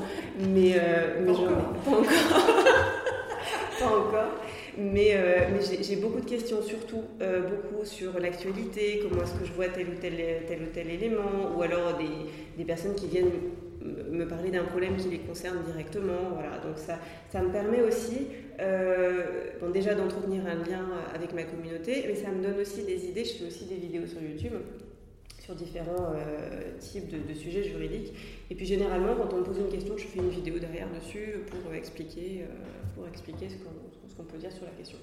mais, 0.48 0.72
euh, 0.74 1.20
mais 1.20 1.32
pas 1.32 1.38
encore. 1.38 1.74
pas 3.78 3.86
encore. 3.86 4.32
Mais, 4.78 5.10
euh, 5.14 5.48
mais 5.52 5.82
j'ai 5.82 5.96
beaucoup 5.96 6.20
de 6.20 6.28
questions, 6.28 6.62
surtout 6.62 7.02
euh, 7.20 7.42
beaucoup 7.42 7.84
sur 7.84 8.18
l'actualité, 8.18 9.02
comment 9.02 9.22
est-ce 9.22 9.34
que 9.34 9.44
je 9.44 9.52
vois 9.52 9.68
tel 9.68 9.88
ou 9.88 10.00
tel, 10.00 10.14
tel, 10.48 10.62
ou 10.62 10.66
tel 10.72 10.90
élément, 10.90 11.54
ou 11.56 11.62
alors 11.62 11.96
des, 11.98 12.30
des 12.56 12.64
personnes 12.64 12.94
qui 12.94 13.06
viennent 13.06 13.30
me 13.84 14.26
parler 14.26 14.50
d'un 14.50 14.64
problème 14.64 14.96
qui 14.96 15.08
les 15.08 15.18
concerne 15.18 15.62
directement. 15.64 16.30
Voilà. 16.34 16.58
Donc 16.58 16.76
ça, 16.76 16.98
ça 17.30 17.42
me 17.42 17.50
permet 17.50 17.82
aussi 17.82 18.26
euh, 18.60 19.50
bon, 19.60 19.70
déjà 19.70 19.94
d'entretenir 19.94 20.46
un 20.46 20.56
lien 20.56 20.86
avec 21.14 21.32
ma 21.32 21.44
communauté, 21.44 22.04
mais 22.06 22.14
ça 22.14 22.30
me 22.30 22.42
donne 22.42 22.60
aussi 22.60 22.82
des 22.84 23.06
idées. 23.06 23.24
Je 23.24 23.32
fais 23.34 23.46
aussi 23.46 23.64
des 23.66 23.76
vidéos 23.76 24.06
sur 24.06 24.20
YouTube 24.20 24.54
sur 25.40 25.54
différents 25.54 26.12
euh, 26.14 26.78
types 26.78 27.10
de, 27.10 27.34
sujets 27.34 27.62
juridiques. 27.62 28.12
Et 28.50 28.54
puis 28.54 28.66
généralement, 28.66 29.14
quand 29.16 29.32
on 29.34 29.38
me 29.38 29.44
pose 29.44 29.58
une 29.58 29.70
question, 29.70 29.96
je 29.96 30.06
fais 30.06 30.18
une 30.18 30.28
vidéo 30.28 30.58
derrière 30.58 30.88
dessus 30.90 31.40
pour 31.48 31.72
expliquer, 31.72 32.42
euh, 32.42 32.54
pour 32.94 33.08
expliquer 33.08 33.48
ce 33.48 34.14
qu'on 34.14 34.24
peut 34.24 34.38
dire 34.38 34.52
sur 34.52 34.64
la 34.64 34.72
question. 34.72 34.98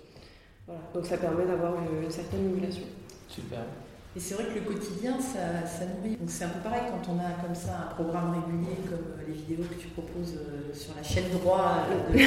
Voilà. 0.66 0.82
Donc 0.94 1.06
ça 1.06 1.18
permet 1.18 1.46
d'avoir 1.46 1.76
une, 1.80 2.04
une 2.04 2.12
certaine 2.12 2.46
émulation. 2.46 2.86
Super. 3.28 3.66
Et 4.16 4.20
c'est 4.20 4.34
vrai 4.34 4.46
que 4.46 4.56
le 4.56 4.62
quotidien, 4.62 5.20
ça, 5.20 5.68
ça 5.68 5.86
nourrit. 5.86 6.16
Donc 6.18 6.30
c'est 6.30 6.46
un 6.46 6.50
peu 6.50 6.60
pareil 6.60 6.82
quand 6.90 7.14
on 7.14 7.20
a 7.20 7.32
comme 7.46 7.54
ça 7.54 7.90
un 7.90 7.94
programme 7.94 8.34
régulier 8.34 8.78
comme 8.90 9.14
euh, 9.20 9.24
les 9.28 9.34
vidéos 9.34 9.64
que 9.70 9.76
tu 9.76 9.88
proposes 9.90 10.36
euh, 10.38 10.74
sur 10.74 10.96
la 10.96 11.04
chaîne 11.04 11.30
droit 11.30 11.86
euh, 11.92 12.14
de 12.14 12.20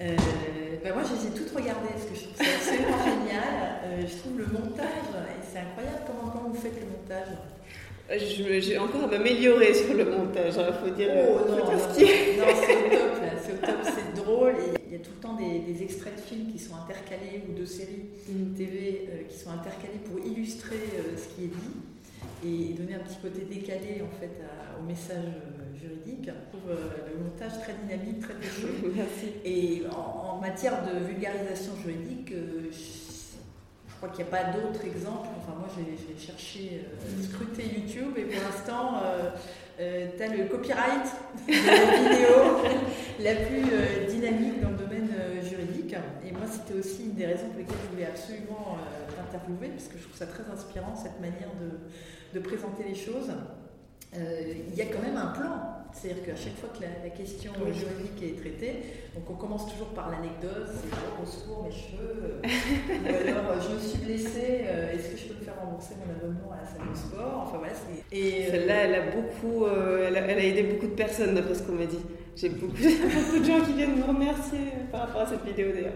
euh, 0.00 0.16
ben 0.82 0.94
moi, 0.94 1.02
je 1.04 1.12
les 1.12 1.26
ai 1.28 1.36
toutes 1.36 1.54
regardées 1.54 1.92
parce 1.92 2.04
que 2.06 2.14
je 2.14 2.24
trouve 2.24 2.36
ça 2.36 2.44
absolument 2.56 3.04
génial. 3.04 4.08
je 4.08 4.16
trouve 4.16 4.38
le 4.38 4.46
montage, 4.46 5.12
et 5.28 5.44
c'est 5.44 5.58
incroyable 5.58 6.00
comment, 6.06 6.32
comment 6.32 6.48
vous 6.48 6.60
faites 6.60 6.80
le 6.80 6.86
montage. 6.88 7.36
J'ai 8.62 8.78
encore 8.78 9.04
à 9.04 9.06
m'améliorer 9.06 9.74
sur 9.74 9.92
le 9.94 10.04
montage, 10.06 10.54
il 10.56 10.60
hein, 10.60 10.72
faut 10.82 10.90
dire. 10.90 11.10
Oh, 11.12 11.48
non, 11.48 11.56
non, 11.58 11.64
c'est 11.92 12.02
au 12.02 12.40
top, 12.40 12.56
c'est 13.42 13.52
au 13.52 13.66
top, 13.66 13.76
c'est 13.84 14.22
drôle. 14.24 14.54
Y 14.92 14.96
a 14.96 14.98
tout 14.98 15.12
le 15.14 15.20
temps 15.20 15.36
des, 15.36 15.82
extraits 15.82 16.16
de 16.16 16.20
films 16.20 16.52
qui 16.52 16.58
sont 16.58 16.74
intercalés 16.74 17.42
ou 17.48 17.58
de 17.58 17.64
séries 17.64 18.06
mm. 18.28 18.54
TV 18.54 19.08
euh, 19.08 19.22
qui 19.28 19.38
sont 19.38 19.50
intercalés 19.50 20.00
pour 20.04 20.24
illustrer 20.24 20.76
euh, 20.76 21.16
ce 21.16 21.34
qui 21.34 21.44
est 21.44 21.48
dit 21.48 22.72
et, 22.72 22.74
donner 22.74 22.94
un 22.94 23.00
petit 23.00 23.18
côté 23.22 23.42
décalé 23.42 24.02
en 24.02 24.18
fait 24.18 24.30
au 24.78 24.84
message 24.84 25.24
euh, 25.24 25.78
juridique. 25.78 26.26
Je 26.26 26.58
trouve 26.58 26.70
le 26.70 27.24
montage 27.24 27.60
très 27.60 27.74
dynamique, 27.84 28.20
très 28.20 28.34
touchant. 28.34 28.68
Merci. 28.94 29.32
Et 29.44 29.82
en, 29.90 30.36
en, 30.36 30.40
matière 30.40 30.84
de 30.84 31.04
vulgarisation 31.04 31.72
juridique, 31.76 32.32
je 32.32 33.09
crois 34.00 34.08
qu'il 34.16 34.24
n'y 34.24 34.30
a 34.30 34.36
pas 34.36 34.44
d'autres 34.56 34.84
exemples. 34.86 35.28
Enfin, 35.38 35.52
moi, 35.58 35.68
j'ai 35.76 36.26
cherché, 36.26 36.80
euh, 36.84 37.22
scruté 37.22 37.64
YouTube 37.64 38.16
et 38.16 38.22
pour 38.22 38.42
l'instant, 38.42 39.02
euh, 39.04 39.30
euh, 39.78 40.08
tu 40.16 40.22
as 40.22 40.28
le 40.28 40.44
copyright 40.44 41.06
de 41.46 41.52
la 41.52 42.08
vidéo 42.08 42.34
la 43.20 43.34
plus 43.44 44.08
dynamique 44.08 44.62
dans 44.62 44.70
le 44.70 44.76
domaine 44.76 45.10
juridique. 45.42 45.94
Et 46.26 46.32
moi, 46.32 46.46
c'était 46.50 46.78
aussi 46.78 47.04
une 47.04 47.14
des 47.14 47.26
raisons 47.26 47.48
pour 47.48 47.58
lesquelles 47.58 47.76
je 47.84 47.90
voulais 47.90 48.06
absolument 48.06 48.78
t'interviewer, 49.16 49.68
parce 49.68 49.88
que 49.88 49.98
je 49.98 50.04
trouve 50.04 50.16
ça 50.16 50.26
très 50.26 50.44
inspirant, 50.50 50.96
cette 50.96 51.20
manière 51.20 51.50
de, 51.60 52.38
de 52.38 52.42
présenter 52.42 52.84
les 52.84 52.94
choses. 52.94 53.30
il 54.14 54.74
y 54.74 54.82
a 54.82 54.86
quand 54.86 55.02
même 55.02 55.16
un 55.16 55.26
plan 55.26 55.79
c'est-à-dire 55.92 56.24
qu'à 56.24 56.36
chaque 56.36 56.56
fois 56.56 56.70
que 56.70 56.82
la, 56.82 57.10
question 57.10 57.52
juridique 57.72 58.22
est 58.22 58.40
traitée, 58.40 58.82
donc 59.14 59.28
on 59.28 59.34
commence 59.34 59.70
toujours 59.70 59.88
par 59.88 60.10
l'anecdote, 60.10 60.68
c'est 60.68 60.88
oh, 60.92 61.22
au 61.22 61.26
secours 61.26 61.64
mes 61.64 61.70
cheveux, 61.70 62.40
euh, 62.44 62.48
ou 63.02 63.28
alors 63.28 63.50
euh, 63.50 63.60
je 63.60 63.74
me 63.74 63.78
suis 63.78 63.98
blessée, 63.98 64.64
euh, 64.64 64.92
est-ce 64.92 65.10
que 65.10 65.16
je 65.16 65.24
peux 65.28 65.40
me 65.40 65.44
faire 65.44 65.54
rembourser 65.60 65.94
mon 65.96 66.12
abonnement 66.14 66.52
à 66.52 66.62
la 66.62 66.68
salle 66.68 66.90
de 66.90 66.96
sport? 66.96 67.44
Enfin 67.46 67.58
voilà, 67.58 67.74
Et 68.12 68.46
celle-là, 68.50 68.74
elle 68.84 68.94
a 68.94 69.10
beaucoup, 69.10 69.66
elle 69.66 70.16
a, 70.16 70.44
aidé 70.44 70.62
beaucoup 70.62 70.86
de 70.86 70.96
personnes 70.96 71.34
d'après 71.34 71.54
ce 71.54 71.62
qu'on 71.62 71.72
m'a 71.72 71.86
dit. 71.86 72.00
J'ai 72.36 72.48
beaucoup, 72.48 72.72
beaucoup 72.72 73.38
de 73.38 73.44
gens 73.44 73.60
qui 73.60 73.72
viennent 73.74 73.96
me 73.96 74.04
remercier 74.04 74.60
par 74.90 75.00
rapport 75.02 75.22
à 75.22 75.26
cette 75.26 75.44
vidéo 75.44 75.72
d'ailleurs. 75.72 75.94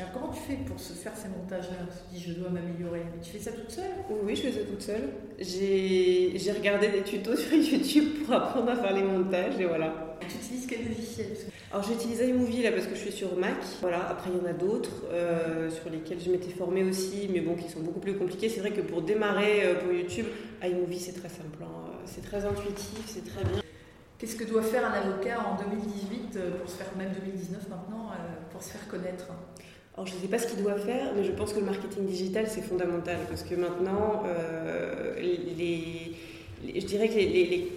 Alors 0.00 0.12
comment 0.14 0.32
tu 0.32 0.40
fais 0.40 0.56
pour 0.64 0.80
se 0.80 0.94
faire 0.94 1.12
ces 1.14 1.28
montages-là 1.28 1.76
Tu 2.08 2.16
dis 2.16 2.24
je 2.26 2.32
dois 2.32 2.48
m'améliorer, 2.48 3.02
mais 3.14 3.20
tu 3.20 3.32
fais 3.32 3.38
ça 3.38 3.52
toute 3.52 3.70
seule 3.70 3.90
Oui, 4.24 4.34
je 4.34 4.42
fais 4.42 4.52
ça 4.52 4.60
toute 4.60 4.80
seule. 4.80 5.10
J'ai 5.38 6.52
regardé 6.56 6.88
des 6.88 7.02
tutos 7.02 7.36
sur 7.36 7.52
YouTube 7.52 8.24
pour 8.24 8.34
apprendre 8.34 8.70
à 8.70 8.76
faire 8.76 8.94
les 8.94 9.02
montages 9.02 9.60
et 9.60 9.66
voilà. 9.66 10.16
Tu 10.20 10.36
utilises 10.36 10.66
quel 10.66 10.88
logiciel? 10.88 11.26
Alors 11.70 11.84
j'utilise 11.84 12.20
iMovie 12.20 12.62
là 12.62 12.72
parce 12.72 12.86
que 12.86 12.94
je 12.94 13.00
suis 13.00 13.12
sur 13.12 13.36
Mac. 13.36 13.58
Voilà, 13.82 14.08
après 14.08 14.30
il 14.30 14.38
y 14.38 14.40
en 14.40 14.48
a 14.48 14.54
d'autres 14.54 15.04
euh, 15.12 15.68
sur 15.70 15.90
lesquels 15.90 16.18
je 16.18 16.30
m'étais 16.30 16.50
formée 16.50 16.82
aussi, 16.82 17.28
mais 17.30 17.40
bon, 17.40 17.54
qui 17.54 17.68
sont 17.68 17.80
beaucoup 17.80 18.00
plus 18.00 18.16
compliqués. 18.16 18.48
C'est 18.48 18.60
vrai 18.60 18.70
que 18.70 18.80
pour 18.80 19.02
démarrer 19.02 19.66
euh, 19.66 19.74
pour 19.80 19.92
YouTube, 19.92 20.26
iMovie 20.62 20.98
c'est 20.98 21.12
très 21.12 21.28
simple, 21.28 21.62
hein. 21.62 21.90
c'est 22.06 22.22
très 22.22 22.46
intuitif, 22.46 23.04
c'est 23.04 23.24
très 23.26 23.44
bien. 23.44 23.60
Qu'est-ce 24.16 24.36
que 24.36 24.44
doit 24.44 24.62
faire 24.62 24.86
un 24.86 24.92
avocat 24.92 25.40
en 25.40 25.56
2018 25.62 26.36
euh, 26.36 26.58
pour 26.58 26.70
se 26.70 26.76
faire, 26.76 26.88
même 26.96 27.12
2019 27.22 27.68
maintenant, 27.68 28.12
pour 28.50 28.62
se 28.62 28.70
faire 28.70 28.88
connaître? 28.88 29.26
Alors 30.00 30.08
je 30.08 30.16
ne 30.16 30.20
sais 30.22 30.28
pas 30.28 30.38
ce 30.38 30.46
qu'il 30.46 30.62
doit 30.62 30.78
faire, 30.78 31.12
mais 31.14 31.22
je 31.24 31.32
pense 31.32 31.52
que 31.52 31.60
le 31.60 31.66
marketing 31.66 32.06
digital, 32.06 32.46
c'est 32.48 32.62
fondamental, 32.62 33.18
parce 33.28 33.42
que 33.42 33.54
maintenant, 33.54 34.22
euh, 34.24 35.14
les, 35.20 36.14
je 36.74 36.86
dirais 36.86 37.06
que 37.06 37.16
les, 37.16 37.68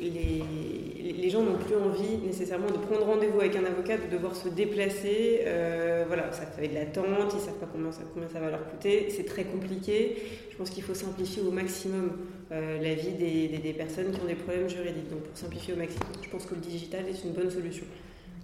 les 1.22 1.30
gens 1.30 1.42
n'ont 1.42 1.58
plus 1.58 1.76
envie 1.76 2.26
nécessairement 2.26 2.68
de 2.68 2.78
prendre 2.78 3.06
rendez-vous 3.06 3.42
avec 3.42 3.58
un 3.58 3.66
avocat, 3.66 3.98
de 3.98 4.10
devoir 4.10 4.38
se 4.38 4.48
déplacer. 4.48 5.42
Euh, 5.46 6.06
voilà, 6.08 6.32
ça 6.32 6.46
fait 6.46 6.70
de 6.70 6.76
l'attente, 6.76 7.06
ils 7.34 7.36
ne 7.36 7.42
savent 7.42 7.60
pas 7.60 7.68
combien 7.70 7.92
ça, 7.92 8.04
combien 8.14 8.30
ça 8.30 8.40
va 8.40 8.52
leur 8.52 8.70
coûter. 8.70 9.10
C'est 9.10 9.26
très 9.26 9.44
compliqué. 9.44 10.16
Je 10.50 10.56
pense 10.56 10.70
qu'il 10.70 10.84
faut 10.84 10.94
simplifier 10.94 11.42
au 11.42 11.52
maximum 11.52 12.20
euh, 12.54 12.82
la 12.82 12.94
vie 12.94 13.12
des, 13.20 13.50
des, 13.50 13.58
des, 13.58 13.74
personnes 13.74 14.12
qui 14.12 14.22
ont 14.22 14.28
des 14.28 14.36
problèmes 14.36 14.70
juridiques. 14.70 15.10
Donc 15.10 15.24
pour 15.24 15.38
simplifier 15.38 15.74
au 15.74 15.78
maximum, 15.78 16.08
je 16.22 16.30
pense 16.30 16.46
que 16.46 16.56
le 16.56 16.62
digital 16.62 17.04
est 17.10 17.22
une 17.26 17.34
bonne 17.34 17.52
solution. 17.52 17.86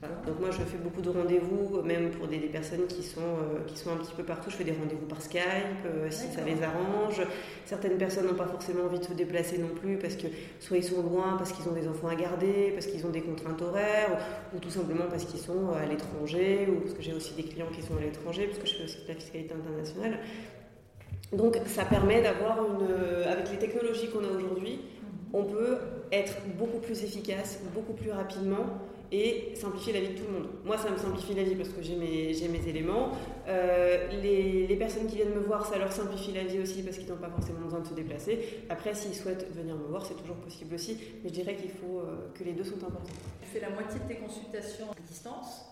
Donc 0.02 0.40
moi 0.40 0.50
je 0.52 0.60
fais 0.64 0.78
beaucoup 0.78 1.02
de 1.02 1.10
rendez-vous, 1.10 1.82
même 1.82 2.10
pour 2.12 2.28
des, 2.28 2.38
personnes 2.38 2.88
qui 2.88 3.04
sont, 3.04 3.20
euh, 3.20 3.66
qui 3.68 3.78
sont 3.78 3.92
un 3.92 3.98
petit 3.98 4.14
peu 4.16 4.24
partout. 4.24 4.50
Je 4.50 4.56
fais 4.56 4.64
des 4.64 4.72
rendez-vous 4.72 5.06
par 5.06 5.22
Skype, 5.22 5.42
euh, 5.86 6.08
si 6.10 6.28
ça 6.32 6.42
les 6.46 6.64
arrange. 6.64 7.22
Certaines 7.66 7.98
personnes 7.98 8.28
n'ont 8.28 8.36
pas 8.36 8.48
forcément 8.48 8.86
envie 8.86 9.00
de 9.00 9.04
se 9.04 9.14
déplacer 9.14 9.58
non 9.58 9.76
plus 9.76 9.98
parce 9.98 10.16
que 10.16 10.28
soit 10.62 10.78
ils 10.78 10.86
sont 10.86 11.02
loin, 11.02 11.36
parce 11.38 11.52
qu'ils 11.52 11.68
ont 11.68 11.74
des 11.74 11.86
enfants 11.86 12.08
à 12.08 12.16
garder, 12.16 12.72
parce 12.74 12.86
qu'ils 12.86 13.06
ont 13.06 13.10
des 13.10 13.20
contraintes 13.20 13.62
horaires, 13.62 14.18
ou, 14.56 14.60
tout 14.60 14.70
simplement 14.70 15.06
parce 15.10 15.26
qu'ils 15.26 15.42
sont 15.42 15.72
à 15.72 15.86
l'étranger, 15.86 16.70
ou 16.72 16.80
parce 16.80 16.94
que 16.94 17.02
j'ai 17.02 17.14
aussi 17.14 17.34
des 17.34 17.44
clients 17.44 17.70
qui 17.76 17.82
sont 17.82 17.98
à 17.98 18.02
l'étranger, 18.02 18.48
parce 18.48 18.60
que 18.60 18.68
je 18.68 18.76
fais 18.76 18.84
aussi 18.86 19.04
de 19.04 19.08
la 19.10 19.16
fiscalité 19.16 19.54
internationale. 19.54 20.20
Donc 21.34 21.58
ça 21.66 21.84
permet 21.84 22.22
d'avoir 22.22 22.58
une... 22.60 23.28
Avec 23.28 23.52
les 23.52 23.58
technologies 23.58 24.08
qu'on 24.08 24.24
a 24.24 24.32
aujourd'hui, 24.32 24.80
on 25.34 25.44
peut 25.44 25.78
être 26.14 26.38
beaucoup 26.58 26.80
plus 26.80 27.04
efficace, 27.04 27.60
beaucoup 27.76 27.94
plus 27.94 28.12
rapidement 28.12 28.66
et 29.12 29.54
simplifier 29.56 29.94
la 29.94 30.02
vie 30.02 30.10
de 30.10 30.20
tout 30.20 30.26
le 30.26 30.40
monde. 30.40 30.48
Moi, 30.66 30.78
ça 30.78 30.90
me 30.90 30.98
simplifie 30.98 31.34
la 31.34 31.44
vie 31.44 31.56
parce 31.56 31.70
que 31.70 31.82
j'ai 31.82 31.96
mes, 31.96 32.34
mes, 32.48 32.70
éléments. 32.70 33.12
Euh, 33.48 34.08
les, 34.22 34.68
les, 34.68 34.76
personnes 34.76 35.08
qui 35.08 35.16
viennent 35.16 35.34
me 35.34 35.40
voir, 35.40 35.66
ça 35.66 35.78
leur 35.78 35.92
simplifie 35.92 36.32
la 36.32 36.44
vie 36.44 36.60
aussi 36.60 36.84
parce 36.84 36.98
qu'ils 36.98 37.10
n'ont 37.10 37.18
pas 37.18 37.30
forcément 37.30 37.62
besoin 37.62 37.80
de 37.80 37.88
se 37.88 37.94
déplacer. 37.94 38.40
Après, 38.70 38.94
s'ils 38.94 39.16
souhaitent 39.16 39.48
venir 39.56 39.76
me 39.76 39.88
voir, 39.88 40.06
c'est 40.06 40.16
toujours 40.16 40.38
possible 40.38 40.76
aussi. 40.76 40.98
Mais 41.24 41.30
je 41.30 41.34
dirais 41.34 41.56
qu'il 41.56 41.72
faut 41.72 42.00
euh, 42.00 42.30
que 42.38 42.44
les 42.44 42.54
deux 42.54 42.64
sont 42.64 42.78
importants. 42.78 43.14
Tu 43.42 43.48
fais 43.48 43.60
la 43.60 43.72
moitié 43.72 44.00
de 44.00 44.14
tes 44.14 44.20
consultations 44.20 44.92
à 44.92 45.08
distance 45.08 45.66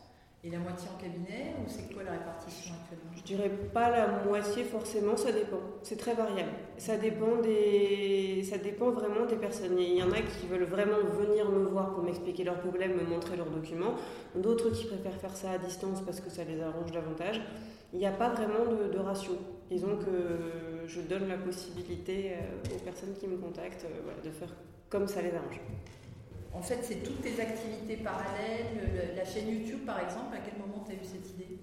et 0.43 0.51
la 0.51 0.59
moitié 0.59 0.87
en 0.95 1.01
cabinet 1.01 1.55
ou 1.59 1.67
c'est 1.67 1.91
quoi 1.93 2.03
la 2.03 2.11
répartition 2.11 2.75
actuellement? 2.75 3.11
Je 3.15 3.23
dirais 3.23 3.49
pas 3.73 3.89
la 3.89 4.23
moitié 4.23 4.63
forcément, 4.63 5.17
ça 5.17 5.31
dépend. 5.31 5.59
C'est 5.81 5.97
très 5.97 6.13
variable. 6.13 6.51
Ça 6.77 6.97
dépend 6.97 7.37
des, 7.41 8.43
ça 8.43 8.57
dépend 8.57 8.91
vraiment 8.91 9.25
des 9.25 9.35
personnes. 9.35 9.79
Il 9.79 9.95
y 9.95 10.03
en 10.03 10.11
a 10.11 10.21
qui 10.21 10.47
veulent 10.47 10.63
vraiment 10.63 10.99
venir 11.19 11.49
me 11.49 11.63
voir 11.65 11.93
pour 11.93 12.03
m'expliquer 12.03 12.43
leurs 12.43 12.59
problèmes, 12.59 12.95
me 12.95 13.03
montrer 13.03 13.35
leurs 13.35 13.49
documents. 13.49 13.95
D'autres 14.35 14.69
qui 14.69 14.85
préfèrent 14.85 15.19
faire 15.19 15.35
ça 15.35 15.51
à 15.51 15.57
distance 15.57 16.01
parce 16.01 16.21
que 16.21 16.29
ça 16.29 16.43
les 16.43 16.61
arrange 16.61 16.91
davantage. 16.91 17.41
Il 17.93 17.99
n'y 17.99 18.05
a 18.05 18.11
pas 18.11 18.29
vraiment 18.29 18.65
de, 18.65 18.99
ratio. 18.99 19.33
Disons 19.69 19.97
que 19.97 20.85
je 20.85 21.01
donne 21.01 21.27
la 21.27 21.37
possibilité 21.37 22.33
euh, 22.33 22.75
aux 22.75 22.79
personnes 22.79 23.13
qui 23.19 23.27
me 23.27 23.37
contactent 23.37 23.85
euh, 23.85 24.25
de 24.25 24.31
faire 24.31 24.49
comme 24.89 25.07
ça 25.07 25.21
les 25.21 25.33
arrange. 25.33 25.59
En 26.57 26.61
fait, 26.61 26.79
c'est 26.81 27.03
toutes 27.03 27.21
tes 27.21 27.39
activités 27.39 28.03
parallèles, 28.03 29.13
la 29.15 29.23
chaîne 29.23 29.49
YouTube 29.49 29.85
par 29.85 29.99
exemple, 29.99 30.33
à 30.33 30.39
quel 30.39 30.59
moment 30.59 30.83
tu 30.85 30.91
as 30.91 30.95
eu 30.95 31.03
cette 31.03 31.29
idée? 31.35 31.59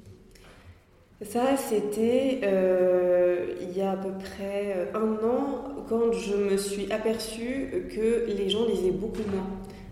Ça, 1.23 1.57
c'était 1.57 2.41
euh, 2.43 3.55
il 3.61 3.77
y 3.77 3.81
a 3.81 3.93
à 3.93 3.97
peu 3.97 4.13
près 4.13 4.75
euh, 4.77 4.87
un 4.95 5.27
an, 5.27 5.85
quand 5.89 6.13
je 6.13 6.37
me 6.37 6.57
suis 6.57 6.91
aperçue 6.93 7.89
que 7.95 8.27
les 8.27 8.51
gens 8.51 8.67
lisaient 8.67 8.91
beaucoup 8.91 9.23
moins. 9.31 9.47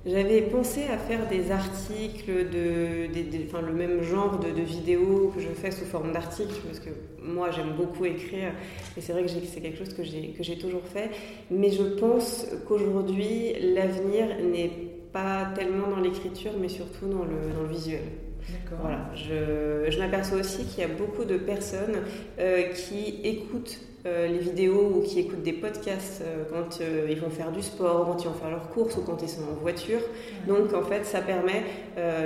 J'avais 0.05 0.43
pensé 0.43 0.83
à 0.93 0.99
faire 0.99 1.29
des 1.29 1.53
articles, 1.53 2.51
de, 2.51 3.07
enfin, 3.47 3.61
le 3.63 3.73
même 3.73 4.03
genre 4.03 4.41
de, 4.41 4.49
vidéos 4.61 5.33
que 5.35 5.41
je 5.41 5.49
fais 5.49 5.71
sous 5.71 5.85
forme 5.85 6.13
d'articles, 6.13 6.61
parce 6.67 6.81
que 6.81 6.91
moi 7.23 7.53
j'aime 7.53 7.75
beaucoup 7.77 8.05
écrire, 8.05 8.53
et 8.97 9.01
c'est 9.01 9.13
vrai 9.13 9.23
que 9.23 9.29
c'est 9.29 9.61
quelque 9.61 9.79
chose 9.79 9.95
que 9.95 10.03
j'ai 10.03 10.59
toujours 10.59 10.83
fait. 10.93 11.11
Mais 11.53 11.71
je 11.71 11.85
pense 11.85 12.49
qu'aujourd'hui, 12.67 13.53
l'avenir 13.61 14.27
n'est 14.43 14.92
pas 15.13 15.51
tellement 15.55 15.89
dans 15.89 16.01
l'écriture, 16.01 16.53
mais 16.61 16.69
surtout 16.69 17.07
dans 17.07 17.25
le, 17.25 17.53
dans 17.55 17.63
le 17.63 17.69
visuel. 17.69 18.03
Voilà. 18.81 19.11
Je, 19.15 19.91
je 19.91 19.99
m'aperçois 19.99 20.39
aussi 20.39 20.65
qu'il 20.65 20.81
y 20.81 20.85
a 20.85 20.89
beaucoup 20.89 21.25
de 21.25 21.37
personnes 21.37 21.97
euh, 22.39 22.63
qui 22.73 23.21
écoutent 23.23 23.79
euh, 24.05 24.27
les 24.27 24.39
vidéos 24.39 24.93
ou 24.97 25.03
qui 25.03 25.21
écoutent 25.21 25.43
des 25.43 25.53
podcasts 25.53 26.23
euh, 26.23 26.45
quand 26.51 26.81
ils 27.09 27.21
vont 27.21 27.31
faire 27.31 27.53
du 27.53 27.63
sport, 27.63 28.07
quand 28.07 28.23
ils 28.23 28.29
vont 28.29 28.35
faire 28.35 28.51
leurs 28.51 28.69
courses 28.71 28.97
ou 28.97 29.03
quand 29.03 29.23
ils 29.23 29.29
sont 29.29 29.43
en 29.43 29.61
voiture. 29.61 30.01
Donc 30.49 30.73
en 30.75 30.83
fait, 30.83 31.05
ça 31.05 31.21
permet 31.21 31.63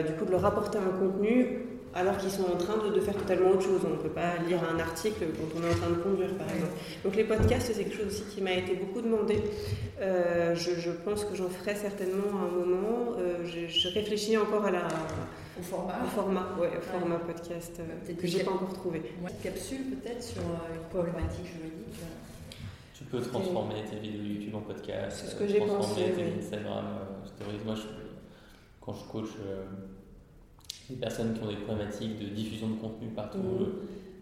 du 0.06 0.12
coup 0.14 0.24
de 0.24 0.30
leur 0.30 0.44
apporter 0.44 0.78
un 0.78 0.98
contenu 0.98 1.66
alors 1.96 2.18
qu'ils 2.18 2.30
sont 2.30 2.44
en 2.44 2.56
train 2.56 2.76
de, 2.76 3.00
faire 3.00 3.16
totalement 3.16 3.50
autre 3.50 3.62
chose. 3.62 3.80
On 3.86 3.90
ne 3.90 3.96
peut 3.96 4.10
pas 4.10 4.36
lire 4.46 4.60
un 4.62 4.78
article 4.78 5.24
quand 5.34 5.58
on 5.58 5.64
est 5.64 5.72
en 5.72 5.76
train 5.76 5.90
de 5.90 6.02
conduire, 6.02 6.34
par 6.36 6.48
exemple. 6.50 6.72
Donc 7.02 7.16
les 7.16 7.24
podcasts, 7.24 7.72
c'est 7.72 7.84
quelque 7.84 7.96
chose 7.96 8.06
aussi 8.08 8.24
qui 8.34 8.42
m'a 8.42 8.52
été 8.52 8.74
beaucoup 8.74 9.00
demandé. 9.00 9.42
Euh, 10.00 10.54
je, 10.54 10.90
pense 10.90 11.24
que 11.24 11.34
j'en 11.34 11.48
ferai 11.48 11.74
certainement 11.74 12.28
à 12.38 12.44
un 12.44 12.66
moment. 12.66 13.16
Euh, 13.18 13.46
je, 13.46 13.88
réfléchis 13.88 14.36
encore 14.36 14.66
à 14.66 14.70
la... 14.70 14.88
Au 15.58 15.62
format 15.62 15.94
Au 16.04 16.08
format, 16.08 16.46
ouais, 16.60 16.70
au 16.76 16.82
format 16.82 17.16
podcast 17.16 17.80
euh, 17.80 18.12
que 18.12 18.26
j'ai 18.26 18.44
pas 18.44 18.50
encore 18.50 18.74
trouvé. 18.74 19.02
Une 19.22 19.42
capsule 19.42 19.96
peut-être 19.96 20.22
sur 20.22 20.42
une 20.42 20.82
problématique 20.90 21.46
juridique. 21.46 22.00
Tu 22.92 23.04
peux 23.04 23.22
transformer 23.22 23.82
tes 23.90 23.96
vidéos 23.96 24.22
YouTube 24.22 24.54
en 24.54 24.60
podcast. 24.60 25.22
C'est 25.22 25.30
ce 25.30 25.36
que 25.36 25.46
j'ai 25.46 25.60
pensé. 25.60 26.02
Transformer 26.02 26.12
tes 26.12 26.38
Instagram 26.40 26.84
stories. 27.24 27.60
Moi, 27.64 27.74
quand 28.82 28.92
je 28.92 29.04
coach 29.10 29.30
les 30.90 30.96
personnes 30.96 31.34
qui 31.34 31.42
ont 31.42 31.48
des 31.48 31.56
problématiques 31.56 32.18
de 32.18 32.26
diffusion 32.26 32.68
de 32.68 32.74
contenu 32.74 33.08
partout. 33.08 33.38
Mhm. 33.38 33.66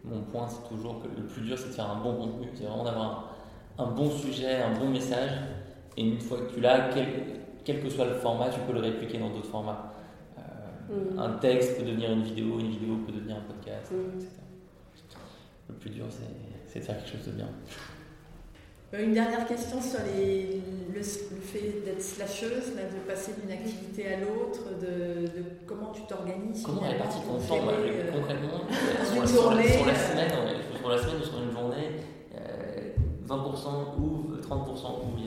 mon 0.05 0.21
point, 0.23 0.47
c'est 0.47 0.69
toujours 0.69 1.03
que 1.03 1.09
le 1.09 1.27
plus 1.27 1.43
dur, 1.43 1.59
c'est 1.59 1.69
de 1.69 1.73
faire 1.73 1.91
un 1.91 2.03
bon 2.03 2.15
contenu, 2.15 2.49
c'est 2.55 2.65
vraiment 2.65 2.85
d'avoir 2.85 3.35
un, 3.79 3.87
bon 3.87 4.11
sujet, 4.11 4.63
un 4.63 4.79
bon 4.79 4.89
message. 4.91 5.31
Et 5.97 6.07
une 6.07 6.21
fois 6.21 6.39
que 6.39 6.53
tu 6.55 6.61
l'as, 6.61 6.91
quel, 7.65 7.83
que 7.83 7.89
soit 7.89 8.05
le 8.05 8.15
format, 8.15 8.51
tu 8.51 8.61
peux 8.61 8.73
le 8.73 8.81
répliquer 8.81 9.19
dans 9.19 9.31
d'autres 9.31 9.49
formats. 9.49 9.95
Euh, 10.39 11.13
mhm. 11.13 11.19
Un 11.19 11.31
texte 11.39 11.79
peut 11.79 11.85
devenir 11.85 12.13
une 12.13 12.23
vidéo, 12.23 12.59
une 12.61 12.71
vidéo 12.71 12.97
peut 13.07 13.13
devenir 13.13 13.37
un 13.37 13.41
podcast, 13.41 13.93
mhm. 13.93 14.21
etc. 14.21 14.29
Le 15.69 15.75
plus 15.75 15.91
dur, 15.91 16.05
c'est 16.67 16.81
de 16.81 16.85
faire 16.85 16.97
quelque 16.97 17.17
chose 17.17 17.27
de 17.27 17.33
bien. 17.33 17.49
Euh, 18.95 19.05
une 19.05 19.15
dernière 19.15 19.47
question 19.47 19.81
sur 19.81 20.01
les, 20.15 20.63
le, 20.95 21.03
fait 21.03 21.83
d'être 21.85 22.03
slasheuse, 22.03 22.73
de 22.77 23.11
passer 23.11 23.33
d'une 23.41 23.51
activité 23.51 24.15
à 24.15 24.21
l'autre, 24.21 24.79
de, 24.81 25.29
comment 25.67 25.91
tu 25.93 26.03
t'organises. 26.03 26.63
Comment 26.65 26.89
est 26.89 26.99
partie 26.99 27.19
ton 27.21 27.39
temps 27.39 27.69
euh, 27.69 28.13
concrètement 28.13 28.61
sur, 29.05 29.21
la, 29.21 29.27
sur, 29.27 29.57
la, 29.57 29.63
sur, 29.65 29.87
la, 29.87 29.95
semaine, 29.95 30.31
sur 30.79 30.89
la 30.89 30.99
semaine 30.99 31.17
ou 31.21 31.25
sur 31.25 31.43
une 31.43 31.51
journée, 31.51 31.91
20% 33.27 33.31
euh, 33.31 34.01
ou 34.01 34.37
30% 34.41 34.87
ou 35.03 35.19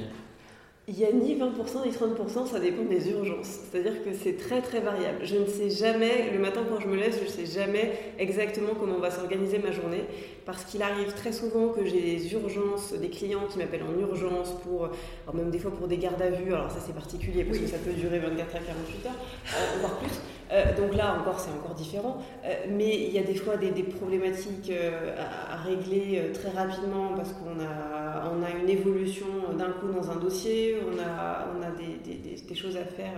il 0.89 0.95
n'y 0.95 1.03
a 1.03 1.11
ni 1.11 1.35
20% 1.35 1.85
ni 1.85 1.91
30%, 1.91 2.47
ça 2.47 2.61
dépend 2.61 2.83
des 2.83 3.09
urgences. 3.09 3.59
C'est-à-dire 3.69 4.05
que 4.05 4.13
c'est 4.13 4.37
très 4.37 4.61
très 4.61 4.79
variable. 4.79 5.19
Je 5.23 5.35
ne 5.35 5.45
sais 5.45 5.69
jamais, 5.69 6.31
le 6.31 6.39
matin 6.39 6.61
quand 6.69 6.79
je 6.79 6.87
me 6.87 6.95
laisse, 6.95 7.17
je 7.19 7.25
ne 7.25 7.29
sais 7.29 7.45
jamais 7.45 7.91
exactement 8.17 8.69
comment 8.79 8.97
va 8.97 9.11
s'organiser 9.11 9.59
ma 9.59 9.73
journée. 9.73 10.05
Parce 10.45 10.63
qu'il 10.63 10.81
arrive 10.81 11.11
très 11.11 11.33
souvent 11.33 11.69
que 11.69 11.83
j'ai 11.83 11.99
des 11.99 12.31
urgences, 12.31 12.93
des 12.93 13.09
clients 13.09 13.47
qui 13.49 13.57
m'appellent 13.57 13.83
en 13.83 13.99
urgence 13.99 14.53
pour, 14.63 14.89
même 15.33 15.49
des 15.49 15.59
fois 15.59 15.71
pour 15.71 15.89
des 15.89 15.97
gardes 15.97 16.21
à 16.21 16.29
vue. 16.29 16.53
Alors 16.53 16.71
ça 16.71 16.79
c'est 16.79 16.95
particulier 16.95 17.43
parce 17.43 17.57
que 17.57 17.67
ça 17.67 17.79
peut 17.79 17.91
durer 17.91 18.19
24 18.19 18.55
à 18.55 18.59
48 18.59 19.05
heures, 19.07 19.11
euh, 19.11 19.79
voire 19.81 19.99
plus. 19.99 20.21
Euh, 20.51 20.75
donc 20.75 20.95
là 20.95 21.17
encore, 21.19 21.39
c'est 21.39 21.51
encore 21.51 21.75
différent. 21.75 22.17
Euh, 22.45 22.53
mais 22.69 22.95
il 22.95 23.11
y 23.11 23.19
a 23.19 23.23
des 23.23 23.35
fois 23.35 23.57
des, 23.57 23.71
problématiques 23.83 24.71
euh, 24.71 25.15
à, 25.17 25.57
régler 25.57 26.31
très 26.33 26.49
rapidement 26.49 27.13
parce 27.15 27.33
qu'on 27.33 27.59
a, 27.59 28.31
on 28.31 28.43
a 28.43 28.61
une 28.61 28.69
évolution 28.69 29.25
d'un 29.57 29.71
coup 29.71 29.87
dans 29.87 30.09
un 30.11 30.15
dossier, 30.15 30.77
on 30.85 30.99
a, 30.99 31.47
on 31.57 31.61
a 31.61 31.71
des, 31.71 32.15
des, 32.37 32.55
choses 32.55 32.77
à 32.77 32.85
faire, 32.85 33.13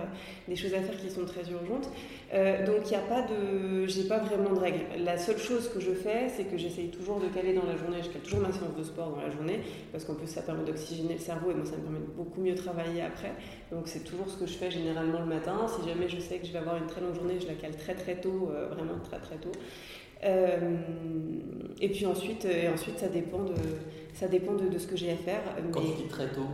des 0.48 0.56
choses 0.56 0.74
à 0.74 0.80
faire 0.80 0.96
qui 0.96 1.10
sont 1.10 1.24
très 1.24 1.42
urgentes. 1.50 1.88
donc 2.66 2.82
il 2.86 2.90
n'y 2.90 2.96
a 2.96 3.06
pas 3.08 3.22
de, 3.22 3.86
j'ai 3.86 4.04
pas 4.04 4.18
vraiment 4.18 4.50
de 4.52 4.58
règles. 4.58 4.80
La 5.04 5.18
seule 5.18 5.38
chose 5.38 5.68
que 5.68 5.80
je 5.80 5.92
fais, 5.92 6.28
c'est 6.28 6.44
que 6.44 6.56
j'essaye 6.56 6.88
toujours 6.88 7.20
de 7.20 7.28
caler 7.28 7.52
dans 7.52 7.64
la 7.64 7.76
journée. 7.76 7.98
Je 8.02 8.08
cale 8.08 8.22
toujours 8.22 8.40
ma 8.40 8.52
séance 8.52 8.74
de 8.76 8.82
sport 8.82 9.10
dans 9.10 9.22
la 9.22 9.30
journée 9.30 9.60
parce 9.92 10.04
qu'en 10.04 10.14
plus 10.14 10.26
ça 10.26 10.42
permet 10.42 10.64
d'oxygéner 10.64 11.14
le 11.14 11.20
cerveau 11.20 11.50
et 11.50 11.54
moi 11.54 11.64
ça 11.64 11.76
me 11.76 11.82
permet 11.82 12.00
de 12.00 12.12
beaucoup 12.16 12.40
mieux 12.40 12.54
travailler 12.54 13.02
après. 13.02 13.32
Donc 13.70 13.82
c'est 13.86 14.04
toujours 14.04 14.28
ce 14.28 14.36
que 14.36 14.46
je 14.46 14.54
fais 14.54 14.70
généralement 14.70 15.20
le 15.20 15.26
matin. 15.26 15.66
Si 15.68 15.88
jamais 15.88 16.08
je 16.08 16.18
sais 16.18 16.38
que 16.38 16.46
je 16.46 16.52
vais 16.52 16.58
avoir 16.58 16.76
une 16.76 16.86
très 16.86 17.00
longue 17.00 17.19
journée, 17.20 17.38
je 17.40 17.46
la 17.46 17.54
cale 17.54 17.76
très 17.76 17.94
très 17.94 18.16
tôt, 18.16 18.50
euh, 18.50 18.68
vraiment 18.68 18.98
très 19.04 19.18
très 19.18 19.36
tôt. 19.36 19.52
Euh, 20.24 20.76
et 21.80 21.88
puis 21.88 22.06
ensuite, 22.06 22.44
et 22.44 22.68
ensuite 22.68 22.98
ça 22.98 23.08
dépend 23.08 23.42
de, 23.44 23.54
ça 24.14 24.28
dépend 24.28 24.52
de, 24.54 24.78
ce 24.78 24.86
que 24.86 24.96
j'ai 24.96 25.12
à 25.12 25.16
faire. 25.16 25.40
Quand 25.72 25.80
tu 25.80 26.02
dis 26.02 26.08
très 26.08 26.28
tôt 26.28 26.48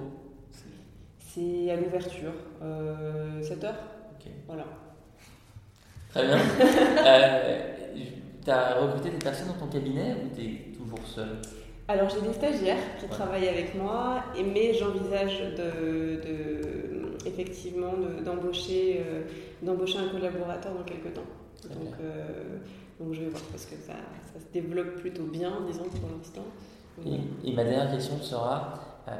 C'est 1.19 1.71
à 1.71 1.77
l'ouverture, 1.77 2.33
7 2.61 2.63
euh, 2.63 3.67
heures. 3.67 3.83
Ok. 4.15 4.31
Voilà. 4.47 4.65
Très 6.11 6.27
bien. 6.27 6.39
tu 8.45 8.51
as 8.51 8.75
recruté 8.77 9.11
des 9.11 9.19
personnes 9.19 9.49
dans 9.49 9.67
ton 9.67 9.67
cabinet 9.67 10.15
ou 10.15 10.35
tu 10.35 10.43
es 10.43 10.73
toujours 10.77 11.05
seul 11.05 11.41
alors 11.89 12.09
j'ai 12.09 12.21
des 12.21 12.33
stagiaires 12.33 12.97
qui 12.99 13.07
travaillent 13.07 13.49
avec 13.49 13.77
moi, 13.77 14.25
mais 14.37 14.75
j'envisage 14.75 15.39
de, 15.57 16.21
effectivement 17.27 17.93
d'embaucher 18.25 19.03
euh, 19.07 19.23
d'embaucher 19.63 19.99
un 19.99 20.09
collaborateur 20.09 20.75
dans 20.75 20.85
quelques 20.85 21.13
temps. 21.15 21.23
Donc, 21.69 21.95
euh, 22.01 22.59
donc 23.01 23.15
je 23.15 23.21
vais 23.21 23.29
voir 23.29 23.43
parce 23.51 23.67
que 23.67 23.77
ça, 23.77 23.95
ça, 24.33 24.41
se 24.41 24.53
développe 24.53 24.97
plutôt 24.97 25.25
bien, 25.25 25.53
disons 25.67 25.85
pour 25.85 26.09
l'instant. 26.17 26.45
Et, 27.45 27.53
ma 27.53 27.65
dernière 27.65 27.91
question 27.91 28.19
sera, 28.23 29.03
euh, 29.09 29.13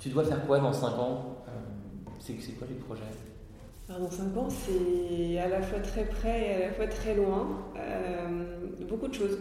tu 0.00 0.10
dois 0.10 0.24
faire 0.24 0.44
quoi 0.46 0.58
dans 0.58 0.72
5 0.72 0.86
ans 0.98 1.36
C'est 2.18 2.34
quoi 2.58 2.66
les 2.68 2.76
projets? 2.76 3.02
Alors 3.88 4.02
dans 4.02 4.10
5 4.10 4.36
ans, 4.36 4.48
c'est 4.48 5.38
à 5.38 5.48
la 5.48 5.62
fois 5.62 5.80
très 5.80 6.04
près 6.04 6.46
et 6.46 6.54
à 6.54 6.66
la 6.68 6.72
fois 6.72 6.86
très 6.86 7.14
loin. 7.14 7.64
beaucoup 8.88 9.08
de 9.08 9.14
choses. 9.14 9.38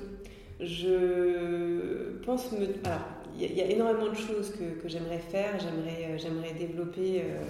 Je 0.59 2.19
pense 2.25 2.51
me. 2.51 2.67
Alors, 2.85 3.01
il 3.39 3.51
y, 3.53 3.61
a 3.61 3.65
énormément 3.65 4.09
de 4.09 4.15
choses 4.15 4.51
que, 4.51 4.81
que 4.81 4.87
j'aimerais 4.87 5.17
faire, 5.17 5.59
j'aimerais, 5.59 6.17
j'aimerais 6.17 6.53
développer. 6.53 7.21
Euh, 7.21 7.41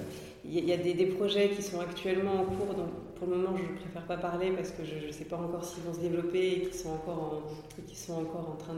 il 0.45 0.67
y, 0.67 0.73
a 0.73 0.77
des, 0.77 1.05
projets 1.05 1.49
qui 1.49 1.61
sont 1.61 1.79
actuellement 1.79 2.41
en 2.41 2.43
cours, 2.43 2.73
donc 2.73 2.89
pour 3.15 3.27
le 3.27 3.37
moment 3.37 3.55
je 3.55 3.63
ne 3.63 3.77
préfère 3.77 4.05
pas 4.05 4.17
parler 4.17 4.51
parce 4.51 4.71
que 4.71 4.83
je 4.83 5.07
ne 5.07 5.11
sais 5.11 5.23
pas 5.23 5.37
encore 5.37 5.63
s'ils 5.63 5.83
vont 5.83 5.93
se 5.93 5.99
développer 5.99 6.51
et 6.51 6.61
qui 6.63 6.77
sont 6.77 6.89
encore 6.89 7.43
en, 7.77 7.95
sont 7.95 8.13
encore 8.13 8.49
en 8.49 8.55
train 8.57 8.73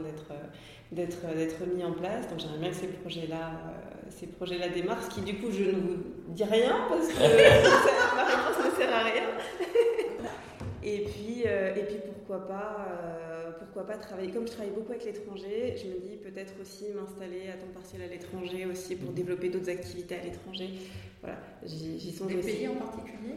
d'être, 0.92 1.66
mis 1.74 1.82
en 1.82 1.92
place. 1.92 2.28
Donc 2.28 2.38
j'aimerais 2.38 2.58
bien 2.58 2.70
que 2.70 2.76
ces 2.76 2.86
projets-là, 2.86 3.50
euh, 3.50 4.10
ces 4.10 4.28
projets-là 4.28 4.68
démarrent, 4.68 5.02
ce 5.02 5.10
qui 5.16 5.22
du 5.22 5.40
coup 5.40 5.50
je 5.50 5.64
ne 5.64 5.80
vous 5.80 5.96
dis 6.28 6.44
rien 6.44 6.76
parce 6.88 7.08
que 7.08 7.14
ma 8.16 8.24
réponse 8.24 8.64
ne 8.64 8.80
sert 8.80 8.94
à 8.94 9.02
rien. 9.02 9.24
et, 10.84 11.00
puis, 11.00 11.42
et 11.42 11.82
puis 11.82 11.96
pourquoi 12.14 12.46
pas 12.46 13.25
pourquoi 13.76 13.94
pas 13.94 14.00
travailler. 14.00 14.30
Comme 14.30 14.46
je 14.46 14.52
travaille 14.52 14.72
beaucoup 14.72 14.92
avec 14.92 15.04
l'étranger, 15.04 15.74
je 15.76 15.88
me 15.88 16.00
dis 16.00 16.16
peut-être 16.16 16.54
aussi 16.62 16.86
m'installer 16.94 17.50
à 17.50 17.58
temps 17.58 17.70
partiel 17.74 18.00
à 18.00 18.06
l'étranger 18.06 18.64
aussi 18.64 18.96
pour 18.96 19.12
développer 19.12 19.50
d'autres 19.50 19.68
activités 19.68 20.16
à 20.16 20.24
l'étranger. 20.24 20.70
Voilà, 21.20 21.36
j'y 21.62 22.10
songe 22.10 22.34
Des 22.34 22.40
pays 22.40 22.68
en 22.68 22.76
particulier? 22.76 23.34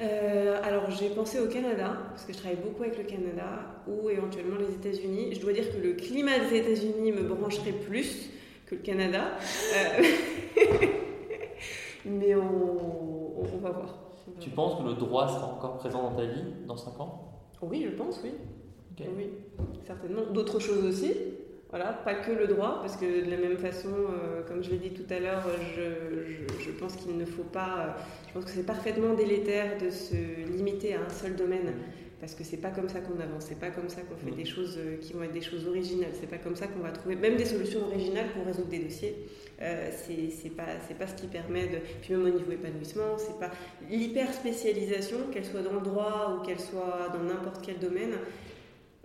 Euh, 0.00 0.62
alors 0.62 0.90
j'ai 0.90 1.10
pensé 1.10 1.40
au 1.40 1.46
Canada, 1.48 1.94
parce 2.08 2.24
que 2.24 2.32
je 2.32 2.38
travaille 2.38 2.56
beaucoup 2.56 2.84
avec 2.84 2.96
le 2.96 3.04
Canada, 3.04 3.82
ou 3.86 4.08
éventuellement 4.08 4.56
les 4.56 4.74
États-Unis. 4.76 5.34
Je 5.34 5.40
dois 5.40 5.52
dire 5.52 5.70
que 5.70 5.76
le 5.76 5.92
climat 5.92 6.38
des 6.38 6.56
États-Unis 6.56 7.12
me 7.12 7.24
brancherait 7.24 7.72
plus 7.72 8.30
que 8.64 8.76
le 8.76 8.80
Canada. 8.80 9.24
Euh, 9.76 10.02
mais 12.06 12.34
on, 12.34 13.40
on, 13.40 13.58
va 13.58 13.72
voir. 13.72 13.98
tu 14.40 14.48
penses 14.48 14.80
que 14.80 14.88
le 14.88 14.94
droit 14.94 15.28
sera 15.28 15.52
encore 15.52 15.76
présent 15.76 16.02
dans 16.02 16.16
ta 16.16 16.24
vie 16.24 16.44
dans 16.66 16.78
5 16.78 16.98
ans? 16.98 17.42
Oui, 17.60 17.86
je 17.86 17.94
pense, 17.94 18.20
oui. 18.24 18.30
Oui, 19.00 19.30
certainement. 19.86 20.22
D'autres 20.32 20.60
choses 20.60 20.84
aussi. 20.84 21.12
Voilà, 21.70 21.92
pas 21.92 22.14
que 22.14 22.30
le 22.30 22.46
droit, 22.46 22.78
parce 22.82 22.96
que 22.96 23.24
de 23.24 23.30
la 23.30 23.36
même 23.36 23.56
façon, 23.56 23.88
euh, 23.88 24.42
comme 24.46 24.62
je 24.62 24.70
l'ai 24.70 24.78
dit 24.78 24.90
tout 24.90 25.12
à 25.12 25.18
l'heure, 25.18 25.42
je, 25.74 26.62
je, 26.62 26.70
pense 26.70 26.94
qu'il 26.94 27.16
ne 27.16 27.24
faut 27.24 27.42
pas. 27.42 27.78
Euh, 27.78 28.00
je 28.28 28.32
pense 28.32 28.44
que 28.44 28.52
c'est 28.52 28.66
parfaitement 28.66 29.14
délétère 29.14 29.76
de 29.78 29.90
se 29.90 30.14
limiter 30.56 30.94
à 30.94 31.00
un 31.00 31.08
seul 31.08 31.34
domaine, 31.34 31.72
parce 32.20 32.34
que 32.34 32.44
c'est 32.44 32.58
pas 32.58 32.70
comme 32.70 32.88
ça 32.88 33.00
qu'on 33.00 33.20
avance, 33.20 33.46
c'est 33.48 33.58
pas 33.58 33.70
comme 33.70 33.88
ça 33.88 34.02
qu'on 34.02 34.16
fait 34.16 34.34
des 34.34 34.44
choses 34.44 34.78
euh, 34.78 34.96
qui 34.98 35.12
vont 35.12 35.24
être 35.24 35.32
des 35.32 35.42
choses 35.42 35.66
originales, 35.66 36.12
c'est 36.18 36.30
pas 36.30 36.38
comme 36.38 36.54
ça 36.54 36.68
qu'on 36.68 36.80
va 36.80 36.90
trouver 36.90 37.16
même 37.16 37.36
des 37.36 37.44
solutions 37.44 37.84
originales 37.84 38.28
pour 38.34 38.46
résoudre 38.46 38.68
des 38.68 38.78
dossiers. 38.78 39.14
Euh, 39.60 39.90
c'est 39.92 40.50
pas, 40.50 40.64
pas 40.98 41.06
ce 41.06 41.14
qui 41.14 41.26
permet 41.26 41.66
de. 41.66 41.78
Puis 42.02 42.14
même 42.14 42.24
au 42.24 42.30
niveau 42.30 42.52
épanouissement, 42.52 43.18
c'est 43.18 43.38
pas 43.38 43.50
l'hyper 43.90 44.32
spécialisation, 44.32 45.18
qu'elle 45.32 45.44
soit 45.44 45.62
dans 45.62 45.74
le 45.74 45.80
droit 45.80 46.38
ou 46.38 46.46
qu'elle 46.46 46.60
soit 46.60 47.08
dans 47.12 47.22
n'importe 47.22 47.60
quel 47.62 47.78
domaine 47.78 48.14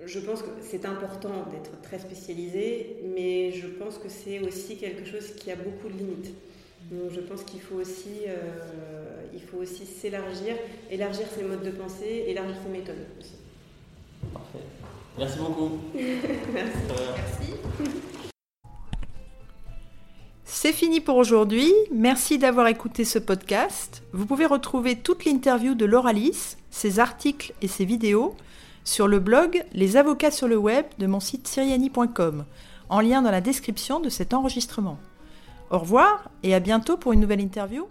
je 0.06 0.20
pense 0.20 0.42
que 0.42 0.50
c'est 0.62 0.86
important 0.86 1.46
d'être 1.52 1.82
très 1.82 2.00
spécialisé, 2.00 2.98
mais 3.16 3.52
je 3.52 3.68
pense 3.68 3.98
que 3.98 4.10
c'est 4.10 4.40
aussi 4.40 4.78
quelque 4.78 5.06
chose 5.06 5.36
qui 5.36 5.52
a 5.52 5.56
beaucoup 5.56 5.90
de 5.90 5.98
limites. 5.98 6.34
Donc 6.92 7.12
je 7.12 7.20
pense 7.20 7.44
qu'il 7.44 7.62
faut 7.62 7.76
aussi, 7.76 8.26
euh, 8.28 9.26
il 9.34 9.42
faut 9.42 9.58
aussi 9.58 9.86
s'élargir, 9.86 10.56
élargir 10.90 11.26
ses 11.36 11.44
modes 11.44 11.64
de 11.64 11.72
pensée, 11.72 12.26
élargir 12.28 12.56
ses 12.64 12.70
méthodes 12.70 13.06
aussi. 13.20 13.34
Parfait. 14.34 14.60
Merci 15.18 15.40
beaucoup. 15.40 15.80
Merci. 15.94 16.78
Merci. 16.88 17.54
C'est 20.46 20.74
fini 20.74 21.00
pour 21.00 21.18
aujourd'hui. 21.18 21.72
Merci 21.92 22.38
d'avoir 22.38 22.68
écouté 22.68 23.06
ce 23.06 23.20
podcast. 23.20 24.02
Vous 24.14 24.26
pouvez 24.26 24.46
retrouver 24.46 24.96
toute 24.96 25.26
l'interview 25.26 25.76
de 25.76 25.86
Lauralis, 25.86 26.58
ses 26.70 27.00
articles 27.00 27.54
et 27.62 27.68
ses 27.68 27.86
vidéos 27.86 28.36
sur 28.84 29.08
le 29.08 29.20
blog 29.20 29.64
Les 29.74 29.98
avocats 29.98 30.32
sur 30.32 30.48
le 30.48 30.58
web 30.58 30.86
de 30.98 31.08
mon 31.08 31.20
site 31.20 31.48
syriani.com, 31.48 32.46
en 32.90 33.00
lien 33.02 33.22
dans 33.22 33.32
la 33.32 33.42
description 33.42 34.00
de 34.00 34.10
cet 34.10 34.34
enregistrement. 34.34 34.98
Au 35.70 35.80
revoir 35.80 36.30
et 36.44 36.56
à 36.56 36.60
bientôt 36.60 36.98
pour 36.98 37.14
une 37.14 37.20
nouvelle 37.20 37.42
interview. 37.42 37.88